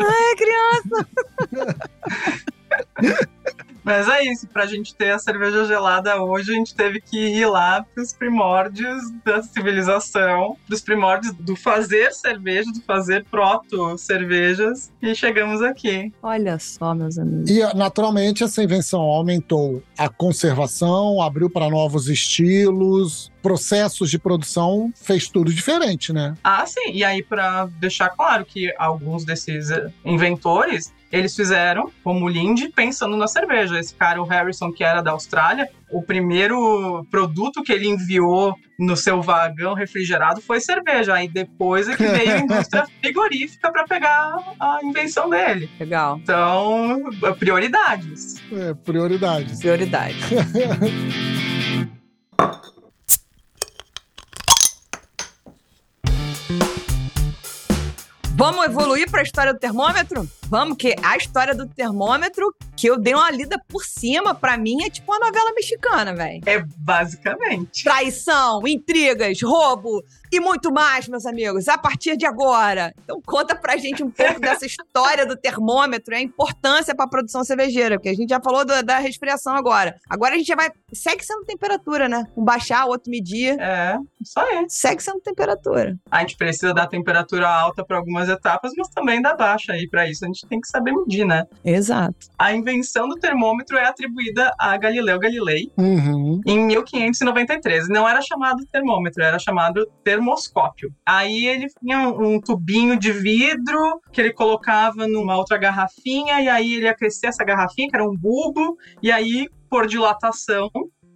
Ai, 0.00 0.34
criança. 0.36 1.06
Mas 3.90 4.08
é 4.08 4.22
isso, 4.22 4.46
pra 4.46 4.66
gente 4.66 4.94
ter 4.94 5.10
a 5.10 5.18
cerveja 5.18 5.64
gelada 5.64 6.22
hoje, 6.22 6.52
a 6.52 6.54
gente 6.54 6.72
teve 6.76 7.00
que 7.00 7.18
ir 7.18 7.46
lá 7.46 7.84
pros 7.92 8.12
primórdios 8.12 9.02
da 9.24 9.42
civilização, 9.42 10.56
dos 10.68 10.80
primórdios 10.80 11.34
do 11.34 11.56
fazer 11.56 12.12
cerveja, 12.12 12.70
do 12.70 12.80
fazer 12.82 13.24
proto-cervejas, 13.24 14.92
e 15.02 15.12
chegamos 15.12 15.60
aqui. 15.60 16.12
Olha 16.22 16.56
só, 16.60 16.94
meus 16.94 17.18
amigos. 17.18 17.50
E, 17.50 17.58
naturalmente, 17.74 18.44
essa 18.44 18.62
invenção 18.62 19.00
aumentou 19.00 19.82
a 19.98 20.08
conservação, 20.08 21.20
abriu 21.20 21.50
para 21.50 21.68
novos 21.68 22.08
estilos, 22.08 23.32
processos 23.42 24.08
de 24.08 24.20
produção, 24.20 24.92
fez 24.94 25.26
tudo 25.28 25.52
diferente, 25.52 26.12
né? 26.12 26.36
Ah, 26.44 26.64
sim. 26.64 26.92
E 26.92 27.02
aí, 27.02 27.24
pra 27.24 27.66
deixar 27.80 28.10
claro 28.10 28.44
que 28.44 28.72
alguns 28.78 29.24
desses 29.24 29.68
inventores, 30.04 30.92
eles 31.12 31.34
fizeram, 31.34 31.90
como 32.04 32.28
Lindy, 32.28 32.68
pensando 32.68 33.16
na 33.16 33.26
cerveja. 33.26 33.78
Esse 33.78 33.94
cara, 33.94 34.22
o 34.22 34.24
Harrison, 34.24 34.70
que 34.70 34.84
era 34.84 35.00
da 35.00 35.10
Austrália, 35.10 35.68
o 35.90 36.02
primeiro 36.02 37.04
produto 37.10 37.62
que 37.62 37.72
ele 37.72 37.88
enviou 37.88 38.54
no 38.78 38.96
seu 38.96 39.20
vagão 39.20 39.74
refrigerado 39.74 40.40
foi 40.40 40.60
cerveja. 40.60 41.14
Aí 41.14 41.28
depois 41.28 41.88
é 41.88 41.96
que 41.96 42.06
veio 42.06 42.34
a 42.34 42.38
indústria 42.40 42.86
frigorífica 43.00 43.72
para 43.72 43.84
pegar 43.84 44.36
a 44.58 44.78
invenção 44.84 45.28
dele. 45.28 45.68
Legal. 45.80 46.18
Então, 46.18 47.02
prioridades. 47.38 48.40
É, 48.52 48.72
prioridades. 48.74 49.58
Prioridade. 49.58 50.16
Vamos 58.40 58.64
evoluir 58.64 59.10
para 59.10 59.20
a 59.20 59.22
história 59.22 59.52
do 59.52 59.58
termômetro? 59.58 60.26
Vamos, 60.50 60.76
que 60.76 60.94
a 61.02 61.16
história 61.16 61.54
do 61.54 61.66
termômetro, 61.68 62.52
que 62.76 62.88
eu 62.88 62.98
dei 62.98 63.14
uma 63.14 63.30
lida 63.30 63.56
por 63.68 63.84
cima, 63.84 64.34
pra 64.34 64.58
mim 64.58 64.82
é 64.82 64.90
tipo 64.90 65.12
uma 65.12 65.24
novela 65.24 65.52
mexicana, 65.54 66.12
velho. 66.12 66.40
É 66.44 66.60
basicamente. 66.76 67.84
Traição, 67.84 68.66
intrigas, 68.66 69.40
roubo 69.42 70.02
e 70.32 70.40
muito 70.40 70.72
mais, 70.72 71.06
meus 71.08 71.24
amigos, 71.26 71.68
a 71.68 71.78
partir 71.78 72.16
de 72.16 72.26
agora. 72.26 72.92
Então 73.04 73.20
conta 73.24 73.54
pra 73.54 73.76
gente 73.76 74.02
um 74.02 74.10
pouco 74.10 74.40
dessa 74.40 74.66
história 74.66 75.24
do 75.24 75.36
termômetro 75.36 76.12
e 76.14 76.16
a 76.16 76.20
importância 76.20 76.94
pra 76.94 77.06
produção 77.06 77.44
cervejeira, 77.44 77.96
porque 77.96 78.08
a 78.08 78.14
gente 78.14 78.30
já 78.30 78.40
falou 78.40 78.64
do- 78.64 78.82
da 78.82 78.98
resfriação 78.98 79.54
agora. 79.54 79.94
Agora 80.08 80.34
a 80.34 80.38
gente 80.38 80.46
já 80.48 80.56
vai. 80.56 80.70
Segue 80.92 81.24
sendo 81.24 81.44
temperatura, 81.44 82.08
né? 82.08 82.24
Um 82.36 82.44
baixar, 82.44 82.86
o 82.86 82.88
outro 82.90 83.10
medir. 83.10 83.56
É, 83.60 83.96
isso 84.20 84.38
aí. 84.40 84.64
Segue 84.68 85.02
sendo 85.02 85.20
temperatura. 85.20 85.96
A 86.10 86.20
gente 86.20 86.36
precisa 86.36 86.74
da 86.74 86.86
temperatura 86.86 87.48
alta 87.48 87.84
para 87.84 87.96
algumas 87.98 88.28
etapas, 88.28 88.72
mas 88.76 88.88
também 88.88 89.22
da 89.22 89.34
baixa. 89.36 89.76
E 89.76 89.88
para 89.88 90.08
isso 90.08 90.24
a 90.24 90.26
gente 90.28 90.39
tem 90.48 90.60
que 90.60 90.68
saber 90.68 90.92
medir, 90.92 91.24
né? 91.26 91.44
Exato. 91.64 92.14
A 92.38 92.52
invenção 92.52 93.08
do 93.08 93.16
termômetro 93.16 93.76
é 93.76 93.84
atribuída 93.86 94.52
a 94.58 94.76
Galileu 94.76 95.18
Galilei 95.18 95.70
Uhum. 95.76 96.40
em 96.46 96.58
1593. 96.66 97.88
Não 97.88 98.08
era 98.08 98.20
chamado 98.20 98.64
termômetro, 98.70 99.22
era 99.22 99.38
chamado 99.38 99.86
termoscópio. 100.04 100.92
Aí 101.04 101.46
ele 101.46 101.66
tinha 101.80 102.08
um, 102.08 102.40
tubinho 102.40 102.98
de 102.98 103.12
vidro 103.12 104.00
que 104.12 104.20
ele 104.20 104.32
colocava 104.32 105.06
numa 105.06 105.36
outra 105.36 105.58
garrafinha, 105.58 106.40
e 106.40 106.48
aí 106.48 106.74
ele 106.74 106.84
ia 106.86 106.94
crescer 106.94 107.28
essa 107.28 107.44
garrafinha, 107.44 107.88
que 107.88 107.96
era 107.96 108.04
um 108.08 108.16
bulbo, 108.16 108.76
e 109.02 109.10
aí, 109.10 109.48
por 109.68 109.86
dilatação, 109.86 110.70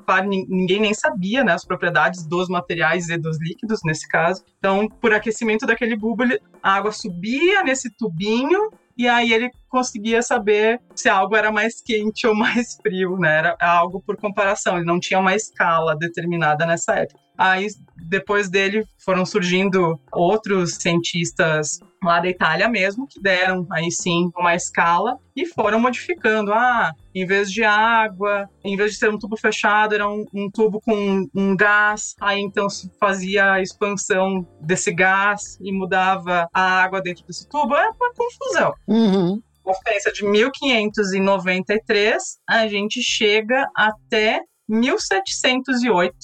claro, 0.06 0.28
nin- 0.28 0.46
ninguém 0.48 0.80
nem 0.80 0.92
sabia 0.94 1.42
né, 1.42 1.52
as 1.52 1.64
propriedades 1.64 2.26
dos 2.26 2.48
materiais 2.48 3.08
e 3.08 3.16
dos 3.16 3.38
líquidos, 3.40 3.80
nesse 3.84 4.06
caso. 4.08 4.42
Então, 4.58 4.88
por 5.00 5.12
aquecimento 5.14 5.66
daquele 5.66 5.96
bulbo, 5.96 6.24
a 6.62 6.74
água 6.74 6.92
subia 6.92 7.62
nesse 7.62 7.90
tubinho, 7.96 8.70
e 8.96 9.08
aí 9.08 9.32
ele 9.32 9.50
conseguia 9.68 10.22
saber 10.22 10.80
se 10.94 11.08
algo 11.08 11.34
era 11.34 11.50
mais 11.50 11.80
quente 11.80 12.26
ou 12.26 12.34
mais 12.34 12.76
frio, 12.76 13.16
né? 13.18 13.38
Era 13.38 13.56
algo 13.60 14.00
por 14.00 14.16
comparação, 14.16 14.76
ele 14.76 14.86
não 14.86 15.00
tinha 15.00 15.18
uma 15.18 15.34
escala 15.34 15.96
determinada 15.96 16.64
nessa 16.66 16.94
época. 16.94 17.23
Aí, 17.36 17.66
depois 18.08 18.48
dele, 18.48 18.84
foram 19.04 19.26
surgindo 19.26 19.98
outros 20.12 20.76
cientistas 20.76 21.80
lá 22.02 22.20
da 22.20 22.28
Itália 22.28 22.68
mesmo, 22.68 23.08
que 23.08 23.20
deram 23.20 23.66
aí 23.72 23.90
sim 23.90 24.30
uma 24.36 24.54
escala 24.54 25.18
e 25.34 25.46
foram 25.46 25.80
modificando. 25.80 26.52
Ah, 26.52 26.92
em 27.14 27.26
vez 27.26 27.50
de 27.50 27.64
água, 27.64 28.48
em 28.62 28.76
vez 28.76 28.92
de 28.92 28.98
ser 28.98 29.10
um 29.10 29.18
tubo 29.18 29.36
fechado, 29.36 29.94
era 29.94 30.08
um, 30.08 30.24
um 30.32 30.50
tubo 30.50 30.80
com 30.80 31.26
um 31.34 31.56
gás. 31.56 32.14
Aí 32.20 32.40
então 32.40 32.68
se 32.68 32.90
fazia 33.00 33.52
a 33.52 33.62
expansão 33.62 34.46
desse 34.60 34.92
gás 34.92 35.58
e 35.60 35.72
mudava 35.72 36.48
a 36.52 36.82
água 36.82 37.00
dentro 37.00 37.26
desse 37.26 37.48
tubo. 37.48 37.74
É 37.74 37.88
uma 37.88 38.12
confusão. 38.14 38.72
Uhum. 38.86 39.42
Conferência 39.62 40.12
de 40.12 40.24
1593, 40.24 42.22
a 42.48 42.68
gente 42.68 43.02
chega 43.02 43.66
até 43.74 44.42
1708, 44.68 46.14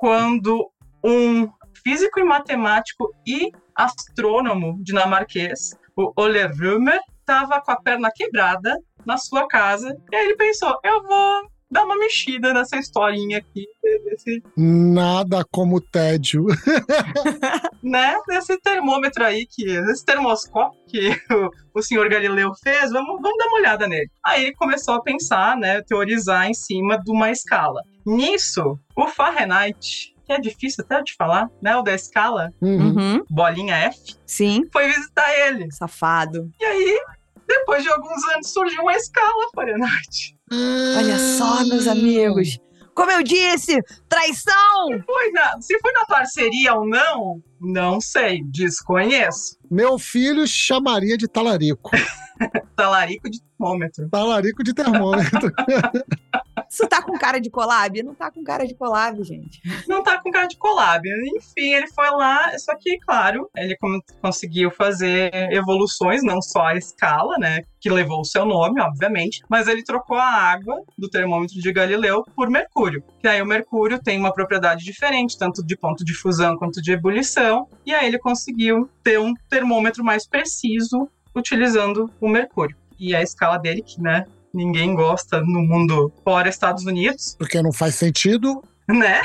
quando 0.00 0.72
um 1.04 1.46
físico 1.84 2.18
e 2.18 2.24
matemático 2.24 3.14
e 3.26 3.52
astrônomo 3.76 4.78
dinamarquês, 4.82 5.74
o 5.94 6.10
Ole 6.16 6.46
Rømer, 6.46 6.98
estava 7.18 7.60
com 7.60 7.70
a 7.70 7.80
perna 7.80 8.10
quebrada 8.10 8.74
na 9.04 9.18
sua 9.18 9.46
casa, 9.46 9.94
e 10.10 10.16
aí 10.16 10.24
ele 10.24 10.36
pensou, 10.36 10.74
eu 10.82 11.02
vou 11.02 11.50
dar 11.70 11.84
uma 11.84 11.96
mexida 11.96 12.52
nessa 12.52 12.76
historinha 12.76 13.38
aqui, 13.38 13.66
desse 14.04 14.42
Nada 14.56 15.44
como 15.50 15.80
tédio. 15.80 16.46
né, 17.82 18.16
desse 18.26 18.58
termômetro 18.60 19.24
aí, 19.24 19.46
que, 19.46 19.64
desse 19.82 20.04
termoscópio 20.04 20.80
que 20.88 21.10
o, 21.32 21.78
o 21.78 21.82
senhor 21.82 22.08
Galileu 22.08 22.52
fez, 22.62 22.90
vamos, 22.90 23.20
vamos 23.20 23.38
dar 23.38 23.46
uma 23.46 23.58
olhada 23.58 23.86
nele. 23.86 24.10
Aí 24.24 24.46
ele 24.46 24.54
começou 24.56 24.94
a 24.94 25.02
pensar, 25.02 25.56
né, 25.56 25.80
teorizar 25.82 26.46
em 26.48 26.54
cima 26.54 26.98
de 26.98 27.10
uma 27.10 27.30
escala. 27.30 27.82
Nisso, 28.04 28.78
o 28.96 29.06
Fahrenheit, 29.06 30.14
que 30.26 30.32
é 30.32 30.40
difícil 30.40 30.84
até 30.84 31.02
de 31.02 31.14
falar, 31.14 31.48
né, 31.62 31.76
o 31.76 31.82
da 31.82 31.94
escala, 31.94 32.52
Uhum. 32.60 32.96
Uhum. 32.96 33.24
bolinha 33.30 33.76
F, 33.76 34.16
Sim. 34.26 34.62
foi 34.72 34.88
visitar 34.88 35.32
ele. 35.46 35.70
Safado. 35.72 36.50
E 36.60 36.64
aí, 36.64 36.98
depois 37.46 37.82
de 37.82 37.90
alguns 37.90 38.24
anos, 38.34 38.52
surgiu 38.52 38.82
uma 38.82 38.94
escala 38.94 39.48
Fahrenheit. 39.54 40.36
Olha 40.52 41.18
só, 41.18 41.64
meus 41.64 41.86
amigos. 41.86 42.58
Como 42.94 43.10
eu 43.12 43.22
disse, 43.22 43.80
traição! 44.08 44.88
Foi 45.06 45.30
na- 45.30 45.60
se 45.60 45.78
foi 45.78 45.92
na 45.92 46.04
parceria 46.06 46.74
ou 46.74 46.86
não, 46.86 47.40
não 47.60 48.00
sei, 48.00 48.42
desconheço. 48.44 49.56
Meu 49.70 49.98
filho 49.98 50.46
chamaria 50.46 51.16
de 51.16 51.28
talarico. 51.28 51.90
Talarico 52.74 53.28
de 53.30 53.38
termômetro. 53.42 54.08
Talarico 54.08 54.64
de 54.64 54.72
termômetro. 54.74 55.52
Isso 56.70 56.86
tá 56.86 57.02
com 57.02 57.18
cara 57.18 57.40
de 57.40 57.50
collab? 57.50 58.00
Não 58.02 58.14
tá 58.14 58.30
com 58.30 58.44
cara 58.44 58.64
de 58.64 58.74
collab, 58.76 59.22
gente. 59.24 59.60
não 59.88 60.04
tá 60.04 60.20
com 60.22 60.30
cara 60.30 60.46
de 60.46 60.56
collab. 60.56 61.02
Enfim, 61.36 61.74
ele 61.74 61.88
foi 61.88 62.08
lá, 62.10 62.56
só 62.58 62.76
que, 62.76 62.96
claro, 62.98 63.50
ele 63.56 63.76
conseguiu 64.22 64.70
fazer 64.70 65.32
evoluções, 65.52 66.22
não 66.22 66.40
só 66.40 66.66
a 66.66 66.76
escala, 66.76 67.36
né, 67.38 67.62
que 67.80 67.90
levou 67.90 68.20
o 68.20 68.24
seu 68.24 68.44
nome, 68.44 68.80
obviamente, 68.80 69.42
mas 69.48 69.66
ele 69.66 69.82
trocou 69.82 70.16
a 70.16 70.24
água 70.24 70.80
do 70.96 71.08
termômetro 71.08 71.60
de 71.60 71.72
Galileu 71.72 72.22
por 72.36 72.48
mercúrio. 72.48 73.02
Que 73.20 73.26
aí 73.26 73.42
o 73.42 73.46
mercúrio 73.46 73.98
tem 74.00 74.18
uma 74.18 74.32
propriedade 74.32 74.84
diferente, 74.84 75.36
tanto 75.36 75.64
de 75.64 75.76
ponto 75.76 76.04
de 76.04 76.14
fusão 76.14 76.56
quanto 76.56 76.80
de 76.80 76.92
ebulição, 76.92 77.66
e 77.84 77.92
aí 77.92 78.06
ele 78.06 78.18
conseguiu 78.18 78.88
ter 79.02 79.18
um 79.18 79.34
termômetro 79.48 80.04
mais 80.04 80.26
preciso 80.26 81.08
utilizando 81.34 82.10
o 82.20 82.28
mercúrio. 82.28 82.76
E 82.98 83.14
a 83.14 83.22
escala 83.22 83.56
dele, 83.56 83.82
que, 83.82 84.00
né, 84.00 84.24
ninguém 84.52 84.94
gosta 84.94 85.40
no 85.40 85.62
mundo 85.62 86.12
fora 86.24 86.48
Estados 86.48 86.84
Unidos, 86.84 87.36
Porque 87.38 87.60
não 87.62 87.72
faz 87.72 87.94
sentido. 87.94 88.62
né? 88.88 89.22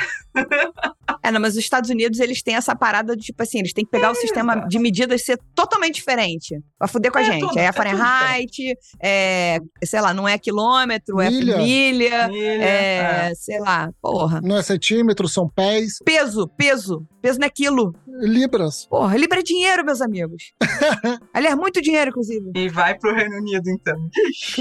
É, 1.22 1.30
não, 1.30 1.40
mas 1.40 1.54
os 1.54 1.58
Estados 1.60 1.90
Unidos, 1.90 2.20
eles 2.20 2.42
têm 2.42 2.54
essa 2.56 2.74
parada 2.76 3.16
de, 3.16 3.24
tipo 3.24 3.42
assim, 3.42 3.58
eles 3.58 3.72
têm 3.72 3.84
que 3.84 3.90
pegar 3.90 4.10
o 4.10 4.14
sistema 4.14 4.52
exato. 4.54 4.68
de 4.68 4.78
medidas 4.78 5.24
ser 5.24 5.38
totalmente 5.54 5.94
diferente. 5.96 6.60
Pra 6.78 6.86
fuder 6.88 7.10
com 7.10 7.18
a 7.18 7.22
É 7.22 7.24
gente. 7.24 7.40
tudo, 7.40 7.58
Aí 7.58 7.64
é 7.64 7.68
a 7.68 7.72
tudo 7.72 7.82
Fahrenheit, 7.82 8.76
é, 9.02 9.58
sei 9.84 10.00
lá, 10.00 10.14
não 10.14 10.28
é 10.28 10.38
quilômetro, 10.38 11.20
é 11.20 11.30
Milha. 11.30 11.56
milha, 11.58 12.28
Milha, 12.28 12.64
é, 12.64 13.30
é. 13.30 13.34
sei 13.34 13.58
lá, 13.58 13.90
porra. 14.00 14.40
Não 14.42 14.56
é 14.56 14.62
centímetro, 14.62 15.28
são 15.28 15.48
pés. 15.48 15.98
Peso, 16.04 16.46
peso. 16.56 17.06
Peso 17.20 17.40
não 17.40 17.46
é 17.46 17.50
quilo. 17.50 17.92
Libras. 18.20 18.86
Porra, 18.86 19.16
Libra 19.16 19.40
é 19.40 19.42
dinheiro, 19.42 19.84
meus 19.84 20.00
amigos. 20.00 20.52
Aliás, 21.34 21.56
muito 21.56 21.82
dinheiro, 21.82 22.10
inclusive. 22.10 22.52
E 22.54 22.68
vai 22.68 22.96
pro 22.96 23.12
Reino 23.14 23.36
Unido, 23.38 23.68
então. 23.68 23.96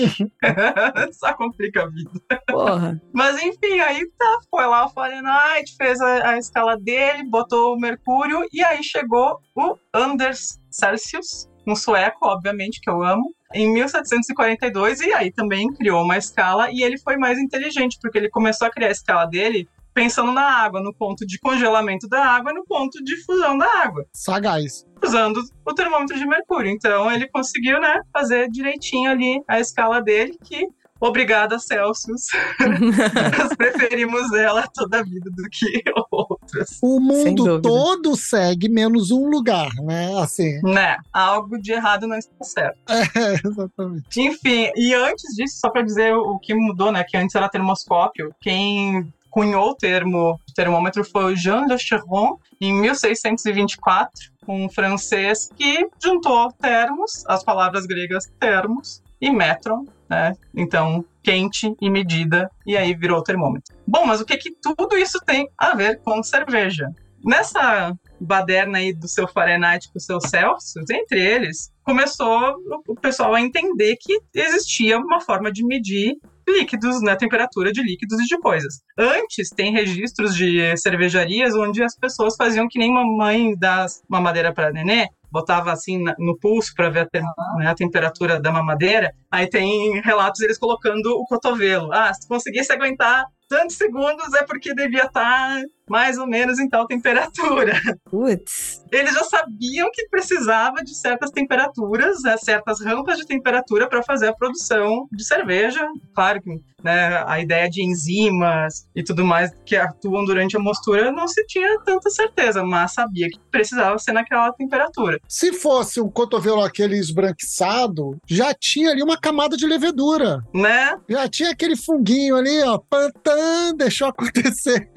Só 1.14 1.34
complica 1.36 1.84
a 1.84 1.88
vida. 1.88 2.10
Porra. 2.48 3.00
Mas 3.14 3.42
enfim, 3.42 3.80
aí 3.80 4.06
tá, 4.18 4.40
foi 4.50 4.66
lá 4.66 4.86
o 4.86 4.90
Fahrenheit, 4.90 5.64
fez 5.75 5.99
a, 6.01 6.32
a 6.32 6.38
escala 6.38 6.78
dele, 6.78 7.23
botou 7.23 7.73
o 7.73 7.80
mercúrio, 7.80 8.45
e 8.51 8.63
aí 8.63 8.84
chegou 8.84 9.39
o 9.56 9.78
Anders 9.93 10.60
Celsius, 10.69 11.47
um 11.65 11.75
sueco, 11.75 12.28
obviamente, 12.28 12.80
que 12.82 12.89
eu 12.89 13.01
amo, 13.01 13.34
em 13.54 13.71
1742, 13.73 15.01
e 15.01 15.13
aí 15.13 15.32
também 15.32 15.67
criou 15.73 16.04
uma 16.04 16.17
escala, 16.17 16.69
e 16.71 16.84
ele 16.84 16.99
foi 16.99 17.17
mais 17.17 17.39
inteligente, 17.39 17.97
porque 18.01 18.17
ele 18.17 18.30
começou 18.30 18.67
a 18.67 18.71
criar 18.71 18.89
a 18.89 18.91
escala 18.91 19.25
dele 19.25 19.67
pensando 19.95 20.34
na 20.34 20.43
água, 20.43 20.82
no 20.82 20.93
ponto 20.93 21.25
de 21.25 21.39
congelamento 21.39 22.08
da 22.10 22.21
água 22.21 22.51
e 22.51 22.54
no 22.54 22.65
ponto 22.65 23.01
de 23.01 23.15
fusão 23.23 23.58
da 23.58 23.65
água 23.82 24.06
Sagaz. 24.13 24.86
usando 25.01 25.39
o 25.65 25.73
termômetro 25.73 26.19
de 26.19 26.28
mercúrio. 26.28 26.69
Então 26.69 27.10
ele 27.10 27.30
conseguiu, 27.30 27.80
né, 27.80 28.01
fazer 28.12 28.49
direitinho 28.49 29.10
ali 29.10 29.41
a 29.47 29.58
escala 29.58 30.01
dele, 30.01 30.38
que 30.43 30.67
Obrigada, 30.99 31.60
Celsius. 31.60 32.27
Nós 33.38 33.55
preferimos 33.55 34.31
ela 34.34 34.65
toda 34.73 34.99
a 34.99 35.03
vida 35.03 35.29
do 35.29 35.43
que 35.49 35.84
outras. 36.12 36.79
O 36.81 36.99
mundo 36.99 37.62
todo 37.62 38.15
segue 38.15 38.69
menos 38.69 39.12
um 39.12 39.27
lugar, 39.27 39.69
né? 39.84 40.17
Assim, 40.19 40.62
Né? 40.63 40.97
Algo 41.12 41.62
de 41.62 41.73
errado 41.73 42.08
não 42.08 42.17
está 42.17 42.43
certo. 42.43 42.77
é, 42.89 43.47
exatamente. 43.47 44.21
Enfim, 44.21 44.71
e 44.75 44.93
antes 44.93 45.36
disso, 45.36 45.60
só 45.60 45.69
para 45.69 45.81
dizer 45.81 46.13
o 46.15 46.39
que 46.39 46.53
mudou, 46.53 46.91
né? 46.91 47.03
Que 47.03 47.17
antes 47.17 47.36
era 47.36 47.49
termoscópio. 47.49 48.34
Quem 48.39 49.12
cunhou 49.29 49.71
o 49.71 49.75
termo 49.75 50.39
termômetro 50.55 51.03
foi 51.03 51.34
o 51.34 51.36
Jean 51.36 51.65
Le 51.65 51.77
Cheron 51.77 52.38
em 52.62 52.73
1624, 52.73 54.31
um 54.47 54.69
francês 54.69 55.49
que 55.58 55.88
juntou 56.01 56.49
termos, 56.53 57.25
as 57.27 57.43
palavras 57.43 57.86
gregas 57.86 58.31
termos 58.39 59.03
e 59.19 59.29
metron, 59.29 59.86
né? 60.10 60.34
Então, 60.56 61.04
quente 61.24 61.74
e 61.82 61.89
medida, 61.89 62.50
e 62.65 62.78
aí 62.78 62.94
virou 62.94 63.24
termômetro. 63.24 63.76
Bom, 63.88 64.06
mas 64.06 64.22
o 64.22 64.26
que 64.26 64.38
que 64.38 64.52
tudo 64.62 64.98
isso 64.98 65.20
tem 65.26 65.48
a 65.58 65.76
ver 65.76 66.00
com 66.02 66.22
cerveja? 66.22 66.88
Nessa 67.24 67.91
baderna 68.22 68.78
aí 68.78 68.94
do 68.94 69.08
seu 69.08 69.28
Fahrenheit 69.28 69.88
com 69.91 69.98
o 69.98 70.02
seu 70.02 70.22
Celsius, 70.22 70.89
entre 70.89 71.20
eles, 71.20 71.72
começou 71.84 72.52
o- 72.52 72.84
o 72.94 72.96
pessoal 72.96 73.34
a 73.34 73.41
entender 73.41 73.98
que 74.00 74.20
existia 74.34 74.98
uma 75.00 75.20
forma 75.20 75.52
de 75.52 75.65
medir 75.65 76.15
líquidos, 76.47 77.01
né, 77.01 77.15
temperatura 77.15 77.71
de 77.71 77.81
líquidos 77.81 78.19
e 78.19 78.25
de 78.25 78.39
coisas. 78.39 78.81
Antes 78.97 79.49
tem 79.49 79.73
registros 79.73 80.36
de 80.36 80.75
cervejarias 80.77 81.55
onde 81.55 81.84
as 81.84 81.97
pessoas 81.97 82.36
faziam 82.36 82.67
que 82.67 82.79
nem 82.79 82.93
mamãe 82.93 83.55
dá 83.58 83.86
mamadeira 84.08 84.53
para 84.53 84.71
nenê, 84.71 85.10
botava 85.31 85.71
assim 85.71 86.01
no 86.17 86.38
pulso 86.39 86.73
para 86.75 86.89
ver 86.89 87.10
a, 87.13 87.58
né, 87.58 87.67
a 87.67 87.75
temperatura 87.75 88.39
da 88.39 88.51
mamadeira. 88.51 89.13
Aí 89.29 89.49
tem 89.49 89.99
relatos 90.01 90.41
eles 90.41 90.58
colocando 90.58 91.08
o 91.08 91.25
cotovelo. 91.25 91.91
Ah, 91.91 92.13
se 92.13 92.27
conseguisse 92.27 92.71
aguentar 92.71 93.25
tantos 93.47 93.75
segundos 93.75 94.34
é 94.34 94.43
porque 94.43 94.73
devia 94.73 95.03
estar 95.03 95.62
mais 95.89 96.17
ou 96.17 96.28
menos 96.28 96.60
em 96.60 96.69
tal 96.69 96.88
temperatura. 96.88 97.80
Putz. 98.10 98.84
Eles 98.91 99.13
já 99.13 99.24
sabiam 99.24 99.89
que 99.91 100.08
precisava 100.10 100.84
de 100.84 100.95
certas 100.95 101.32
temperaturas, 101.32 102.21
né, 102.24 102.38
certas 102.38 102.82
rampas 102.82 103.17
de 103.17 103.26
temperatura 103.26 103.88
para 103.89 104.04
fazer 104.04 104.28
a 104.28 104.34
produção 104.34 105.08
de 105.12 105.26
cerveja. 105.26 105.86
Claro 106.13 106.41
que 106.41 106.50
né, 106.86 107.24
a 107.26 107.39
ideia 107.39 107.67
de 107.67 107.84
enzimas 107.84 108.88
e 108.95 109.04
tudo 109.04 109.26
mais 109.26 109.52
que 109.65 109.76
atuam 109.76 110.24
durante 110.24 110.56
a 110.56 110.60
mostura 110.60 111.12
não 111.12 111.28
se 111.28 111.43
tinha 111.48 111.80
tanta 111.84 112.12
certeza, 112.12 112.63
mas 112.63 112.93
sabia 112.93 113.28
que 113.28 113.39
precisava 113.52 113.98
ser 113.98 114.12
naquela 114.12 114.54
temperatura. 114.54 115.19
Se 115.28 115.52
fosse 115.52 116.00
um 116.00 116.10
cotovelo 116.10 116.62
aquele 116.62 116.95
esbranquiçado, 116.98 118.17
já 118.28 118.54
tinha 118.54 118.91
ali 118.91 119.02
uma 119.02 119.17
camada 119.17 119.58
de 119.58 119.65
levedura. 119.65 120.43
Né? 120.54 120.95
Já 121.10 121.28
tinha 121.28 121.50
aquele 121.50 121.76
funguinho 121.76 122.36
ali, 122.36 122.62
ó, 122.63 122.78
pantã, 122.78 123.74
deixou 123.76 124.08
acontecer. 124.08 124.89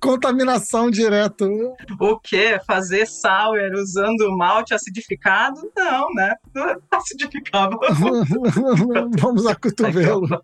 Contaminação 0.00 0.90
direto. 0.90 1.46
O 1.98 2.18
que? 2.18 2.58
Fazer 2.66 3.06
sour 3.06 3.58
usando 3.74 4.36
malte 4.36 4.74
acidificado? 4.74 5.70
Não, 5.76 6.12
né? 6.14 6.34
Acidificava. 6.90 7.78
Vamos 9.18 9.46
a 9.46 9.54
cotovelo. 9.54 10.42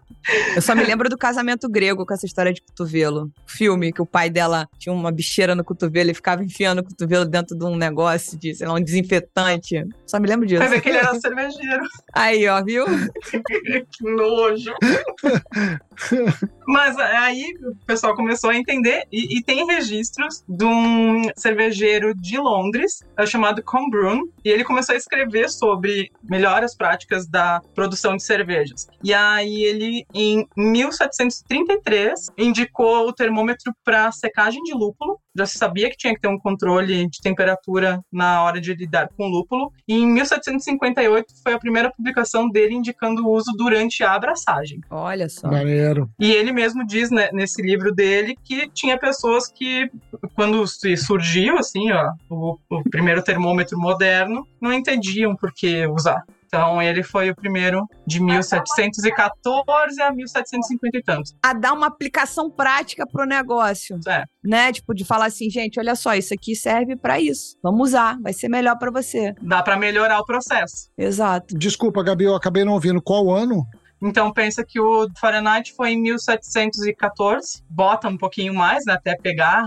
Eu 0.54 0.62
só 0.62 0.74
me 0.74 0.84
lembro 0.84 1.08
do 1.08 1.16
casamento 1.16 1.68
grego 1.68 2.04
com 2.04 2.14
essa 2.14 2.26
história 2.26 2.52
de 2.52 2.62
cotovelo. 2.62 3.30
Filme 3.46 3.92
que 3.92 4.02
o 4.02 4.06
pai 4.06 4.28
dela 4.28 4.68
tinha 4.78 4.92
uma 4.92 5.12
bicheira 5.12 5.54
no 5.54 5.64
cotovelo 5.64 6.10
e 6.10 6.14
ficava 6.14 6.44
enfiando 6.44 6.80
o 6.80 6.84
cotovelo 6.84 7.24
dentro 7.24 7.56
de 7.56 7.64
um 7.64 7.76
negócio 7.76 8.38
de, 8.38 8.54
sei 8.54 8.66
lá, 8.66 8.74
um 8.74 8.82
desinfetante. 8.82 9.84
Só 10.06 10.18
me 10.18 10.28
lembro 10.28 10.46
disso. 10.46 10.60
Vai 10.60 10.68
ver 10.68 10.80
que 10.80 10.88
ele 10.88 10.98
era 10.98 11.14
cervejeiro. 11.20 11.84
Aí, 12.12 12.46
ó, 12.48 12.62
viu? 12.62 12.84
que 13.90 14.04
nojo. 14.04 14.74
Mas 16.66 16.98
aí 16.98 17.44
o 17.62 17.86
pessoal 17.86 18.14
começou 18.14 18.50
a 18.50 18.56
entender 18.56 19.04
e, 19.12 19.38
e 19.38 19.42
tem 19.42 19.66
registros 19.66 20.44
de 20.48 20.64
um 20.64 21.22
cervejeiro 21.36 22.14
de 22.14 22.38
Londres 22.38 23.04
é, 23.16 23.24
chamado 23.24 23.62
Combrun 23.62 24.22
e 24.44 24.48
ele 24.48 24.64
começou 24.64 24.94
a 24.94 24.98
escrever 24.98 25.48
sobre 25.48 26.10
melhores 26.22 26.76
práticas 26.76 27.26
da 27.28 27.60
produção 27.74 28.16
de 28.16 28.22
cervejas. 28.22 28.88
E 29.02 29.14
aí 29.14 29.62
ele, 29.62 30.04
em 30.12 30.46
1733, 30.56 32.30
indicou 32.36 33.08
o 33.08 33.12
termômetro 33.12 33.72
para 33.84 34.10
secagem 34.10 34.62
de 34.62 34.74
lúpulo. 34.74 35.20
Já 35.36 35.46
se 35.46 35.58
sabia 35.58 35.90
que 35.90 35.96
tinha 35.96 36.14
que 36.14 36.20
ter 36.20 36.28
um 36.28 36.38
controle 36.38 37.08
de 37.08 37.20
temperatura 37.22 38.00
na 38.10 38.42
hora 38.42 38.60
de 38.60 38.74
lidar 38.74 39.08
com 39.16 39.28
lúpulo. 39.28 39.70
E 39.86 39.94
em 39.94 40.06
1758 40.06 41.26
foi 41.42 41.52
a 41.52 41.58
primeira 41.58 41.92
publicação 41.92 42.48
dele 42.48 42.74
indicando 42.74 43.26
o 43.26 43.30
uso 43.30 43.52
durante 43.56 44.02
a 44.02 44.14
abraçagem. 44.14 44.80
Olha 44.90 45.28
só. 45.28 45.48
Maneiro. 45.48 45.85
E 46.18 46.30
ele 46.30 46.52
mesmo 46.52 46.86
diz 46.86 47.10
né, 47.10 47.28
nesse 47.32 47.62
livro 47.62 47.94
dele 47.94 48.34
que 48.44 48.68
tinha 48.70 48.98
pessoas 48.98 49.48
que, 49.48 49.90
quando 50.34 50.66
se 50.66 50.96
surgiu 50.96 51.58
assim, 51.58 51.90
ó, 51.92 52.12
o, 52.30 52.58
o 52.70 52.82
primeiro 52.90 53.22
termômetro 53.22 53.78
moderno, 53.78 54.46
não 54.60 54.72
entendiam 54.72 55.34
por 55.36 55.52
que 55.52 55.86
usar. 55.86 56.22
Então 56.46 56.80
ele 56.80 57.02
foi 57.02 57.30
o 57.30 57.36
primeiro 57.36 57.86
de 58.06 58.22
1714 58.22 60.00
a 60.00 60.12
1750 60.12 60.96
e 60.96 61.02
tantos. 61.02 61.34
A 61.42 61.52
dar 61.52 61.72
uma 61.72 61.86
aplicação 61.86 62.50
prática 62.50 63.06
pro 63.06 63.26
negócio. 63.26 63.98
É. 64.06 64.24
Né? 64.44 64.72
Tipo, 64.72 64.94
de 64.94 65.04
falar 65.04 65.26
assim, 65.26 65.50
gente, 65.50 65.78
olha 65.78 65.94
só, 65.94 66.14
isso 66.14 66.32
aqui 66.32 66.54
serve 66.54 66.96
pra 66.96 67.20
isso. 67.20 67.56
Vamos 67.62 67.88
usar, 67.88 68.18
vai 68.20 68.32
ser 68.32 68.48
melhor 68.48 68.78
pra 68.78 68.90
você. 68.90 69.34
Dá 69.42 69.62
para 69.62 69.76
melhorar 69.76 70.20
o 70.20 70.24
processo. 70.24 70.88
Exato. 70.96 71.56
Desculpa, 71.58 72.02
Gabi, 72.02 72.24
eu 72.24 72.34
acabei 72.34 72.64
não 72.64 72.72
ouvindo 72.72 73.02
qual 73.02 73.30
ano. 73.30 73.66
Então 74.00 74.32
pensa 74.32 74.64
que 74.64 74.78
o 74.78 75.08
Fahrenheit 75.18 75.72
foi 75.72 75.92
em 75.92 76.02
1714, 76.02 77.62
bota 77.68 78.08
um 78.08 78.16
pouquinho 78.16 78.54
mais, 78.54 78.84
né, 78.84 78.92
até 78.94 79.16
pegar 79.16 79.66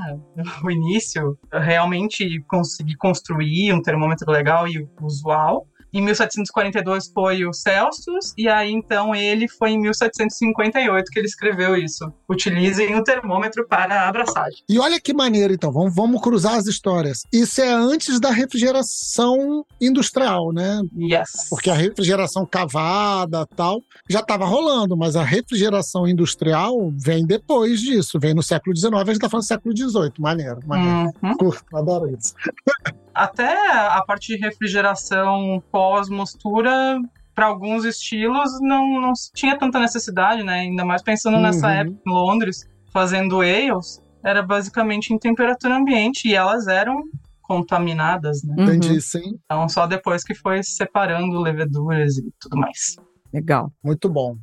o 0.64 0.70
início, 0.70 1.38
realmente 1.52 2.40
conseguir 2.48 2.96
construir 2.96 3.74
um 3.74 3.82
termômetro 3.82 4.32
legal 4.32 4.68
e 4.68 4.88
usual. 5.02 5.68
Em 5.94 6.02
1742 6.04 7.12
foi 7.14 7.46
o 7.46 7.54
Celsius, 7.54 8.34
e 8.38 8.48
aí 8.48 8.72
então 8.72 9.16
ele 9.16 9.48
foi 9.48 9.72
em 9.72 9.82
1758 9.82 11.12
que 11.12 11.20
ele 11.20 11.28
escreveu 11.28 11.76
isso. 11.76 12.12
Utilizem 12.30 12.96
o 12.96 13.04
termômetro 13.04 13.68
para 13.68 14.02
a 14.02 14.10
abraçagem. 14.10 14.60
E 14.70 14.78
olha 14.80 15.00
que 15.00 15.14
maneiro, 15.14 15.54
então, 15.54 15.72
vamos, 15.72 15.96
vamos 15.96 16.22
cruzar 16.22 16.56
as 16.56 16.68
histórias. 16.68 17.24
Isso 17.34 17.62
é 17.62 17.72
antes 17.72 18.20
da 18.20 18.32
refrigeração 18.32 19.66
industrial, 19.82 20.52
né? 20.52 20.82
Yes. 20.96 21.48
Porque 21.50 21.70
a 21.70 21.74
refrigeração 21.74 22.46
cavada 22.46 23.46
tal 23.56 23.82
já 24.10 24.20
estava 24.20 24.46
rolando, 24.46 24.96
mas 24.96 25.16
a 25.16 25.24
refrigeração 25.24 26.08
industrial 26.08 26.92
vem 26.96 27.26
depois 27.26 27.82
disso, 27.82 28.20
vem 28.20 28.34
no 28.34 28.44
século 28.44 28.76
XIX, 28.76 28.94
a 28.94 29.00
gente 29.00 29.12
está 29.14 29.30
falando 29.30 29.46
do 29.46 29.48
século 29.48 29.76
XVIII. 29.76 30.14
Maneiro, 30.20 30.60
maneiro. 30.66 31.12
Uhum. 31.24 31.38
Curto, 31.38 31.78
adoro 31.78 32.10
isso. 32.16 32.34
Até 33.20 33.72
a 33.72 34.02
parte 34.08 34.36
de 34.36 34.42
refrigeração 34.42 35.62
pós-mostura, 35.72 36.98
para 37.36 37.48
alguns 37.48 37.84
estilos, 37.86 38.50
não, 38.62 39.00
não 39.02 39.14
tinha 39.36 39.58
tanta 39.58 39.80
necessidade, 39.80 40.42
né? 40.44 40.62
Ainda 40.62 40.86
mais 40.86 41.02
pensando 41.02 41.38
nessa 41.38 41.68
Uhum. 41.68 41.74
época 41.74 41.98
em 42.08 42.12
Londres, 42.12 42.66
fazendo 42.94 43.42
ales, 43.42 44.02
era 44.24 44.42
basicamente 44.42 45.14
em 45.14 45.18
temperatura 45.18 45.76
ambiente 45.76 46.28
e 46.28 46.36
elas 46.36 46.68
eram 46.68 47.02
contaminadas, 47.42 48.42
né? 48.44 48.56
Uhum. 48.58 48.64
Entendi, 48.64 49.02
sim. 49.02 49.38
Então, 49.46 49.68
só 49.68 49.86
depois 49.86 50.24
que 50.24 50.34
foi 50.36 50.62
separando 50.64 51.40
leveduras 51.42 52.18
e 52.18 52.32
tudo 52.40 52.58
mais. 52.58 52.96
Legal. 53.34 53.72
Muito 53.84 54.08
bom. 54.10 54.36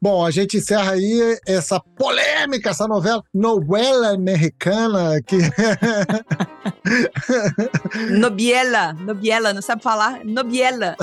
Bom, 0.00 0.26
a 0.26 0.30
gente 0.32 0.56
encerra 0.56 0.92
aí 0.92 1.38
essa 1.46 1.78
polêmica, 1.96 2.70
essa 2.70 2.88
novela, 2.88 3.22
novela 3.32 4.08
americana, 4.14 5.22
que 5.24 5.36
Nobiela. 8.18 8.92
Nobiela, 8.94 9.52
não 9.52 9.62
sabe 9.62 9.82
falar? 9.82 10.24
Nobiela. 10.24 10.96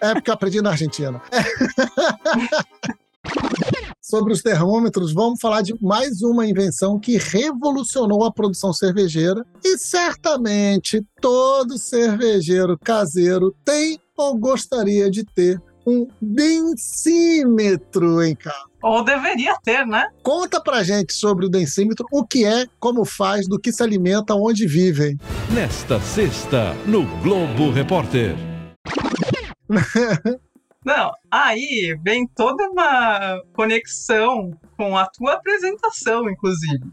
é 0.00 0.14
porque 0.14 0.30
eu 0.30 0.34
aprendi 0.34 0.60
na 0.60 0.70
Argentina. 0.70 1.20
Sobre 4.00 4.32
os 4.32 4.40
termômetros, 4.40 5.12
vamos 5.12 5.40
falar 5.40 5.62
de 5.62 5.74
mais 5.82 6.22
uma 6.22 6.46
invenção 6.46 6.98
que 6.98 7.18
revolucionou 7.18 8.24
a 8.24 8.32
produção 8.32 8.72
cervejeira 8.72 9.44
e 9.64 9.76
certamente 9.76 11.04
todo 11.20 11.76
cervejeiro 11.76 12.78
caseiro 12.78 13.52
tem 13.64 13.98
ou 14.16 14.38
gostaria 14.38 15.10
de 15.10 15.24
ter 15.24 15.60
um 15.84 16.06
densímetro 16.22 18.22
em 18.22 18.36
casa. 18.36 18.75
Ou 18.86 19.02
deveria 19.02 19.56
ter, 19.64 19.84
né? 19.84 20.06
Conta 20.22 20.62
pra 20.62 20.84
gente 20.84 21.12
sobre 21.12 21.44
o 21.44 21.48
densímetro, 21.48 22.06
o 22.12 22.24
que 22.24 22.44
é, 22.44 22.66
como 22.78 23.04
faz, 23.04 23.48
do 23.48 23.58
que 23.58 23.72
se 23.72 23.82
alimenta, 23.82 24.32
onde 24.36 24.64
vivem. 24.64 25.18
Nesta 25.52 26.00
sexta, 26.00 26.72
no 26.86 27.04
Globo 27.20 27.72
Repórter. 27.72 28.36
Não, 30.86 31.10
aí 31.28 31.98
vem 32.04 32.28
toda 32.28 32.62
uma 32.70 33.42
conexão 33.54 34.56
com 34.76 34.96
a 34.96 35.04
tua 35.06 35.32
apresentação, 35.32 36.30
inclusive. 36.30 36.84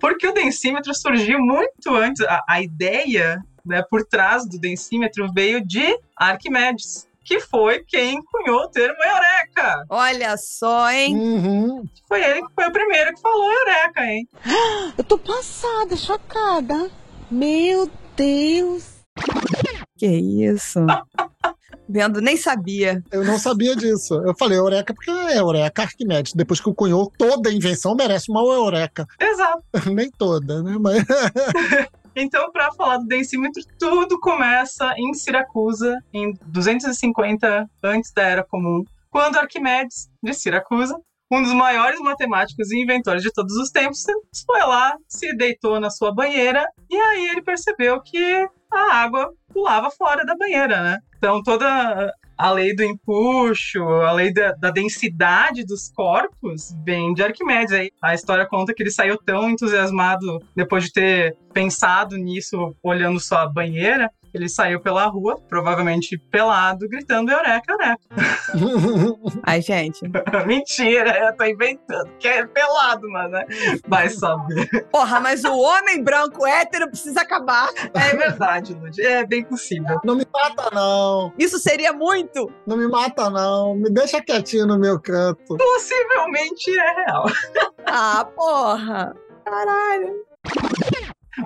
Porque 0.00 0.26
o 0.26 0.32
densímetro 0.32 0.94
surgiu 0.94 1.38
muito 1.38 1.94
antes. 1.94 2.22
A, 2.22 2.42
a 2.48 2.62
ideia 2.62 3.42
né, 3.62 3.82
por 3.90 4.06
trás 4.06 4.48
do 4.48 4.58
densímetro 4.58 5.30
veio 5.34 5.62
de 5.62 5.98
Arquimedes, 6.16 7.05
que 7.26 7.40
foi 7.40 7.82
quem 7.84 8.22
cunhou 8.22 8.60
o 8.60 8.68
termo 8.68 8.96
eureka. 9.02 9.84
Olha 9.90 10.36
só, 10.36 10.88
hein? 10.90 11.16
Uhum. 11.16 11.84
Foi 12.06 12.22
ele 12.22 12.40
que 12.40 12.54
foi 12.54 12.66
o 12.68 12.72
primeiro 12.72 13.12
que 13.14 13.20
falou 13.20 13.52
eureka, 13.52 14.04
hein? 14.04 14.28
Eu 14.96 15.04
tô 15.04 15.18
passada, 15.18 15.96
chocada. 15.96 16.88
Meu 17.28 17.90
Deus. 18.16 19.04
Que 19.98 20.06
isso? 20.06 20.78
Vendo, 21.88 22.20
nem 22.20 22.36
sabia. 22.36 23.02
Eu 23.12 23.24
não 23.24 23.38
sabia 23.38 23.76
disso. 23.76 24.14
Eu 24.14 24.34
falei 24.36 24.58
Eureka 24.58 24.92
porque 24.92 25.10
é 25.10 25.38
Eureka 25.38 25.82
Arquimedes. 25.82 26.32
Depois 26.34 26.60
que 26.60 26.68
o 26.68 26.74
cunhou, 26.74 27.12
toda 27.16 27.52
invenção 27.52 27.94
merece 27.94 28.30
uma 28.30 28.40
Eureka. 28.40 29.06
Exato. 29.20 29.62
Nem 29.94 30.10
toda, 30.10 30.62
né? 30.62 30.76
Mas 30.80 31.04
Então, 32.18 32.50
para 32.50 32.72
falar 32.72 32.96
do 32.96 33.06
densímetro, 33.06 33.62
tudo 33.78 34.18
começa 34.18 34.94
em 34.96 35.12
Siracusa, 35.12 35.94
em 36.14 36.32
250 36.46 37.68
antes 37.82 38.10
da 38.10 38.22
Era 38.22 38.42
Comum, 38.42 38.82
quando 39.10 39.36
Arquimedes, 39.36 40.08
de 40.22 40.32
Siracusa, 40.32 40.98
um 41.30 41.42
dos 41.42 41.52
maiores 41.52 42.00
matemáticos 42.00 42.70
e 42.70 42.82
inventores 42.82 43.22
de 43.22 43.30
todos 43.30 43.54
os 43.56 43.70
tempos, 43.70 44.02
foi 44.46 44.60
lá, 44.60 44.96
se 45.06 45.36
deitou 45.36 45.78
na 45.78 45.90
sua 45.90 46.10
banheira 46.14 46.66
e 46.88 46.96
aí 46.96 47.28
ele 47.28 47.42
percebeu 47.42 48.00
que 48.00 48.48
a 48.72 48.94
água 48.94 49.30
pulava 49.52 49.90
fora 49.90 50.24
da 50.24 50.34
banheira, 50.36 50.82
né? 50.82 50.98
Então 51.18 51.42
toda 51.42 52.14
a 52.36 52.50
lei 52.50 52.74
do 52.74 52.82
empuxo, 52.82 53.82
a 53.82 54.12
lei 54.12 54.32
da, 54.32 54.52
da 54.52 54.70
densidade 54.70 55.64
dos 55.64 55.90
corpos 55.90 56.74
vem 56.84 57.14
de 57.14 57.22
Arquimedes. 57.22 57.72
Aí 57.72 57.90
a 58.02 58.14
história 58.14 58.46
conta 58.46 58.74
que 58.74 58.82
ele 58.82 58.90
saiu 58.90 59.16
tão 59.16 59.48
entusiasmado 59.50 60.40
depois 60.54 60.84
de 60.84 60.92
ter 60.92 61.36
pensado 61.52 62.16
nisso, 62.16 62.74
olhando 62.82 63.18
só 63.18 63.38
a 63.38 63.48
banheira, 63.48 64.10
ele 64.36 64.48
saiu 64.48 64.80
pela 64.80 65.06
rua, 65.06 65.40
provavelmente 65.48 66.18
pelado, 66.30 66.88
gritando 66.88 67.30
Eureka, 67.30 67.72
Eureka. 67.72 67.98
Ai, 69.42 69.60
gente. 69.62 70.00
Mentira, 70.46 71.18
eu 71.26 71.36
tô 71.36 71.44
inventando, 71.44 72.10
que 72.18 72.28
é 72.28 72.46
pelado, 72.46 73.08
mano, 73.10 73.30
né? 73.30 73.46
Vai 73.88 74.08
saber. 74.08 74.86
Porra, 74.90 75.20
mas 75.20 75.44
o 75.44 75.58
homem 75.58 76.02
branco 76.02 76.46
hétero 76.46 76.88
precisa 76.88 77.22
acabar. 77.22 77.68
É 77.94 78.14
verdade, 78.16 78.74
Lud, 78.74 79.00
é 79.00 79.26
bem 79.26 79.44
possível. 79.44 80.00
não 80.04 80.14
me 80.14 80.26
mata, 80.32 80.70
não. 80.72 81.32
Isso 81.38 81.58
seria 81.58 81.92
muito. 81.92 82.50
Não 82.66 82.76
me 82.76 82.86
mata, 82.86 83.30
não. 83.30 83.74
Me 83.74 83.90
deixa 83.90 84.22
quietinho 84.22 84.66
no 84.66 84.78
meu 84.78 85.00
canto. 85.00 85.56
Possivelmente 85.56 86.70
é 86.78 87.04
real. 87.04 87.26
Ah, 87.86 88.26
porra. 88.36 89.14
Caralho. 89.44 90.26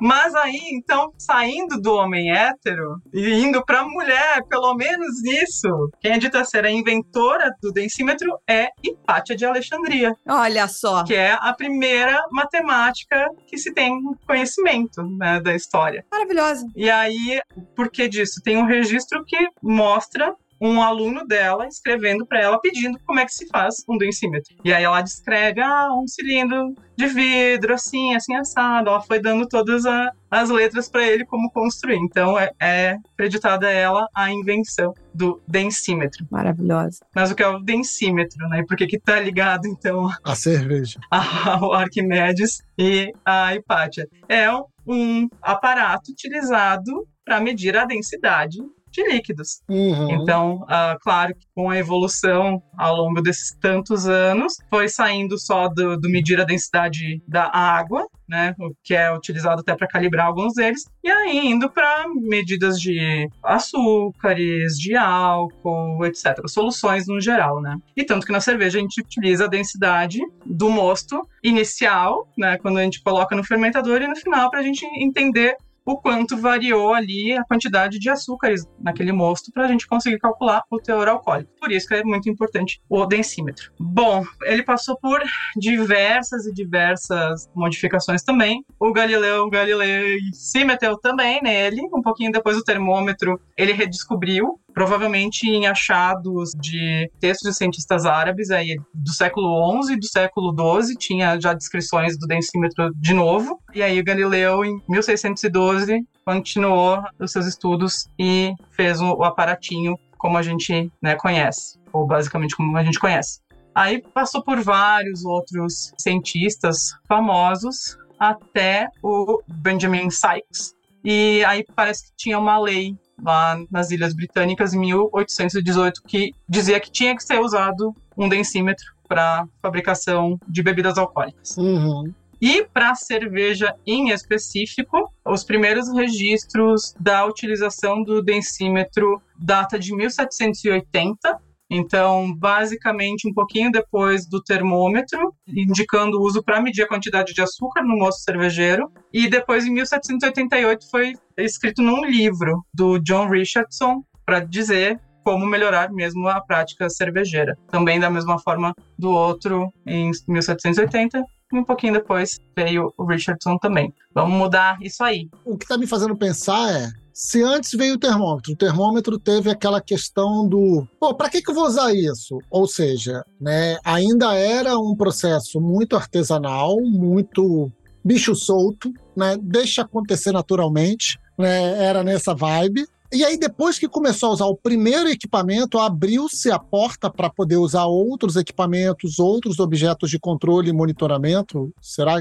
Mas 0.01 0.35
aí, 0.35 0.61
então, 0.73 1.13
saindo 1.19 1.81
do 1.81 1.95
homem 1.95 2.31
hétero 2.33 3.01
e 3.13 3.33
indo 3.33 3.65
pra 3.65 3.85
mulher, 3.85 4.43
pelo 4.49 4.75
menos 4.75 5.23
isso, 5.25 5.91
quem 6.01 6.13
é 6.13 6.19
dita 6.19 6.45
ser 6.45 6.65
a 6.65 6.71
inventora 6.71 7.51
do 7.63 7.73
densímetro 7.73 8.39
é 8.49 8.69
Hipátia 8.83 9.37
de 9.37 9.45
Alexandria, 9.45 10.15
Olha 10.29 10.69
só. 10.69 11.05
que 11.05 11.15
é 11.15 11.33
a 11.33 11.53
primeira 11.53 12.23
matemática 12.31 13.29
que 13.47 13.59
se 13.59 13.73
tem 13.73 13.93
conhecimento 14.27 15.03
né, 15.19 15.41
da 15.41 15.55
história. 15.55 16.05
Maravilhosa. 16.11 16.67
E 16.77 16.91
aí, 16.91 17.41
por 17.75 17.91
que 17.91 18.09
disso? 18.09 18.41
Tem 18.43 18.57
um 18.57 18.67
registro 18.67 19.25
que 19.25 19.37
mostra 19.63 20.35
um 20.61 20.83
aluno 20.83 21.27
dela 21.27 21.67
escrevendo 21.67 22.27
para 22.27 22.41
ela 22.41 22.61
pedindo 22.61 22.99
como 23.07 23.19
é 23.19 23.25
que 23.25 23.33
se 23.33 23.47
faz 23.49 23.77
um 23.89 23.97
densímetro. 23.97 24.55
E 24.63 24.73
aí 24.73 24.85
ela 24.85 25.01
descreve, 25.01 25.61
ah, 25.63 25.89
um 25.95 26.07
cilindro 26.07 26.75
de 27.01 27.07
vidro, 27.09 27.75
assim, 27.75 28.15
assim, 28.15 28.35
assado. 28.37 28.91
Ela 28.91 29.01
foi 29.01 29.21
dando 29.21 29.47
todas 29.49 29.85
a- 29.87 30.11
as 30.31 30.49
letras 30.51 30.89
para 30.89 31.05
ele 31.07 31.25
como 31.25 31.51
construir. 31.51 31.97
Então 31.97 32.39
é, 32.39 32.51
é 32.61 32.97
acreditada 33.15 33.67
a 33.67 33.71
ela 33.73 34.07
a 34.15 34.31
invenção 34.31 34.95
do 35.15 35.41
densímetro. 35.49 36.25
Maravilhosa. 36.31 36.99
Mas 37.15 37.31
o 37.31 37.35
que 37.35 37.43
é 37.43 37.49
o 37.49 37.59
densímetro, 37.59 38.49
né? 38.49 38.61
E 38.61 38.67
por 38.67 38.77
que 38.77 38.87
que 38.87 38.99
tá 38.99 39.19
ligado, 39.19 39.67
então, 39.67 40.09
A 40.25 40.35
cerveja. 40.35 41.01
ao 41.11 41.73
Arquimedes 41.73 42.63
e 42.79 43.13
a 43.25 43.55
Hipátia? 43.55 44.07
É 44.29 44.47
um 44.87 45.29
aparato 45.43 46.11
utilizado 46.13 47.07
para 47.25 47.41
medir 47.41 47.77
a 47.77 47.85
densidade 47.85 48.59
de 48.91 49.03
líquidos. 49.09 49.61
Uhum. 49.69 50.23
Então, 50.23 50.65
ah, 50.69 50.97
claro 51.01 51.35
que 51.35 51.47
com 51.55 51.71
a 51.71 51.79
evolução 51.79 52.63
ao 52.77 52.97
longo 52.97 53.21
desses 53.21 53.55
tantos 53.61 54.07
anos, 54.07 54.55
foi 54.71 54.89
saindo 54.89 55.39
só 55.39 55.69
do, 55.69 55.99
do 55.99 56.09
medir 56.09 56.41
a 56.41 56.45
densidade 56.45 57.23
da 57.29 57.51
água, 57.53 58.07
né, 58.29 58.55
o 58.59 58.73
que 58.83 58.95
é 58.95 59.13
utilizado 59.13 59.61
até 59.61 59.75
para 59.75 59.89
calibrar 59.89 60.27
alguns 60.27 60.55
deles, 60.55 60.85
e 61.03 61.11
aí 61.11 61.47
indo 61.49 61.69
para 61.69 62.07
medidas 62.15 62.81
de 62.81 63.29
açúcares, 63.43 64.79
de 64.79 64.97
álcool, 64.97 66.05
etc. 66.07 66.39
Soluções 66.47 67.07
no 67.07 67.21
geral, 67.21 67.61
né? 67.61 67.77
E 67.97 68.05
tanto 68.05 68.25
que 68.25 68.33
na 68.33 68.41
cerveja 68.41 68.79
a 68.79 68.81
gente 68.81 69.01
utiliza 69.01 69.45
a 69.45 69.49
densidade 69.49 70.21
do 70.47 70.71
mosto 70.71 71.27
inicial, 71.43 72.29
né, 72.39 72.57
quando 72.59 72.79
a 72.79 72.83
gente 72.83 73.03
coloca 73.03 73.35
no 73.37 73.45
fermentador, 73.45 74.01
e 74.01 74.09
no 74.09 74.17
final 74.17 74.51
para 74.51 74.61
a 74.61 74.63
gente 74.63 74.87
entender 75.03 75.57
o 75.85 75.97
quanto 75.97 76.37
variou 76.37 76.93
ali 76.95 77.33
a 77.33 77.45
quantidade 77.45 77.99
de 77.99 78.11
açúcares 78.11 78.67
naquele 78.79 79.13
mosto 79.13 79.51
para 79.53 79.65
a 79.65 79.69
gente 79.69 79.87
conseguir 79.87 80.19
calcular 80.19 80.63
o 80.71 80.79
teor 80.79 81.09
alcoólico. 81.09 81.51
Por 81.59 81.71
isso 81.73 81.87
que 81.87 81.95
é 81.95 82.05
muito 82.05 82.29
importante 82.29 82.81
o 82.89 83.07
densímetro. 83.07 83.73
Bom, 83.79 84.25
ele 84.43 84.63
passou 84.63 84.99
por 84.99 85.21
diversas 85.57 86.47
e 86.47 86.53
diversas 86.53 87.51
modificações 87.55 88.23
também. 88.23 88.65
O 88.79 88.93
Galileu 88.93 89.49
Galilei 89.49 90.19
se 90.33 90.65
meteu 90.65 90.97
também 90.99 91.41
nele. 91.43 91.83
Um 91.93 92.03
pouquinho 92.03 92.33
depois 92.33 92.57
do 92.57 92.65
termômetro, 92.65 93.41
ele 93.57 93.73
redescobriu 93.73 94.61
provavelmente 94.81 95.47
em 95.47 95.67
achados 95.67 96.53
de 96.59 97.07
textos 97.21 97.51
de 97.51 97.55
cientistas 97.55 98.07
árabes 98.07 98.51
aí 98.51 98.77
do 98.95 99.13
século 99.13 99.83
XI 99.83 99.93
e 99.93 99.97
do 99.99 100.07
século 100.07 100.55
XII 100.83 100.97
tinha 100.97 101.39
já 101.39 101.53
descrições 101.53 102.19
do 102.19 102.27
densímetro 102.27 102.91
de 102.97 103.13
novo. 103.13 103.61
E 103.75 103.83
aí 103.83 104.03
Galileu 104.03 104.65
em 104.65 104.81
1612 104.89 106.03
continuou 106.25 107.03
os 107.19 107.31
seus 107.31 107.45
estudos 107.45 108.09
e 108.19 108.55
fez 108.71 109.03
o, 109.03 109.17
o 109.17 109.23
aparatinho 109.23 109.99
como 110.17 110.39
a 110.39 110.43
gente 110.43 110.91
né, 111.03 111.15
conhece 111.15 111.79
ou 111.93 112.07
basicamente 112.07 112.57
como 112.57 112.75
a 112.75 112.83
gente 112.83 112.99
conhece. 112.99 113.41
Aí 113.75 114.03
passou 114.15 114.43
por 114.43 114.63
vários 114.63 115.27
outros 115.27 115.93
cientistas 115.99 116.95
famosos 117.07 117.99
até 118.19 118.89
o 119.03 119.43
Benjamin 119.47 120.09
Sykes. 120.09 120.75
E 121.05 121.45
aí 121.45 121.67
parece 121.77 122.07
que 122.07 122.13
tinha 122.17 122.39
uma 122.39 122.59
lei 122.59 122.97
lá 123.23 123.59
nas 123.71 123.91
Ilhas 123.91 124.15
Britânicas 124.15 124.75
em 124.75 124.79
1818 124.79 126.03
que 126.07 126.35
dizia 126.49 126.81
que 126.81 126.91
tinha 126.91 127.15
que 127.15 127.23
ser 127.23 127.41
usado 127.41 127.95
um 128.17 128.29
densímetro 128.29 128.87
para 129.09 129.47
fabricação 129.61 130.39
de 130.47 130.63
bebidas 130.63 130.97
alcoólicas. 130.97 131.57
Uhum. 131.57 132.13
E 132.41 132.65
para 132.65 132.95
cerveja 132.95 133.75
em 133.87 134.11
específico, 134.11 135.13
os 135.27 135.45
primeiros 135.45 135.93
registros 135.93 136.95
da 136.99 137.27
utilização 137.27 138.03
do 138.03 138.23
densímetro 138.23 139.21
data 139.37 139.79
de 139.79 139.95
1780. 139.95 141.39
Então, 141.71 142.35
basicamente, 142.37 143.29
um 143.29 143.33
pouquinho 143.33 143.71
depois 143.71 144.29
do 144.29 144.43
termômetro, 144.43 145.33
indicando 145.47 146.19
o 146.19 146.23
uso 146.23 146.43
para 146.43 146.61
medir 146.61 146.83
a 146.83 146.89
quantidade 146.89 147.33
de 147.33 147.41
açúcar 147.41 147.83
no 147.83 147.97
moço 147.97 148.25
cervejeiro. 148.25 148.91
E 149.13 149.29
depois, 149.29 149.65
em 149.65 149.71
1788, 149.71 150.91
foi 150.91 151.13
escrito 151.39 151.81
num 151.81 152.05
livro 152.05 152.65
do 152.75 152.99
John 152.99 153.29
Richardson 153.29 154.03
para 154.27 154.41
dizer 154.41 155.01
como 155.23 155.47
melhorar 155.47 155.93
mesmo 155.93 156.27
a 156.29 156.41
prática 156.41 156.89
cervejeira. 156.89 157.57
Também 157.69 158.01
da 158.01 158.11
mesma 158.11 158.39
forma 158.39 158.75
do 158.99 159.11
outro 159.11 159.73
em 159.87 160.11
1780 160.27 161.23
e 161.53 161.59
um 161.59 161.65
pouquinho 161.65 161.93
depois 161.93 162.39
veio 162.57 162.93
o 162.97 163.05
Richardson 163.05 163.59
também. 163.59 163.93
Vamos 164.15 164.37
mudar 164.37 164.79
isso 164.81 165.03
aí. 165.03 165.29
O 165.45 165.59
que 165.59 165.65
está 165.65 165.77
me 165.77 165.87
fazendo 165.87 166.17
pensar 166.17 166.73
é 166.73 166.89
se 167.21 167.43
antes 167.43 167.73
veio 167.73 167.97
o 167.97 167.99
termômetro, 167.99 168.55
o 168.55 168.57
termômetro 168.57 169.19
teve 169.19 169.51
aquela 169.51 169.79
questão 169.79 170.49
do, 170.49 170.89
pô, 170.99 171.15
para 171.15 171.29
que, 171.29 171.43
que 171.43 171.51
eu 171.51 171.55
vou 171.55 171.67
usar 171.67 171.93
isso? 171.93 172.39
Ou 172.51 172.67
seja, 172.67 173.23
né, 173.39 173.77
ainda 173.85 174.35
era 174.35 174.79
um 174.79 174.97
processo 174.97 175.61
muito 175.61 175.97
artesanal, 175.97 176.81
muito 176.81 177.71
bicho 178.03 178.35
solto, 178.35 178.91
né, 179.15 179.37
deixa 179.39 179.83
acontecer 179.83 180.33
naturalmente, 180.33 181.19
né, 181.39 181.85
era 181.85 182.03
nessa 182.03 182.35
vibe. 182.35 182.87
E 183.13 183.23
aí, 183.23 183.39
depois 183.39 183.79
que 183.79 183.87
começou 183.87 184.31
a 184.31 184.33
usar 184.33 184.47
o 184.47 184.57
primeiro 184.57 185.11
equipamento, 185.11 185.79
abriu-se 185.79 186.51
a 186.51 186.59
porta 186.59 187.11
para 187.11 187.29
poder 187.29 187.59
usar 187.59 187.85
outros 187.85 188.37
equipamentos, 188.37 189.19
outros 189.19 189.61
objetos 189.61 190.09
de 190.09 190.19
controle 190.19 190.71
e 190.71 190.73
monitoramento. 190.73 191.71
Será 191.83 192.15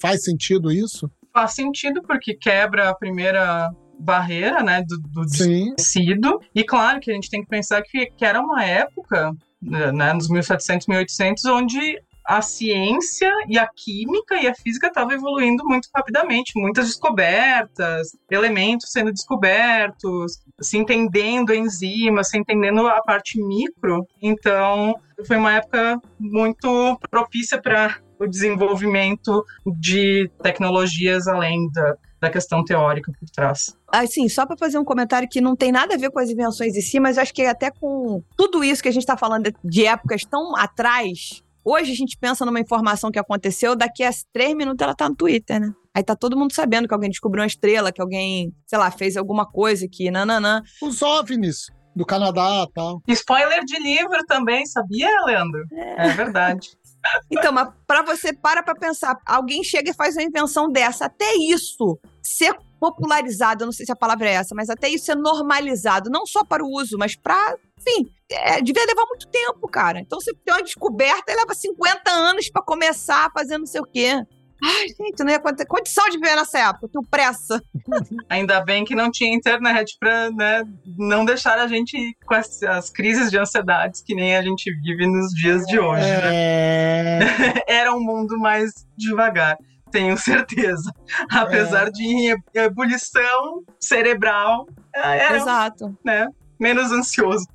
faz 0.00 0.22
sentido 0.22 0.70
isso? 0.70 1.10
Faz 1.34 1.54
sentido 1.54 2.00
porque 2.00 2.32
quebra 2.32 2.90
a 2.90 2.94
primeira 2.94 3.72
barreira, 3.98 4.62
né, 4.62 4.82
do, 4.82 4.98
do 4.98 5.22
desconhecido. 5.22 6.40
E 6.54 6.64
claro 6.64 7.00
que 7.00 7.10
a 7.10 7.14
gente 7.14 7.30
tem 7.30 7.42
que 7.42 7.48
pensar 7.48 7.82
que, 7.82 8.06
que 8.06 8.24
era 8.24 8.40
uma 8.40 8.64
época, 8.64 9.32
né, 9.60 10.12
nos 10.12 10.28
1700, 10.28 10.86
1800, 10.86 11.44
onde 11.46 12.00
a 12.26 12.42
ciência 12.42 13.30
e 13.48 13.56
a 13.56 13.68
química 13.68 14.34
e 14.34 14.48
a 14.48 14.54
física 14.54 14.88
estavam 14.88 15.12
evoluindo 15.12 15.64
muito 15.64 15.88
rapidamente, 15.94 16.58
muitas 16.58 16.86
descobertas, 16.86 18.16
elementos 18.28 18.90
sendo 18.90 19.12
descobertos, 19.12 20.40
se 20.60 20.76
entendendo 20.76 21.54
enzimas, 21.54 22.28
se 22.28 22.36
entendendo 22.36 22.86
a 22.88 23.00
parte 23.00 23.40
micro. 23.40 24.04
Então, 24.20 24.96
foi 25.24 25.36
uma 25.36 25.54
época 25.54 26.00
muito 26.18 26.98
propícia 27.08 27.62
para 27.62 27.96
o 28.18 28.26
desenvolvimento 28.26 29.44
de 29.78 30.28
tecnologias 30.42 31.28
além 31.28 31.70
da, 31.70 31.96
da 32.26 32.30
questão 32.30 32.64
teórica 32.64 33.12
por 33.18 33.28
trás. 33.30 33.76
Assim, 33.88 34.28
só 34.28 34.44
para 34.44 34.56
fazer 34.56 34.78
um 34.78 34.84
comentário 34.84 35.28
que 35.28 35.40
não 35.40 35.54
tem 35.54 35.70
nada 35.70 35.94
a 35.94 35.98
ver 35.98 36.10
com 36.10 36.18
as 36.18 36.28
invenções 36.28 36.76
em 36.76 36.80
si, 36.80 36.98
mas 36.98 37.16
acho 37.16 37.32
que 37.32 37.42
até 37.42 37.70
com 37.70 38.22
tudo 38.36 38.62
isso 38.64 38.82
que 38.82 38.88
a 38.88 38.92
gente 38.92 39.02
está 39.02 39.16
falando 39.16 39.52
de 39.64 39.86
épocas 39.86 40.24
tão 40.24 40.56
atrás, 40.56 41.42
hoje 41.64 41.92
a 41.92 41.94
gente 41.94 42.18
pensa 42.18 42.44
numa 42.44 42.60
informação 42.60 43.10
que 43.10 43.18
aconteceu, 43.18 43.76
daqui 43.76 44.02
a 44.02 44.10
três 44.32 44.54
minutos 44.54 44.82
ela 44.82 44.94
tá 44.94 45.08
no 45.08 45.14
Twitter, 45.14 45.60
né? 45.60 45.72
Aí 45.94 46.02
tá 46.02 46.14
todo 46.14 46.36
mundo 46.36 46.52
sabendo 46.52 46.86
que 46.86 46.92
alguém 46.92 47.08
descobriu 47.08 47.42
uma 47.42 47.46
estrela, 47.46 47.90
que 47.90 48.02
alguém, 48.02 48.52
sei 48.66 48.78
lá, 48.78 48.90
fez 48.90 49.16
alguma 49.16 49.46
coisa 49.46 49.86
que 49.90 50.10
nananã. 50.10 50.62
Os 50.82 51.00
OVNIs 51.00 51.68
do 51.94 52.04
Canadá 52.04 52.66
e 52.68 52.72
tal. 52.74 53.02
Spoiler 53.08 53.64
de 53.64 53.78
livro 53.80 54.18
também, 54.26 54.66
sabia, 54.66 55.08
Leandro? 55.24 55.64
É, 55.72 56.08
é 56.08 56.12
verdade. 56.12 56.68
Então, 57.30 57.52
mas 57.52 57.68
para 57.86 58.02
você 58.02 58.32
para 58.32 58.62
para 58.62 58.74
pensar, 58.74 59.16
alguém 59.26 59.62
chega 59.62 59.90
e 59.90 59.94
faz 59.94 60.16
uma 60.16 60.22
invenção 60.22 60.70
dessa, 60.70 61.06
até 61.06 61.34
isso 61.34 61.98
ser 62.22 62.56
popularizado, 62.78 63.62
eu 63.62 63.66
não 63.66 63.72
sei 63.72 63.86
se 63.86 63.92
a 63.92 63.96
palavra 63.96 64.28
é 64.28 64.34
essa, 64.34 64.54
mas 64.54 64.68
até 64.68 64.88
isso 64.88 65.06
ser 65.06 65.16
normalizado, 65.16 66.10
não 66.10 66.26
só 66.26 66.44
para 66.44 66.64
o 66.64 66.68
uso, 66.68 66.98
mas 66.98 67.16
para, 67.16 67.56
enfim, 67.78 68.10
é, 68.30 68.60
devia 68.60 68.84
levar 68.84 69.06
muito 69.06 69.26
tempo, 69.28 69.68
cara. 69.68 70.00
Então, 70.00 70.20
você 70.20 70.32
tem 70.44 70.54
uma 70.54 70.62
descoberta 70.62 71.32
e 71.32 71.36
leva 71.36 71.54
50 71.54 72.10
anos 72.10 72.50
para 72.50 72.62
começar 72.62 73.26
a 73.26 73.30
fazer 73.30 73.58
não 73.58 73.66
sei 73.66 73.80
o 73.80 73.86
quê. 73.86 74.22
Ai, 74.62 74.88
gente, 74.88 75.22
não 75.22 75.30
ia 75.30 75.38
ter 75.38 75.66
condição 75.66 76.08
de 76.08 76.18
viver 76.18 76.34
nessa 76.34 76.58
época, 76.58 76.86
eu 76.86 76.88
tenho 76.88 77.06
pressa. 77.10 77.62
Ainda 78.28 78.60
bem 78.64 78.84
que 78.84 78.94
não 78.94 79.10
tinha 79.10 79.34
internet 79.34 79.96
pra 80.00 80.30
né, 80.30 80.62
não 80.96 81.24
deixar 81.24 81.58
a 81.58 81.66
gente 81.66 82.16
com 82.24 82.34
as, 82.34 82.62
as, 82.62 82.90
crises 82.90 83.30
de 83.30 83.38
ansiedades 83.38 84.02
que 84.02 84.14
nem 84.14 84.36
a 84.36 84.42
gente 84.42 84.72
vive 84.80 85.06
nos 85.06 85.32
dias 85.32 85.62
de 85.66 85.78
hoje. 85.78 86.04
É... 86.04 87.18
Né? 87.20 87.54
Era 87.68 87.94
um 87.94 88.00
mundo 88.00 88.38
mais 88.38 88.72
devagar, 88.96 89.56
tenho 89.90 90.16
certeza. 90.16 90.90
Apesar 91.30 91.88
é... 91.88 91.90
de 91.90 92.36
ebulição 92.54 93.62
cerebral, 93.78 94.66
era 94.94 95.36
Exato. 95.36 95.96
Né, 96.04 96.26
menos 96.58 96.90
ansioso 96.90 97.46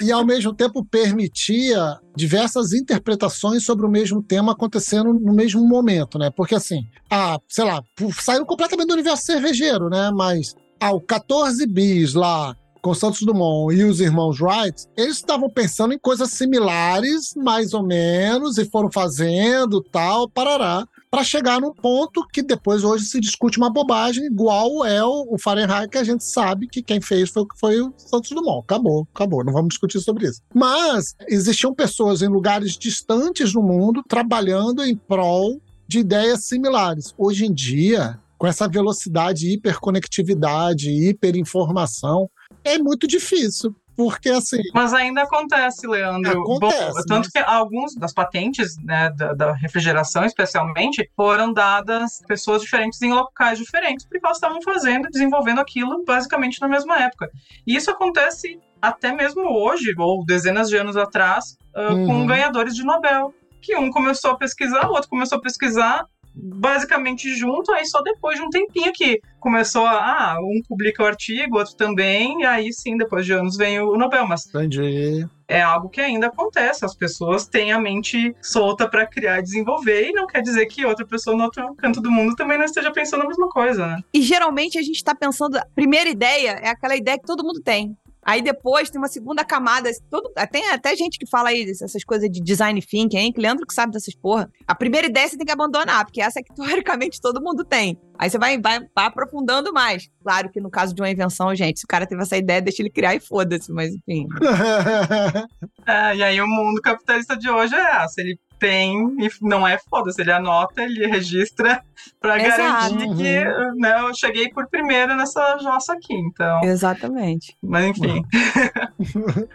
e 0.00 0.10
ao 0.10 0.24
mesmo 0.24 0.54
tempo 0.54 0.84
permitia 0.84 1.98
diversas 2.16 2.72
interpretações 2.72 3.64
sobre 3.64 3.84
o 3.84 3.90
mesmo 3.90 4.22
tema 4.22 4.52
acontecendo 4.52 5.12
no 5.12 5.32
mesmo 5.32 5.66
momento, 5.66 6.18
né? 6.18 6.30
Porque 6.30 6.54
assim, 6.54 6.86
ah, 7.10 7.38
sei 7.48 7.64
lá, 7.64 7.82
saiu 8.20 8.46
completamente 8.46 8.88
do 8.88 8.94
universo 8.94 9.26
cervejeiro, 9.26 9.88
né? 9.90 10.10
Mas 10.10 10.54
ao 10.80 10.96
ah, 10.96 11.02
14 11.06 11.66
bis 11.66 12.14
lá 12.14 12.56
com 12.80 12.94
Santos 12.94 13.22
Dumont 13.22 13.74
e 13.74 13.84
os 13.84 14.00
irmãos 14.00 14.40
Wright, 14.40 14.86
eles 14.96 15.16
estavam 15.16 15.50
pensando 15.50 15.92
em 15.92 15.98
coisas 15.98 16.30
similares, 16.30 17.34
mais 17.36 17.74
ou 17.74 17.82
menos, 17.82 18.56
e 18.56 18.64
foram 18.64 18.90
fazendo 18.90 19.82
tal, 19.82 20.28
parará 20.30 20.86
para 21.10 21.24
chegar 21.24 21.60
num 21.60 21.72
ponto 21.72 22.26
que 22.32 22.42
depois 22.42 22.84
hoje 22.84 23.04
se 23.04 23.20
discute 23.20 23.58
uma 23.58 23.70
bobagem, 23.70 24.26
igual 24.26 24.84
é 24.84 25.02
o, 25.02 25.36
Fahrenheit, 25.38 25.88
que 25.88 25.98
a 25.98 26.04
gente 26.04 26.24
sabe 26.24 26.68
que 26.68 26.82
quem 26.82 27.00
fez 27.00 27.30
foi, 27.30 27.44
foi 27.58 27.80
o 27.80 27.92
Santos 27.96 28.30
Dumont. 28.30 28.64
Acabou, 28.64 29.06
acabou, 29.14 29.44
não 29.44 29.52
vamos 29.52 29.70
discutir 29.70 30.00
sobre 30.00 30.28
isso. 30.28 30.42
Mas 30.54 31.14
existiam 31.28 31.74
pessoas 31.74 32.22
em 32.22 32.28
lugares 32.28 32.76
distantes 32.76 33.54
no 33.54 33.62
mundo 33.62 34.02
trabalhando 34.06 34.84
em 34.84 34.96
prol 34.96 35.60
de 35.86 36.00
ideias 36.00 36.44
similares. 36.44 37.14
Hoje 37.16 37.46
em 37.46 37.52
dia, 37.52 38.18
com 38.36 38.46
essa 38.46 38.68
velocidade, 38.68 39.50
hiperconectividade, 39.52 40.90
hiperinformação, 40.90 42.30
é 42.62 42.78
muito 42.78 43.06
difícil. 43.06 43.74
Porque 43.98 44.28
assim. 44.28 44.62
Mas 44.72 44.94
ainda 44.94 45.22
acontece, 45.22 45.84
Leandro. 45.84 46.40
Acontece. 46.42 46.94
Bom, 46.94 47.02
tanto 47.08 47.30
que 47.32 47.38
alguns 47.40 47.96
das 47.96 48.14
patentes, 48.14 48.76
né, 48.78 49.10
da, 49.10 49.34
da, 49.34 49.52
refrigeração 49.54 50.24
especialmente, 50.24 51.10
foram 51.16 51.52
dadas 51.52 52.22
pessoas 52.28 52.62
diferentes 52.62 53.02
em 53.02 53.12
locais 53.12 53.58
diferentes, 53.58 54.06
porque 54.06 54.24
elas 54.24 54.36
estavam 54.36 54.62
fazendo, 54.62 55.08
desenvolvendo 55.10 55.60
aquilo 55.60 56.04
basicamente 56.04 56.60
na 56.60 56.68
mesma 56.68 56.96
época. 56.96 57.28
E 57.66 57.74
isso 57.74 57.90
acontece 57.90 58.60
até 58.80 59.12
mesmo 59.12 59.42
hoje, 59.50 59.92
ou 59.98 60.24
dezenas 60.24 60.68
de 60.68 60.76
anos 60.76 60.96
atrás, 60.96 61.58
uh, 61.74 61.92
uhum. 61.92 62.06
com 62.06 62.26
ganhadores 62.28 62.76
de 62.76 62.84
Nobel. 62.84 63.34
Que 63.60 63.76
um 63.76 63.90
começou 63.90 64.30
a 64.30 64.36
pesquisar, 64.36 64.86
o 64.86 64.92
outro 64.92 65.08
começou 65.08 65.38
a 65.38 65.40
pesquisar, 65.40 66.04
basicamente 66.40 67.34
junto, 67.34 67.72
aí 67.72 67.84
só 67.86 68.00
depois 68.02 68.38
de 68.38 68.44
um 68.44 68.50
tempinho 68.50 68.92
que 68.92 69.20
começou 69.40 69.84
a. 69.84 69.98
Ah, 69.98 70.38
um 70.40 70.60
publica 70.68 71.02
o 71.02 71.06
artigo, 71.06 71.58
outro 71.58 71.74
também, 71.74 72.40
e 72.40 72.46
aí 72.46 72.72
sim, 72.72 72.96
depois 72.96 73.26
de 73.26 73.32
anos 73.32 73.56
vem 73.56 73.80
o 73.80 73.96
Nobel. 73.96 74.26
Mas 74.26 74.46
Entendi. 74.46 75.26
é 75.46 75.60
algo 75.60 75.88
que 75.88 76.00
ainda 76.00 76.28
acontece. 76.28 76.84
As 76.84 76.94
pessoas 76.94 77.46
têm 77.46 77.72
a 77.72 77.80
mente 77.80 78.34
solta 78.40 78.88
para 78.88 79.06
criar 79.06 79.38
e 79.38 79.42
desenvolver, 79.42 80.08
e 80.08 80.12
não 80.12 80.26
quer 80.26 80.42
dizer 80.42 80.66
que 80.66 80.84
outra 80.84 81.06
pessoa 81.06 81.36
no 81.36 81.44
outro 81.44 81.74
canto 81.76 82.00
do 82.00 82.10
mundo 82.10 82.34
também 82.36 82.58
não 82.58 82.64
esteja 82.64 82.90
pensando 82.92 83.24
a 83.24 83.28
mesma 83.28 83.48
coisa, 83.48 83.86
né? 83.86 84.00
E 84.12 84.22
geralmente 84.22 84.78
a 84.78 84.82
gente 84.82 84.96
está 84.96 85.14
pensando. 85.14 85.56
A 85.56 85.66
primeira 85.74 86.08
ideia 86.08 86.50
é 86.62 86.68
aquela 86.68 86.96
ideia 86.96 87.18
que 87.18 87.26
todo 87.26 87.44
mundo 87.44 87.60
tem. 87.62 87.96
Aí 88.28 88.42
depois 88.42 88.90
tem 88.90 89.00
uma 89.00 89.08
segunda 89.08 89.42
camada. 89.42 89.90
Todo, 90.10 90.30
tem 90.52 90.68
até 90.68 90.94
gente 90.94 91.18
que 91.18 91.26
fala 91.26 91.48
aí 91.48 91.62
essas 91.62 92.04
coisas 92.04 92.28
de 92.30 92.42
design 92.42 92.78
thinking, 92.78 93.16
hein? 93.16 93.32
Que 93.32 93.40
Leandro 93.40 93.66
que 93.66 93.72
sabe 93.72 93.94
dessas 93.94 94.14
porra. 94.14 94.50
A 94.66 94.74
primeira 94.74 95.06
ideia 95.06 95.26
você 95.26 95.38
tem 95.38 95.46
que 95.46 95.52
abandonar, 95.52 96.04
porque 96.04 96.20
essa 96.20 96.38
é 96.38 96.42
que 96.42 96.52
teoricamente 96.54 97.22
todo 97.22 97.42
mundo 97.42 97.64
tem. 97.64 97.98
Aí 98.18 98.28
você 98.28 98.36
vai, 98.36 98.60
vai, 98.60 98.80
vai 98.94 99.06
aprofundando 99.06 99.72
mais. 99.72 100.10
Claro 100.22 100.50
que 100.50 100.60
no 100.60 100.68
caso 100.68 100.94
de 100.94 101.00
uma 101.00 101.08
invenção, 101.08 101.54
gente, 101.54 101.80
se 101.80 101.86
o 101.86 101.88
cara 101.88 102.06
teve 102.06 102.20
essa 102.20 102.36
ideia, 102.36 102.60
deixa 102.60 102.82
ele 102.82 102.90
criar 102.90 103.14
e 103.14 103.20
foda-se, 103.20 103.72
mas 103.72 103.94
enfim. 103.94 104.26
é, 105.88 106.16
e 106.16 106.22
aí 106.22 106.38
o 106.42 106.46
mundo 106.46 106.82
capitalista 106.82 107.34
de 107.34 107.48
hoje 107.48 107.74
é 107.74 108.04
essa. 108.04 108.20
Ele 108.20 108.38
tem 108.58 109.16
e 109.18 109.30
não 109.40 109.66
é 109.66 109.78
foda-se, 109.78 110.20
ele 110.20 110.32
anota, 110.32 110.82
ele 110.82 111.06
registra 111.06 111.82
para 112.20 112.38
garantir 112.38 113.06
uhum. 113.06 113.16
que 113.16 113.44
né, 113.80 114.00
eu 114.00 114.14
cheguei 114.14 114.48
por 114.50 114.68
primeiro 114.68 115.16
nessa 115.16 115.58
jossa 115.58 115.94
aqui, 115.94 116.14
então. 116.14 116.60
Exatamente. 116.62 117.56
Mas 117.62 117.86
enfim. 117.86 118.22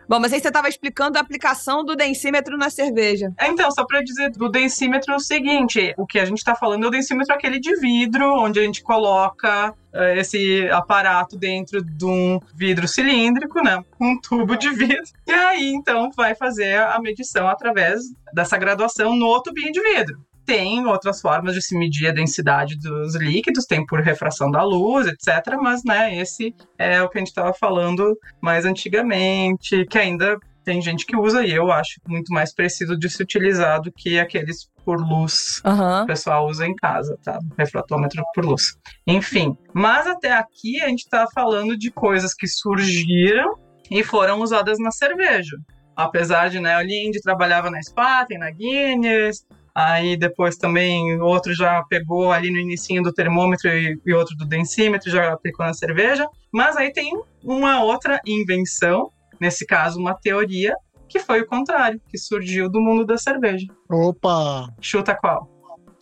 Bom, 0.08 0.20
mas 0.22 0.34
aí 0.34 0.40
você 0.40 0.48
estava 0.48 0.70
explicando 0.70 1.18
a 1.18 1.22
aplicação 1.22 1.84
do 1.84 1.96
densímetro 1.96 2.58
na 2.58 2.70
cerveja. 2.70 3.32
É, 3.38 3.48
então, 3.48 3.70
só 3.72 3.86
para 3.86 4.02
dizer 4.02 4.32
do 4.32 4.50
densímetro 4.50 5.14
é 5.14 5.16
o 5.16 5.20
seguinte, 5.20 5.94
o 5.98 6.06
que 6.06 6.20
a 6.20 6.26
gente 6.26 6.38
está 6.38 6.56
falando 6.56 6.86
é 6.86 6.88
o 6.88 6.92
densímetro 6.92 7.34
aquele 7.34 7.60
de 7.60 7.76
vidro, 7.76 8.34
onde 8.40 8.60
a 8.60 8.64
gente 8.64 8.82
coloca 8.82 9.74
esse 10.18 10.68
aparato 10.70 11.38
dentro 11.38 11.84
de 11.84 12.06
um 12.06 12.40
vidro 12.56 12.88
cilíndrico, 12.88 13.62
né? 13.62 13.84
Um 14.00 14.20
tubo 14.20 14.56
de 14.56 14.70
vidro. 14.70 15.04
E 15.28 15.32
aí, 15.32 15.72
então, 15.74 16.10
vai 16.16 16.36
fazer 16.36 16.78
a 16.78 17.00
medição 17.00 17.48
através 17.48 18.02
dessa 18.34 18.58
graduação 18.58 19.16
no 19.16 19.42
tubinho 19.42 19.72
de 19.72 19.82
vidro. 19.82 20.20
Tem 20.46 20.86
outras 20.86 21.22
formas 21.22 21.54
de 21.54 21.62
se 21.62 21.78
medir 21.78 22.08
a 22.08 22.12
densidade 22.12 22.78
dos 22.78 23.16
líquidos, 23.16 23.66
tem 23.66 23.86
por 23.86 24.02
refração 24.02 24.52
da 24.52 24.62
luz, 24.62 25.08
etc. 25.08 25.56
Mas, 25.62 25.84
né, 25.86 26.18
esse 26.18 26.54
é 26.78 27.02
o 27.02 27.08
que 27.08 27.18
a 27.18 27.22
gente 27.22 27.30
estava 27.30 27.54
falando 27.54 28.18
mais 28.42 28.66
antigamente, 28.66 29.86
que 29.86 29.98
ainda 29.98 30.38
tem 30.64 30.82
gente 30.82 31.06
que 31.06 31.16
usa 31.16 31.46
e 31.46 31.52
eu 31.52 31.72
acho 31.72 32.00
muito 32.08 32.34
mais 32.34 32.54
preciso 32.54 32.98
de 32.98 33.10
se 33.10 33.22
utilizar 33.22 33.82
do 33.82 33.92
que 33.92 34.20
aqueles 34.20 34.70
por 34.86 35.00
luz 35.00 35.62
uhum. 35.66 35.98
que 35.98 36.04
o 36.04 36.08
pessoal 36.08 36.48
usa 36.48 36.66
em 36.66 36.76
casa, 36.76 37.18
tá? 37.24 37.40
Refratômetro 37.58 38.24
por 38.34 38.46
luz. 38.46 38.78
Enfim, 39.08 39.58
mas 39.74 40.08
até 40.08 40.32
aqui 40.32 40.82
a 40.82 40.88
gente 40.88 41.08
tá 41.10 41.26
falando 41.34 41.78
de 41.78 41.90
coisas 41.92 42.34
que 42.34 42.48
surgiram 42.48 43.58
e 43.90 44.04
foram 44.04 44.42
usadas 44.42 44.78
na 44.80 44.92
cerveja. 44.92 45.58
Apesar 45.96 46.50
de, 46.50 46.60
né, 46.60 46.78
o 46.78 46.82
Lindy 46.82 47.22
trabalhava 47.22 47.70
na 47.70 47.82
Spaten, 47.82 48.40
na 48.40 48.50
Guinness, 48.50 49.46
aí 49.76 50.18
depois 50.18 50.58
também 50.58 51.20
outro 51.22 51.54
já 51.54 51.84
pegou 51.84 52.32
ali 52.32 52.52
no 52.52 52.58
início 52.58 53.02
do 53.02 53.14
termômetro 53.14 53.70
e, 53.70 54.00
e 54.06 54.14
outro 54.14 54.36
do 54.36 54.46
densímetro, 54.46 55.10
já 55.10 55.32
aplicou 55.32 55.66
na 55.66 55.74
cerveja. 55.74 56.28
Mas 56.52 56.76
aí 56.76 56.92
tem 56.92 57.20
uma 57.44 57.84
outra 57.84 58.20
invenção, 58.26 59.12
nesse 59.44 59.66
caso 59.66 60.00
uma 60.00 60.16
teoria, 60.16 60.74
que 61.08 61.20
foi 61.20 61.42
o 61.42 61.46
contrário, 61.46 62.02
que 62.08 62.18
surgiu 62.18 62.70
do 62.70 62.80
mundo 62.80 63.06
da 63.06 63.18
cerveja. 63.18 63.68
Opa! 63.92 64.68
Chuta 64.82 65.14
qual? 65.14 65.53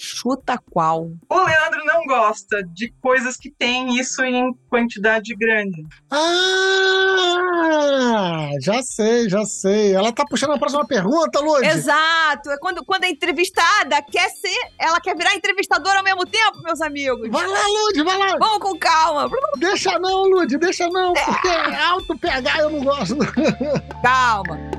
Chuta 0.04 0.58
qual? 0.72 1.12
O 1.30 1.36
Leandro 1.36 1.86
não 1.86 2.04
gosta 2.08 2.64
de 2.64 2.91
coisas 2.99 3.38
que 3.38 3.52
têm 3.52 3.99
isso 3.99 4.24
em 4.24 4.52
quantidade 4.68 5.36
grande. 5.36 5.86
Ah! 6.10 7.41
Já 8.60 8.82
sei, 8.82 9.30
já 9.30 9.45
sei. 9.45 9.93
Ela 9.93 10.12
tá 10.12 10.26
puxando 10.28 10.54
a 10.54 10.58
próxima 10.58 10.88
pergunta, 10.88 11.39
Lud. 11.39 11.64
Exato. 11.64 12.49
É 12.49 12.58
quando, 12.58 12.84
quando 12.84 13.04
a 13.04 13.10
entrevistada 13.10 14.02
quer 14.02 14.28
ser. 14.32 14.72
Ela 14.80 14.99
quer 14.99 15.16
virar 15.16 15.36
entrevistadora 15.36 15.99
ao 15.99 16.04
mesmo 16.04 16.26
tempo, 16.26 16.64
meus 16.64 16.82
amigos. 16.82 17.30
Vai 17.30 17.45
lá, 17.45 17.62
Lud, 17.68 18.04
vai 18.04 18.18
lá. 18.18 18.38
Vamos 18.39 18.58
com 18.58 18.76
calma. 18.80 19.30
Deixa 19.58 19.99
não, 19.99 20.24
Lud, 20.24 20.58
deixa 20.58 20.88
não, 20.88 21.14
porque 21.14 21.47
é 21.47 21.80
alto 21.80 22.18
PH 22.18 22.58
eu 22.58 22.72
não 22.72 22.84
gosto. 22.84 23.18
Calma. 24.02 24.70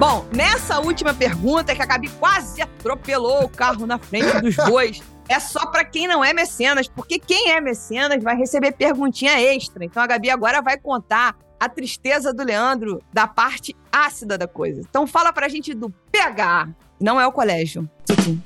Bom, 0.00 0.24
nessa 0.34 0.80
última 0.80 1.12
pergunta, 1.12 1.74
que 1.74 1.82
a 1.82 1.84
Gabi 1.84 2.08
quase 2.18 2.62
atropelou 2.62 3.44
o 3.44 3.48
carro 3.50 3.86
na 3.86 3.98
frente 3.98 4.40
dos 4.40 4.56
bois, 4.66 5.02
é 5.28 5.38
só 5.38 5.66
pra 5.66 5.84
quem 5.84 6.08
não 6.08 6.24
é 6.24 6.32
mecenas, 6.32 6.88
porque 6.88 7.18
quem 7.18 7.50
é 7.50 7.60
mecenas 7.60 8.24
vai 8.24 8.34
receber 8.34 8.72
perguntinha 8.72 9.38
extra. 9.38 9.84
Então 9.84 10.02
a 10.02 10.06
Gabi 10.06 10.30
agora 10.30 10.62
vai 10.62 10.78
contar 10.78 11.36
a 11.60 11.68
tristeza 11.68 12.32
do 12.32 12.42
Leandro 12.42 13.02
da 13.12 13.26
parte 13.26 13.76
ácida 13.92 14.38
da 14.38 14.48
coisa. 14.48 14.80
Então 14.88 15.06
fala 15.06 15.34
pra 15.34 15.50
gente 15.50 15.74
do 15.74 15.90
PH. 16.10 16.70
Não 16.98 17.20
é 17.20 17.26
o 17.26 17.32
colégio. 17.32 17.86
Tchim. 18.06 18.42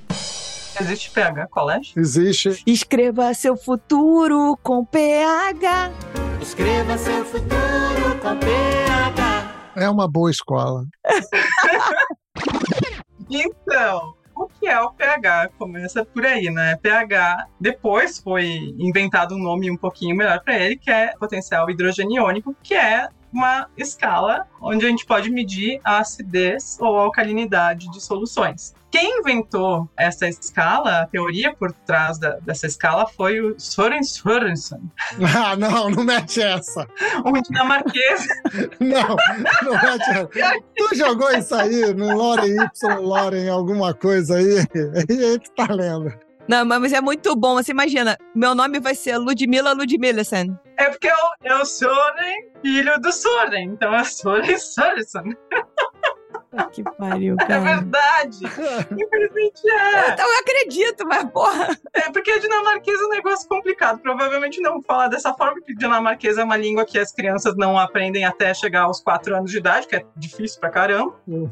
Existe 0.80 1.08
PH 1.12 1.46
colégio? 1.46 1.92
Existe. 1.96 2.64
Escreva 2.66 3.32
seu 3.32 3.56
futuro 3.56 4.58
com 4.60 4.84
PH. 4.84 5.92
Escreva 6.42 6.98
seu 6.98 7.24
futuro 7.24 8.18
com 8.20 8.36
PH. 8.38 9.23
É 9.76 9.88
uma 9.88 10.08
boa 10.08 10.30
escola. 10.30 10.84
Então, 13.30 14.14
o 14.34 14.46
que 14.46 14.66
é 14.66 14.80
o 14.80 14.90
pH? 14.92 15.50
Começa 15.58 16.04
por 16.04 16.24
aí, 16.26 16.50
né? 16.50 16.76
pH, 16.76 17.46
depois 17.60 18.18
foi 18.18 18.74
inventado 18.78 19.34
um 19.34 19.42
nome 19.42 19.70
um 19.70 19.76
pouquinho 19.76 20.16
melhor 20.16 20.40
para 20.40 20.58
ele, 20.58 20.76
que 20.76 20.90
é 20.90 21.14
potencial 21.18 21.70
hidrogeniônico, 21.70 22.54
que 22.62 22.74
é 22.74 23.08
uma 23.32 23.68
escala 23.76 24.46
onde 24.60 24.86
a 24.86 24.88
gente 24.88 25.04
pode 25.04 25.30
medir 25.30 25.80
a 25.82 25.98
acidez 25.98 26.78
ou 26.80 26.96
alcalinidade 26.96 27.90
de 27.90 28.00
soluções. 28.00 28.74
Quem 28.94 29.18
inventou 29.18 29.90
essa 29.98 30.28
escala, 30.28 31.00
a 31.00 31.06
teoria 31.08 31.52
por 31.52 31.72
trás 31.72 32.16
da, 32.16 32.38
dessa 32.38 32.68
escala 32.68 33.08
foi 33.08 33.40
o 33.40 33.58
Søren 33.58 34.04
Sørensen, 34.04 34.78
Ah, 35.36 35.56
não, 35.56 35.90
não 35.90 36.04
mete 36.04 36.40
essa. 36.40 36.86
um 37.26 37.32
dinamarquês 37.42 38.24
Não, 38.78 39.16
não 39.64 39.72
mete 39.72 40.10
essa. 40.10 40.62
Tu 40.76 40.94
jogou 40.94 41.28
isso 41.32 41.56
aí 41.56 41.92
no 41.92 42.16
Loren 42.16 42.54
Y, 42.54 43.00
Loren, 43.00 43.48
alguma 43.48 43.92
coisa 43.92 44.36
aí? 44.36 44.64
E 45.10 45.24
aí 45.24 45.38
tu 45.40 45.50
tá 45.56 45.74
lendo. 45.74 46.12
Não, 46.46 46.64
mas 46.64 46.92
é 46.92 47.00
muito 47.00 47.34
bom. 47.34 47.54
Você 47.54 47.72
imagina, 47.72 48.16
meu 48.32 48.54
nome 48.54 48.78
vai 48.78 48.94
ser 48.94 49.16
Ludmilla 49.16 49.72
Ludmillesen. 49.72 50.56
É 50.78 50.90
porque 50.90 51.08
eu, 51.08 51.16
eu 51.58 51.64
Soren, 51.64 52.50
filho 52.62 53.00
do 53.00 53.10
Soren. 53.10 53.70
Então 53.72 53.92
é 53.94 54.04
Soren 54.04 54.56
Sørensen. 54.58 55.34
Que 56.72 56.82
pariu, 56.82 57.36
É 57.48 57.58
verdade. 57.58 58.38
Infelizmente 58.92 59.68
é. 59.68 60.10
Então 60.10 60.26
eu 60.26 60.40
acredito, 60.40 61.06
mas 61.06 61.30
porra. 61.30 61.76
É 61.92 62.10
porque 62.10 62.38
dinamarquês 62.38 63.00
é 63.00 63.04
um 63.04 63.08
negócio 63.08 63.48
complicado. 63.48 64.00
Provavelmente 64.00 64.60
não 64.60 64.74
vou 64.74 64.82
falar 64.82 65.08
dessa 65.08 65.32
forma, 65.34 65.54
porque 65.54 65.74
dinamarquês 65.74 66.38
é 66.38 66.44
uma 66.44 66.56
língua 66.56 66.84
que 66.84 66.98
as 66.98 67.12
crianças 67.12 67.56
não 67.56 67.78
aprendem 67.78 68.24
até 68.24 68.52
chegar 68.54 68.82
aos 68.82 69.00
4 69.00 69.36
anos 69.36 69.50
de 69.50 69.58
idade, 69.58 69.86
que 69.86 69.96
é 69.96 70.04
difícil 70.16 70.60
pra 70.60 70.70
caramba. 70.70 71.14
Hum. 71.28 71.50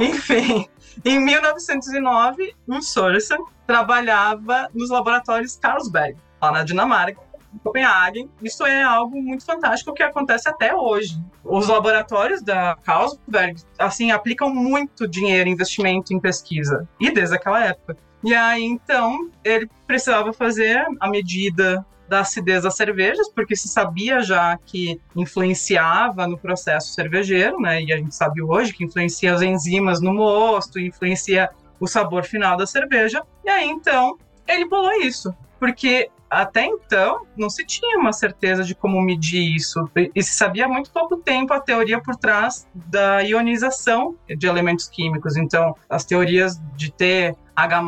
Enfim, 0.00 0.68
em 1.04 1.20
1909, 1.20 2.54
o 2.66 2.82
Sørensen 2.82 3.38
trabalhava 3.66 4.68
nos 4.74 4.90
laboratórios 4.90 5.56
Carlsberg, 5.56 6.16
lá 6.42 6.50
na 6.50 6.64
Dinamarca. 6.64 7.23
Copenhague. 7.62 8.28
Isso 8.42 8.64
é 8.64 8.82
algo 8.82 9.20
muito 9.20 9.44
fantástico 9.44 9.94
que 9.94 10.02
acontece 10.02 10.48
até 10.48 10.74
hoje. 10.74 11.20
Os 11.44 11.68
laboratórios 11.68 12.42
da 12.42 12.76
Carlsberg, 12.82 13.60
assim, 13.78 14.10
aplicam 14.10 14.52
muito 14.52 15.06
dinheiro, 15.06 15.48
investimento 15.48 16.12
em 16.12 16.20
pesquisa. 16.20 16.88
E 16.98 17.10
desde 17.10 17.36
aquela 17.36 17.64
época. 17.64 17.96
E 18.22 18.34
aí, 18.34 18.64
então, 18.64 19.30
ele 19.44 19.68
precisava 19.86 20.32
fazer 20.32 20.86
a 20.98 21.08
medida 21.08 21.84
da 22.08 22.20
acidez 22.20 22.62
das 22.62 22.74
cervejas, 22.74 23.28
porque 23.30 23.56
se 23.56 23.68
sabia 23.68 24.20
já 24.20 24.58
que 24.64 25.00
influenciava 25.16 26.26
no 26.26 26.38
processo 26.38 26.92
cervejeiro, 26.92 27.58
né? 27.58 27.82
E 27.82 27.92
a 27.92 27.96
gente 27.96 28.14
sabe 28.14 28.42
hoje 28.42 28.72
que 28.72 28.84
influencia 28.84 29.34
as 29.34 29.42
enzimas 29.42 30.00
no 30.00 30.12
mosto, 30.12 30.78
influencia 30.78 31.50
o 31.80 31.86
sabor 31.86 32.24
final 32.24 32.56
da 32.56 32.66
cerveja. 32.66 33.22
E 33.44 33.50
aí, 33.50 33.68
então, 33.68 34.16
ele 34.46 34.66
bolou 34.66 34.92
isso. 35.00 35.34
Porque 35.58 36.10
até 36.28 36.64
então 36.64 37.26
não 37.36 37.48
se 37.48 37.64
tinha 37.64 37.98
uma 37.98 38.12
certeza 38.12 38.64
de 38.64 38.74
como 38.74 39.00
medir 39.00 39.54
isso. 39.54 39.88
E 40.14 40.22
se 40.22 40.34
sabia 40.34 40.66
há 40.66 40.68
muito 40.68 40.90
pouco 40.90 41.16
tempo 41.16 41.52
a 41.52 41.60
teoria 41.60 42.00
por 42.00 42.16
trás 42.16 42.66
da 42.74 43.20
ionização 43.20 44.16
de 44.28 44.46
elementos 44.46 44.88
químicos. 44.88 45.36
Então, 45.36 45.74
as 45.88 46.04
teorias 46.04 46.60
de 46.74 46.92
ter 46.92 47.36
H+, 47.54 47.80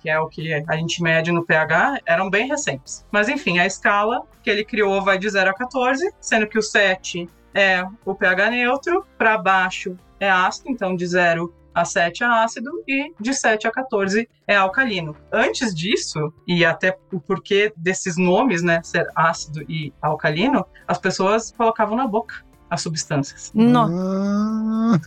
que 0.00 0.10
é 0.10 0.18
o 0.18 0.28
que 0.28 0.52
a 0.52 0.76
gente 0.76 1.02
mede 1.02 1.30
no 1.30 1.44
pH, 1.44 2.00
eram 2.04 2.28
bem 2.28 2.48
recentes. 2.48 3.06
Mas 3.10 3.28
enfim, 3.28 3.58
a 3.58 3.66
escala 3.66 4.22
que 4.42 4.50
ele 4.50 4.64
criou 4.64 5.00
vai 5.02 5.18
de 5.18 5.28
0 5.28 5.50
a 5.50 5.54
14, 5.54 6.12
sendo 6.20 6.46
que 6.46 6.58
o 6.58 6.62
7 6.62 7.28
é 7.54 7.84
o 8.04 8.14
pH 8.14 8.50
neutro, 8.50 9.06
para 9.16 9.38
baixo 9.38 9.96
é 10.18 10.30
ácido, 10.30 10.70
então 10.70 10.94
de 10.94 11.06
0 11.06 11.52
a 11.74 11.84
7 11.84 12.22
é 12.22 12.26
ácido 12.26 12.70
e 12.86 13.12
de 13.20 13.34
7 13.34 13.66
a 13.66 13.70
14 13.70 14.28
é 14.46 14.56
alcalino. 14.56 15.16
Antes 15.32 15.74
disso, 15.74 16.32
e 16.46 16.64
até 16.64 16.96
o 17.12 17.20
porquê 17.20 17.72
desses 17.76 18.16
nomes, 18.16 18.62
né, 18.62 18.82
ser 18.82 19.06
ácido 19.14 19.62
e 19.68 19.92
alcalino, 20.00 20.66
as 20.86 20.98
pessoas 20.98 21.52
colocavam 21.52 21.96
na 21.96 22.06
boca 22.06 22.44
as 22.72 22.80
substâncias. 22.80 23.52
Não. 23.54 23.86
Ah, 23.92 24.98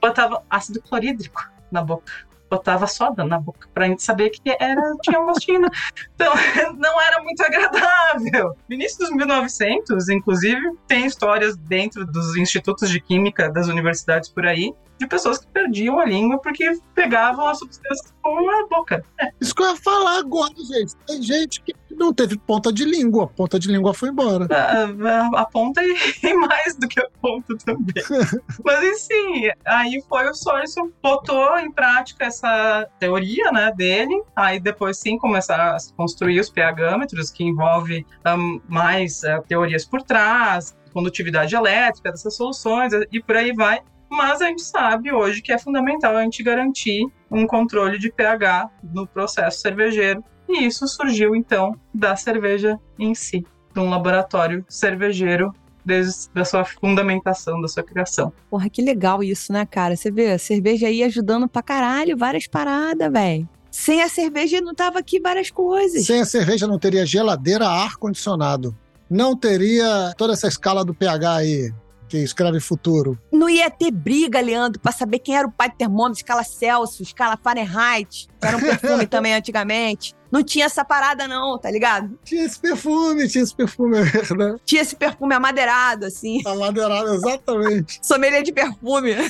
Botava 0.00 0.44
ácido 0.48 0.80
clorídrico 0.80 1.42
na 1.70 1.82
boca. 1.82 2.12
Botava 2.48 2.86
soda 2.86 3.24
na 3.24 3.38
boca 3.38 3.68
pra 3.74 3.86
gente 3.86 4.02
saber 4.02 4.30
que 4.30 4.56
era, 4.60 4.80
tinha 5.02 5.20
um 5.20 5.26
gostinho. 5.26 5.68
Então, 6.14 6.32
não 6.78 7.00
era 7.00 7.22
muito 7.22 7.40
agradável. 7.42 8.56
No 8.68 8.74
início 8.74 8.98
dos 8.98 9.10
1900, 9.10 10.08
inclusive, 10.08 10.60
tem 10.86 11.06
histórias 11.06 11.56
dentro 11.56 12.04
dos 12.04 12.36
institutos 12.36 12.88
de 12.90 13.00
química 13.00 13.50
das 13.50 13.66
universidades 13.66 14.28
por 14.28 14.46
aí 14.46 14.72
de 15.00 15.06
pessoas 15.06 15.38
que 15.38 15.46
perdiam 15.48 15.98
a 15.98 16.04
língua 16.04 16.38
porque 16.38 16.78
pegavam 16.94 17.48
as 17.48 17.58
substâncias 17.58 18.14
com 18.22 18.50
a 18.50 18.66
boca. 18.68 19.02
isso 19.40 19.54
que 19.54 19.62
eu 19.62 19.70
ia 19.70 19.76
falar 19.76 20.18
agora, 20.18 20.52
gente. 20.56 20.94
Tem 21.06 21.22
gente 21.22 21.62
que 21.62 21.74
não 21.96 22.12
teve 22.12 22.36
ponta 22.38 22.70
de 22.70 22.84
língua. 22.84 23.24
A 23.24 23.26
ponta 23.28 23.58
de 23.58 23.68
língua 23.68 23.94
foi 23.94 24.10
embora. 24.10 24.46
A, 24.50 24.84
a- 24.84 25.40
a 25.40 25.44
ponta 25.46 25.82
e, 25.82 25.96
e 26.22 26.34
mais 26.36 26.76
do 26.76 26.86
que 26.86 27.00
a 27.00 27.08
ponta 27.20 27.56
também. 27.64 28.04
Mas 28.62 28.84
enfim, 28.84 29.48
aí 29.66 30.02
foi 30.06 30.28
o 30.28 30.34
Sorensen 30.34 30.92
botou 31.02 31.58
em 31.58 31.72
prática 31.72 32.26
essa 32.26 32.86
teoria 32.98 33.50
né, 33.52 33.72
dele. 33.74 34.22
Aí 34.36 34.60
depois 34.60 34.98
sim 34.98 35.16
começaram 35.16 35.74
a 35.74 35.78
construir 35.96 36.38
os 36.40 36.50
pHmetros, 36.50 37.30
que 37.30 37.42
envolve 37.42 38.06
ahn, 38.24 38.60
mais 38.68 39.24
ah, 39.24 39.40
teorias 39.48 39.86
por 39.86 40.02
trás, 40.02 40.76
condutividade 40.92 41.54
elétrica 41.54 42.10
dessas 42.10 42.36
soluções 42.36 42.92
e 43.10 43.22
por 43.22 43.36
aí 43.36 43.52
vai. 43.54 43.80
Mas 44.10 44.42
a 44.42 44.46
gente 44.46 44.62
sabe 44.62 45.12
hoje 45.12 45.40
que 45.40 45.52
é 45.52 45.58
fundamental 45.58 46.16
a 46.16 46.22
gente 46.22 46.42
garantir 46.42 47.06
um 47.30 47.46
controle 47.46 47.98
de 47.98 48.10
pH 48.10 48.68
no 48.92 49.06
processo 49.06 49.60
cervejeiro. 49.60 50.22
E 50.48 50.66
isso 50.66 50.86
surgiu 50.88 51.36
então 51.36 51.78
da 51.94 52.16
cerveja 52.16 52.76
em 52.98 53.14
si, 53.14 53.46
de 53.72 53.80
um 53.80 53.88
laboratório 53.88 54.64
cervejeiro 54.68 55.54
desde 55.84 56.28
a 56.34 56.44
sua 56.44 56.64
fundamentação, 56.64 57.60
da 57.60 57.68
sua 57.68 57.84
criação. 57.84 58.32
Porra, 58.50 58.68
que 58.68 58.82
legal 58.82 59.22
isso, 59.22 59.52
né, 59.52 59.64
cara? 59.64 59.96
Você 59.96 60.10
vê, 60.10 60.32
a 60.32 60.38
cerveja 60.38 60.88
aí 60.88 61.02
ajudando 61.04 61.48
pra 61.48 61.62
caralho, 61.62 62.16
várias 62.16 62.46
paradas, 62.48 63.10
velho. 63.12 63.48
Sem 63.70 64.02
a 64.02 64.08
cerveja 64.08 64.60
não 64.60 64.74
tava 64.74 64.98
aqui 64.98 65.20
várias 65.20 65.50
coisas. 65.50 66.04
Sem 66.04 66.20
a 66.20 66.26
cerveja 66.26 66.66
não 66.66 66.78
teria 66.78 67.06
geladeira, 67.06 67.68
ar-condicionado. 67.68 68.76
Não 69.08 69.36
teria 69.36 70.12
toda 70.16 70.32
essa 70.32 70.48
escala 70.48 70.84
do 70.84 70.92
pH 70.92 71.34
aí, 71.36 71.72
que 72.10 72.18
escreve 72.18 72.58
futuro. 72.58 73.16
Não 73.30 73.48
ia 73.48 73.70
ter 73.70 73.92
briga, 73.92 74.40
Leandro, 74.40 74.80
pra 74.80 74.90
saber 74.90 75.20
quem 75.20 75.36
era 75.36 75.46
o 75.46 75.52
pai 75.52 75.70
do 75.70 75.76
termômetro, 75.76 76.18
escala 76.18 76.42
Celsius, 76.42 77.08
escala 77.08 77.38
Fahrenheit, 77.40 78.26
era 78.42 78.56
um 78.56 78.60
perfume 78.60 79.06
também 79.06 79.34
antigamente. 79.34 80.14
Não 80.30 80.44
tinha 80.44 80.66
essa 80.66 80.84
parada, 80.84 81.26
não, 81.26 81.58
tá 81.58 81.70
ligado? 81.70 82.16
Tinha 82.24 82.44
esse 82.44 82.58
perfume, 82.58 83.28
tinha 83.28 83.42
esse 83.42 83.54
perfume, 83.54 83.98
é 83.98 84.02
verdade. 84.02 84.60
Tinha 84.64 84.82
esse 84.82 84.94
perfume 84.94 85.34
amadeirado, 85.34 86.06
assim. 86.06 86.40
Amadeirado, 86.46 87.14
exatamente. 87.14 87.98
Sommelier 88.00 88.42
de 88.42 88.52
perfume. 88.52 89.12
É, 89.12 89.26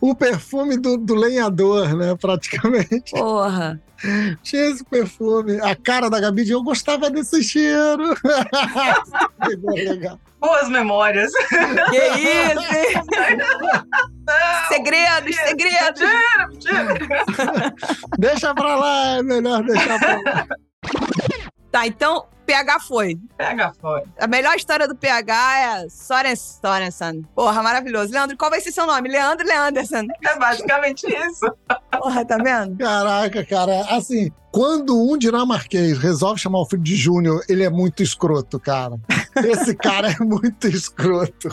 o 0.00 0.14
perfume 0.14 0.76
do, 0.76 0.96
do 0.96 1.14
lenhador, 1.14 1.96
né, 1.96 2.14
praticamente. 2.20 3.10
Porra. 3.10 3.80
Tinha 4.42 4.70
esse 4.70 4.84
perfume. 4.84 5.60
A 5.60 5.74
cara 5.74 6.08
da 6.08 6.20
Gabi, 6.20 6.48
eu 6.48 6.62
gostava 6.62 7.10
desse 7.10 7.42
cheiro. 7.42 8.14
Boas 10.40 10.70
memórias. 10.70 11.30
Que 11.90 11.96
isso, 11.96 12.74
hein? 12.74 12.94
Segredos, 14.68 15.36
segredos. 15.36 16.00
Deixa 18.18 18.54
pra 18.54 18.76
lá, 18.76 19.16
é 19.18 19.22
melhor 19.22 19.62
deixar 19.64 19.98
pra 19.98 20.20
lá. 20.20 20.46
Tá, 21.70 21.86
então, 21.86 22.26
PH 22.50 22.80
foi. 22.80 23.16
Pega 23.36 23.72
foi. 23.80 24.02
A 24.18 24.26
melhor 24.26 24.56
história 24.56 24.88
do 24.88 24.96
PH 24.96 25.58
é 25.58 25.88
Soren 25.88 26.34
Sorensen. 26.34 27.24
Porra, 27.32 27.62
maravilhoso. 27.62 28.12
Leandro, 28.12 28.36
qual 28.36 28.50
vai 28.50 28.60
ser 28.60 28.72
seu 28.72 28.86
nome? 28.86 29.08
Leandro 29.08 29.46
Leanderson. 29.46 30.06
É 30.24 30.36
basicamente 30.36 31.06
isso. 31.06 31.46
Porra, 31.92 32.24
tá 32.24 32.36
vendo? 32.38 32.76
Caraca, 32.76 33.44
cara, 33.46 33.82
assim, 33.90 34.32
quando 34.50 35.00
um 35.00 35.16
dinamarquês 35.16 35.96
resolve 35.98 36.40
chamar 36.40 36.60
o 36.60 36.66
filho 36.66 36.82
de 36.82 36.96
Júnior, 36.96 37.40
ele 37.48 37.62
é 37.62 37.70
muito 37.70 38.02
escroto, 38.02 38.58
cara. 38.58 38.96
Esse 39.44 39.76
cara 39.76 40.10
é 40.10 40.18
muito 40.18 40.66
escroto. 40.66 41.48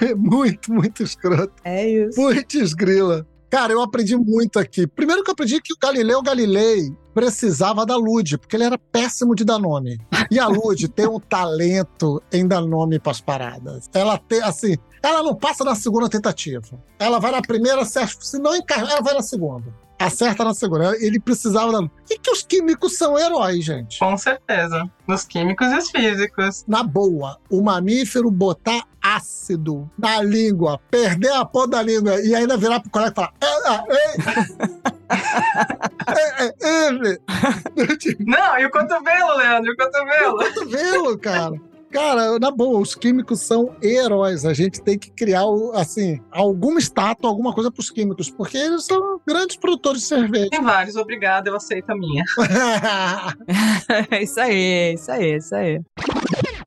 É 0.00 0.14
muito, 0.14 0.72
muito 0.72 1.04
escroto. 1.04 1.54
É 1.62 1.88
isso. 1.88 2.16
Putz, 2.16 2.74
grila. 2.74 3.24
Cara, 3.48 3.72
eu 3.72 3.82
aprendi 3.82 4.16
muito 4.16 4.58
aqui. 4.58 4.86
Primeiro 4.86 5.22
que 5.22 5.30
eu 5.30 5.32
aprendi 5.32 5.60
que 5.60 5.74
o 5.74 5.76
Galileu 5.80 6.22
Galilei 6.22 6.90
precisava 7.14 7.86
da 7.86 7.96
Lud, 7.96 8.38
porque 8.38 8.56
ele 8.56 8.64
era 8.64 8.78
péssimo 8.78 9.34
de 9.34 9.44
dar 9.44 9.58
nome. 9.58 9.98
E 10.30 10.38
a 10.38 10.46
Lud 10.46 10.88
tem 10.90 11.06
um 11.06 11.20
talento 11.20 12.22
em 12.32 12.46
dar 12.46 12.62
nome 12.62 12.98
pras 12.98 13.20
paradas. 13.20 13.88
Ela 13.92 14.18
tem, 14.18 14.42
assim, 14.42 14.76
ela 15.02 15.22
não 15.22 15.34
passa 15.34 15.64
na 15.64 15.74
segunda 15.74 16.08
tentativa. 16.08 16.62
Ela 16.98 17.18
vai 17.18 17.32
na 17.32 17.42
primeira, 17.42 17.84
se 17.84 18.38
não 18.38 18.54
encarna, 18.54 18.90
ela 18.92 19.02
vai 19.02 19.14
na 19.14 19.22
segunda. 19.22 19.82
Acerta 19.98 20.42
na 20.42 20.52
segunda. 20.52 20.96
Ele 21.00 21.20
precisava 21.20 21.70
da. 21.70 21.88
E 22.10 22.18
que 22.18 22.30
os 22.30 22.42
químicos 22.42 22.96
são 22.96 23.16
heróis, 23.16 23.64
gente. 23.64 24.00
Com 24.00 24.16
certeza. 24.16 24.90
Nos 25.06 25.24
químicos 25.24 25.68
e 25.68 25.76
os 25.76 25.90
físicos. 25.90 26.64
Na 26.66 26.82
boa, 26.82 27.38
o 27.48 27.62
mamífero 27.62 28.30
botar 28.30 28.84
ácido 29.02 29.90
na 29.98 30.22
língua, 30.22 30.80
perder 30.90 31.32
a 31.32 31.44
porra 31.44 31.68
da 31.68 31.82
língua 31.82 32.20
e 32.20 32.34
ainda 32.34 32.56
virar 32.56 32.80
pro 32.80 32.90
colega 32.90 33.12
e 33.12 33.14
falar. 33.14 33.32
"Ah, 33.40 33.62
ah, 33.66 33.84
ei." 33.90 34.92
É, 36.08 36.44
é, 36.44 36.88
é. 36.88 37.18
Não, 38.20 38.58
e 38.58 38.64
o 38.66 38.70
cotovelo, 38.70 39.36
Leandro, 39.36 39.70
e 39.70 39.74
o 39.74 39.76
cotovelo. 39.76 40.38
cotovelo, 40.38 41.18
cara. 41.18 41.60
Cara, 41.90 42.38
na 42.38 42.50
boa, 42.50 42.80
os 42.80 42.94
químicos 42.94 43.40
são 43.40 43.76
heróis. 43.82 44.46
A 44.46 44.54
gente 44.54 44.80
tem 44.80 44.98
que 44.98 45.10
criar, 45.10 45.42
assim, 45.74 46.18
alguma 46.30 46.78
estátua, 46.78 47.28
alguma 47.28 47.52
coisa 47.52 47.70
pros 47.70 47.90
químicos, 47.90 48.30
porque 48.30 48.56
eles 48.56 48.86
são 48.86 49.20
grandes 49.26 49.56
produtores 49.56 50.00
de 50.00 50.06
cerveja. 50.08 50.48
Tem 50.50 50.62
vários, 50.62 50.96
obrigada, 50.96 51.50
eu 51.50 51.56
aceito 51.56 51.90
a 51.90 51.94
minha. 51.94 52.24
É 54.10 54.22
isso 54.22 54.40
aí, 54.40 54.94
isso 54.94 55.12
aí, 55.12 55.36
isso 55.36 55.54
aí. 55.54 55.80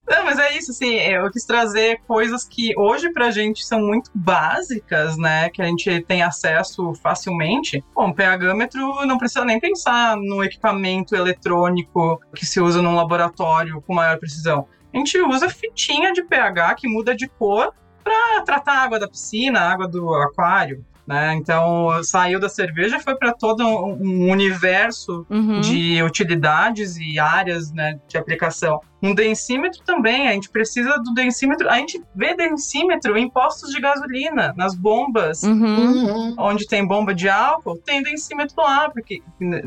Não, 0.07 0.23
mas 0.23 0.37
é 0.37 0.55
isso, 0.55 0.71
assim, 0.71 0.93
eu 0.95 1.29
quis 1.31 1.45
trazer 1.45 1.99
coisas 2.07 2.45
que 2.45 2.73
hoje 2.77 3.11
pra 3.11 3.31
gente 3.31 3.65
são 3.65 3.79
muito 3.79 4.11
básicas, 4.13 5.17
né? 5.17 5.49
Que 5.49 5.61
a 5.61 5.65
gente 5.65 6.01
tem 6.01 6.21
acesso 6.21 6.93
facilmente. 7.01 7.83
Bom, 7.93 8.13
pHmetro 8.13 9.05
não 9.05 9.17
precisa 9.17 9.43
nem 9.43 9.59
pensar 9.59 10.15
no 10.15 10.43
equipamento 10.43 11.15
eletrônico 11.15 12.19
que 12.35 12.45
se 12.45 12.59
usa 12.61 12.81
num 12.81 12.95
laboratório 12.95 13.81
com 13.81 13.93
maior 13.93 14.17
precisão. 14.19 14.67
A 14.93 14.97
gente 14.97 15.19
usa 15.21 15.49
fitinha 15.49 16.13
de 16.13 16.23
pH 16.23 16.75
que 16.75 16.87
muda 16.87 17.15
de 17.15 17.27
cor 17.27 17.73
para 18.03 18.41
tratar 18.43 18.73
a 18.73 18.83
água 18.83 18.99
da 18.99 19.07
piscina, 19.07 19.59
a 19.59 19.71
água 19.71 19.87
do 19.87 20.13
aquário. 20.13 20.85
Né? 21.07 21.35
Então, 21.35 21.87
saiu 22.03 22.39
da 22.39 22.49
cerveja 22.49 22.97
e 22.97 22.99
foi 22.99 23.15
para 23.15 23.31
todo 23.31 23.63
um 23.63 24.31
universo 24.31 25.23
Uhum. 25.29 25.61
de 25.61 26.01
utilidades 26.01 26.97
e 26.97 27.19
áreas 27.19 27.71
né, 27.71 27.99
de 28.07 28.17
aplicação. 28.17 28.79
Um 29.01 29.13
densímetro 29.13 29.81
também, 29.83 30.27
a 30.27 30.31
gente 30.31 30.49
precisa 30.49 30.97
do 30.99 31.13
densímetro. 31.13 31.69
A 31.69 31.77
gente 31.77 32.01
vê 32.15 32.35
densímetro 32.35 33.17
em 33.17 33.29
postos 33.29 33.71
de 33.71 33.79
gasolina, 33.79 34.53
nas 34.57 34.75
bombas. 34.75 35.43
Uhum. 35.43 35.75
Uhum. 35.75 36.35
Onde 36.37 36.67
tem 36.67 36.85
bomba 36.85 37.13
de 37.13 37.29
álcool, 37.29 37.77
tem 37.77 38.01
densímetro 38.01 38.55
lá, 38.57 38.89
porque 38.89 39.21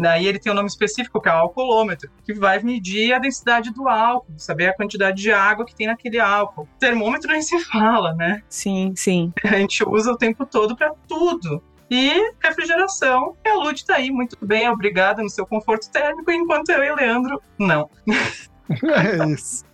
aí 0.07 0.26
ele 0.26 0.39
tem 0.39 0.51
um 0.51 0.55
nome 0.55 0.68
específico, 0.68 1.20
que 1.20 1.29
é 1.29 1.33
o 1.33 1.37
alcoolômetro, 1.37 2.11
que 2.24 2.33
vai 2.33 2.61
medir 2.62 3.12
a 3.12 3.18
densidade 3.18 3.72
do 3.72 3.89
álcool, 3.89 4.33
saber 4.37 4.68
a 4.68 4.74
quantidade 4.74 5.20
de 5.20 5.31
água 5.31 5.64
que 5.64 5.74
tem 5.74 5.87
naquele 5.87 6.18
álcool. 6.18 6.68
Termômetro 6.79 7.31
nem 7.31 7.43
se 7.43 7.59
fala, 7.61 8.14
né? 8.14 8.43
Sim, 8.49 8.93
sim. 8.97 9.33
A 9.45 9.57
gente 9.57 9.85
usa 9.87 10.12
o 10.12 10.16
tempo 10.16 10.45
todo 10.47 10.76
para 10.76 10.93
tudo. 11.07 11.62
E 11.91 12.33
refrigeração, 12.43 13.35
e 13.43 13.49
a 13.49 13.55
Lud 13.55 13.83
tá 13.87 13.95
aí 13.95 14.11
muito 14.11 14.37
bem, 14.43 14.68
obrigada 14.68 15.22
no 15.22 15.31
seu 15.31 15.47
conforto 15.47 15.91
térmico, 15.91 16.31
enquanto 16.31 16.68
eu 16.68 16.85
e 16.85 16.95
Leandro, 16.95 17.41
não. 17.59 17.89
É 18.82 19.32
isso. 19.32 19.68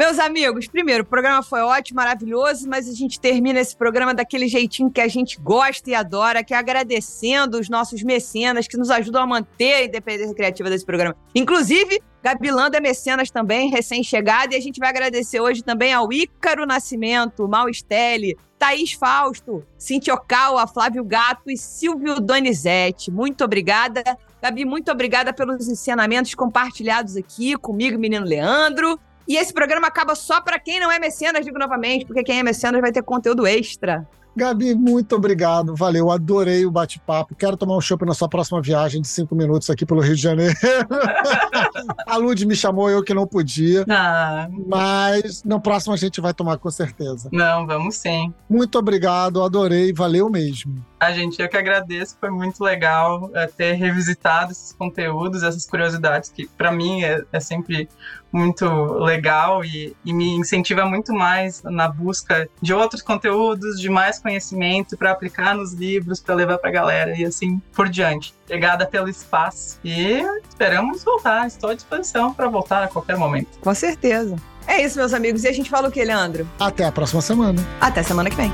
Meus 0.00 0.18
amigos, 0.18 0.66
primeiro, 0.66 1.02
o 1.02 1.06
programa 1.06 1.42
foi 1.42 1.60
ótimo, 1.60 1.96
maravilhoso, 1.96 2.66
mas 2.66 2.88
a 2.88 2.94
gente 2.94 3.20
termina 3.20 3.60
esse 3.60 3.76
programa 3.76 4.14
daquele 4.14 4.48
jeitinho 4.48 4.90
que 4.90 4.98
a 4.98 5.08
gente 5.08 5.38
gosta 5.38 5.90
e 5.90 5.94
adora, 5.94 6.42
que 6.42 6.54
é 6.54 6.56
agradecendo 6.56 7.58
os 7.58 7.68
nossos 7.68 8.02
mecenas 8.02 8.66
que 8.66 8.78
nos 8.78 8.88
ajudam 8.88 9.22
a 9.22 9.26
manter 9.26 9.74
a 9.74 9.84
independência 9.84 10.34
criativa 10.34 10.70
desse 10.70 10.86
programa. 10.86 11.14
Inclusive, 11.34 12.00
Gabilanda 12.22 12.78
é 12.78 12.80
mecenas 12.80 13.30
também, 13.30 13.68
recém-chegada, 13.68 14.54
e 14.54 14.56
a 14.56 14.60
gente 14.62 14.78
vai 14.78 14.88
agradecer 14.88 15.38
hoje 15.38 15.62
também 15.62 15.92
ao 15.92 16.10
Ícaro 16.10 16.64
Nascimento, 16.64 17.46
Mal 17.46 17.68
Estelle, 17.68 18.38
Thaís 18.58 18.92
Fausto, 18.92 19.66
Cintia 19.76 20.14
Okawa, 20.14 20.66
Flávio 20.66 21.04
Gato 21.04 21.50
e 21.50 21.58
Silvio 21.58 22.20
Donizete. 22.20 23.10
Muito 23.10 23.44
obrigada. 23.44 24.02
Gabi, 24.42 24.64
muito 24.64 24.90
obrigada 24.90 25.32
pelos 25.32 25.68
ensinamentos 25.68 26.34
compartilhados 26.34 27.16
aqui 27.16 27.56
comigo, 27.56 27.98
menino 27.98 28.24
Leandro. 28.24 28.98
E 29.28 29.36
esse 29.36 29.52
programa 29.52 29.86
acaba 29.86 30.14
só 30.14 30.40
para 30.40 30.58
quem 30.58 30.80
não 30.80 30.90
é 30.90 30.98
mecenas, 30.98 31.44
digo 31.44 31.58
novamente, 31.58 32.04
porque 32.04 32.22
quem 32.22 32.40
é 32.40 32.42
mecenas 32.42 32.80
vai 32.80 32.90
ter 32.90 33.02
conteúdo 33.02 33.46
extra. 33.46 34.08
Gabi, 34.34 34.74
muito 34.74 35.14
obrigado. 35.14 35.74
Valeu, 35.74 36.10
adorei 36.10 36.64
o 36.64 36.70
bate-papo. 36.70 37.34
Quero 37.34 37.56
tomar 37.56 37.76
um 37.76 37.80
chopp 37.80 38.04
na 38.06 38.14
sua 38.14 38.28
próxima 38.28 38.62
viagem 38.62 39.02
de 39.02 39.08
cinco 39.08 39.34
minutos 39.34 39.68
aqui 39.68 39.84
pelo 39.84 40.00
Rio 40.00 40.14
de 40.14 40.22
Janeiro. 40.22 40.54
a 42.06 42.16
Lud 42.16 42.44
me 42.46 42.54
chamou, 42.54 42.90
eu 42.90 43.02
que 43.02 43.14
não 43.14 43.26
podia. 43.26 43.84
Ah, 43.88 44.48
Mas 44.66 45.42
no 45.44 45.60
próximo 45.60 45.94
a 45.94 45.96
gente 45.96 46.20
vai 46.20 46.34
tomar 46.34 46.58
com 46.58 46.70
certeza. 46.70 47.28
não, 47.32 47.66
vamos 47.66 47.96
sim. 47.96 48.32
Muito 48.48 48.78
obrigado, 48.78 49.42
adorei, 49.42 49.92
valeu 49.92 50.28
mesmo. 50.30 50.84
A 50.98 51.12
gente, 51.12 51.40
eu 51.40 51.48
que 51.48 51.56
agradeço, 51.56 52.16
foi 52.20 52.30
muito 52.30 52.62
legal 52.62 53.30
é, 53.34 53.46
ter 53.46 53.72
revisitado 53.72 54.52
esses 54.52 54.72
conteúdos, 54.72 55.42
essas 55.42 55.64
curiosidades, 55.64 56.28
que 56.28 56.46
para 56.46 56.70
mim 56.70 57.02
é, 57.02 57.22
é 57.32 57.40
sempre 57.40 57.88
muito 58.32 58.66
legal 58.98 59.64
e, 59.64 59.96
e 60.04 60.12
me 60.12 60.28
incentiva 60.36 60.84
muito 60.84 61.12
mais 61.12 61.62
na 61.62 61.88
busca 61.88 62.48
de 62.60 62.72
outros 62.72 63.02
conteúdos, 63.02 63.80
de 63.80 63.88
mais 63.88 64.18
conhecimento 64.18 64.96
para 64.96 65.10
aplicar 65.10 65.54
nos 65.54 65.72
livros, 65.72 66.20
para 66.20 66.34
levar 66.34 66.58
para 66.58 66.70
a 66.70 66.72
galera 66.72 67.16
e 67.18 67.24
assim 67.24 67.60
por 67.74 67.88
diante. 67.88 68.34
Obrigada 68.50 68.84
pelo 68.84 69.08
espaço 69.08 69.78
e 69.84 70.24
esperamos 70.48 71.04
voltar. 71.04 71.46
Estou 71.46 71.70
à 71.70 71.74
disposição 71.74 72.34
para 72.34 72.48
voltar 72.48 72.82
a 72.82 72.88
qualquer 72.88 73.16
momento. 73.16 73.60
Com 73.60 73.72
certeza. 73.72 74.34
É 74.66 74.82
isso, 74.82 74.98
meus 74.98 75.12
amigos. 75.12 75.44
E 75.44 75.48
a 75.48 75.52
gente 75.52 75.70
fala 75.70 75.88
o 75.88 75.92
que, 75.92 76.04
Leandro? 76.04 76.48
Até 76.58 76.84
a 76.84 76.90
próxima 76.90 77.22
semana. 77.22 77.62
Até 77.80 78.02
semana 78.02 78.28
que 78.28 78.34
vem. 78.34 78.52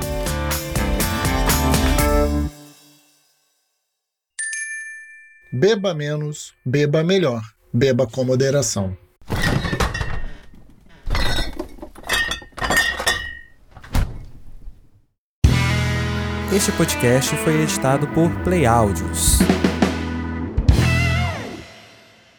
Beba 5.51 5.95
menos, 5.95 6.53
beba 6.63 7.03
melhor. 7.03 7.41
Beba 7.73 8.07
com 8.07 8.23
moderação. 8.23 8.95
Este 16.55 16.71
podcast 16.73 17.35
foi 17.39 17.63
editado 17.63 18.07
por 18.09 18.31
Play 18.43 18.67
Áudios. 18.67 19.39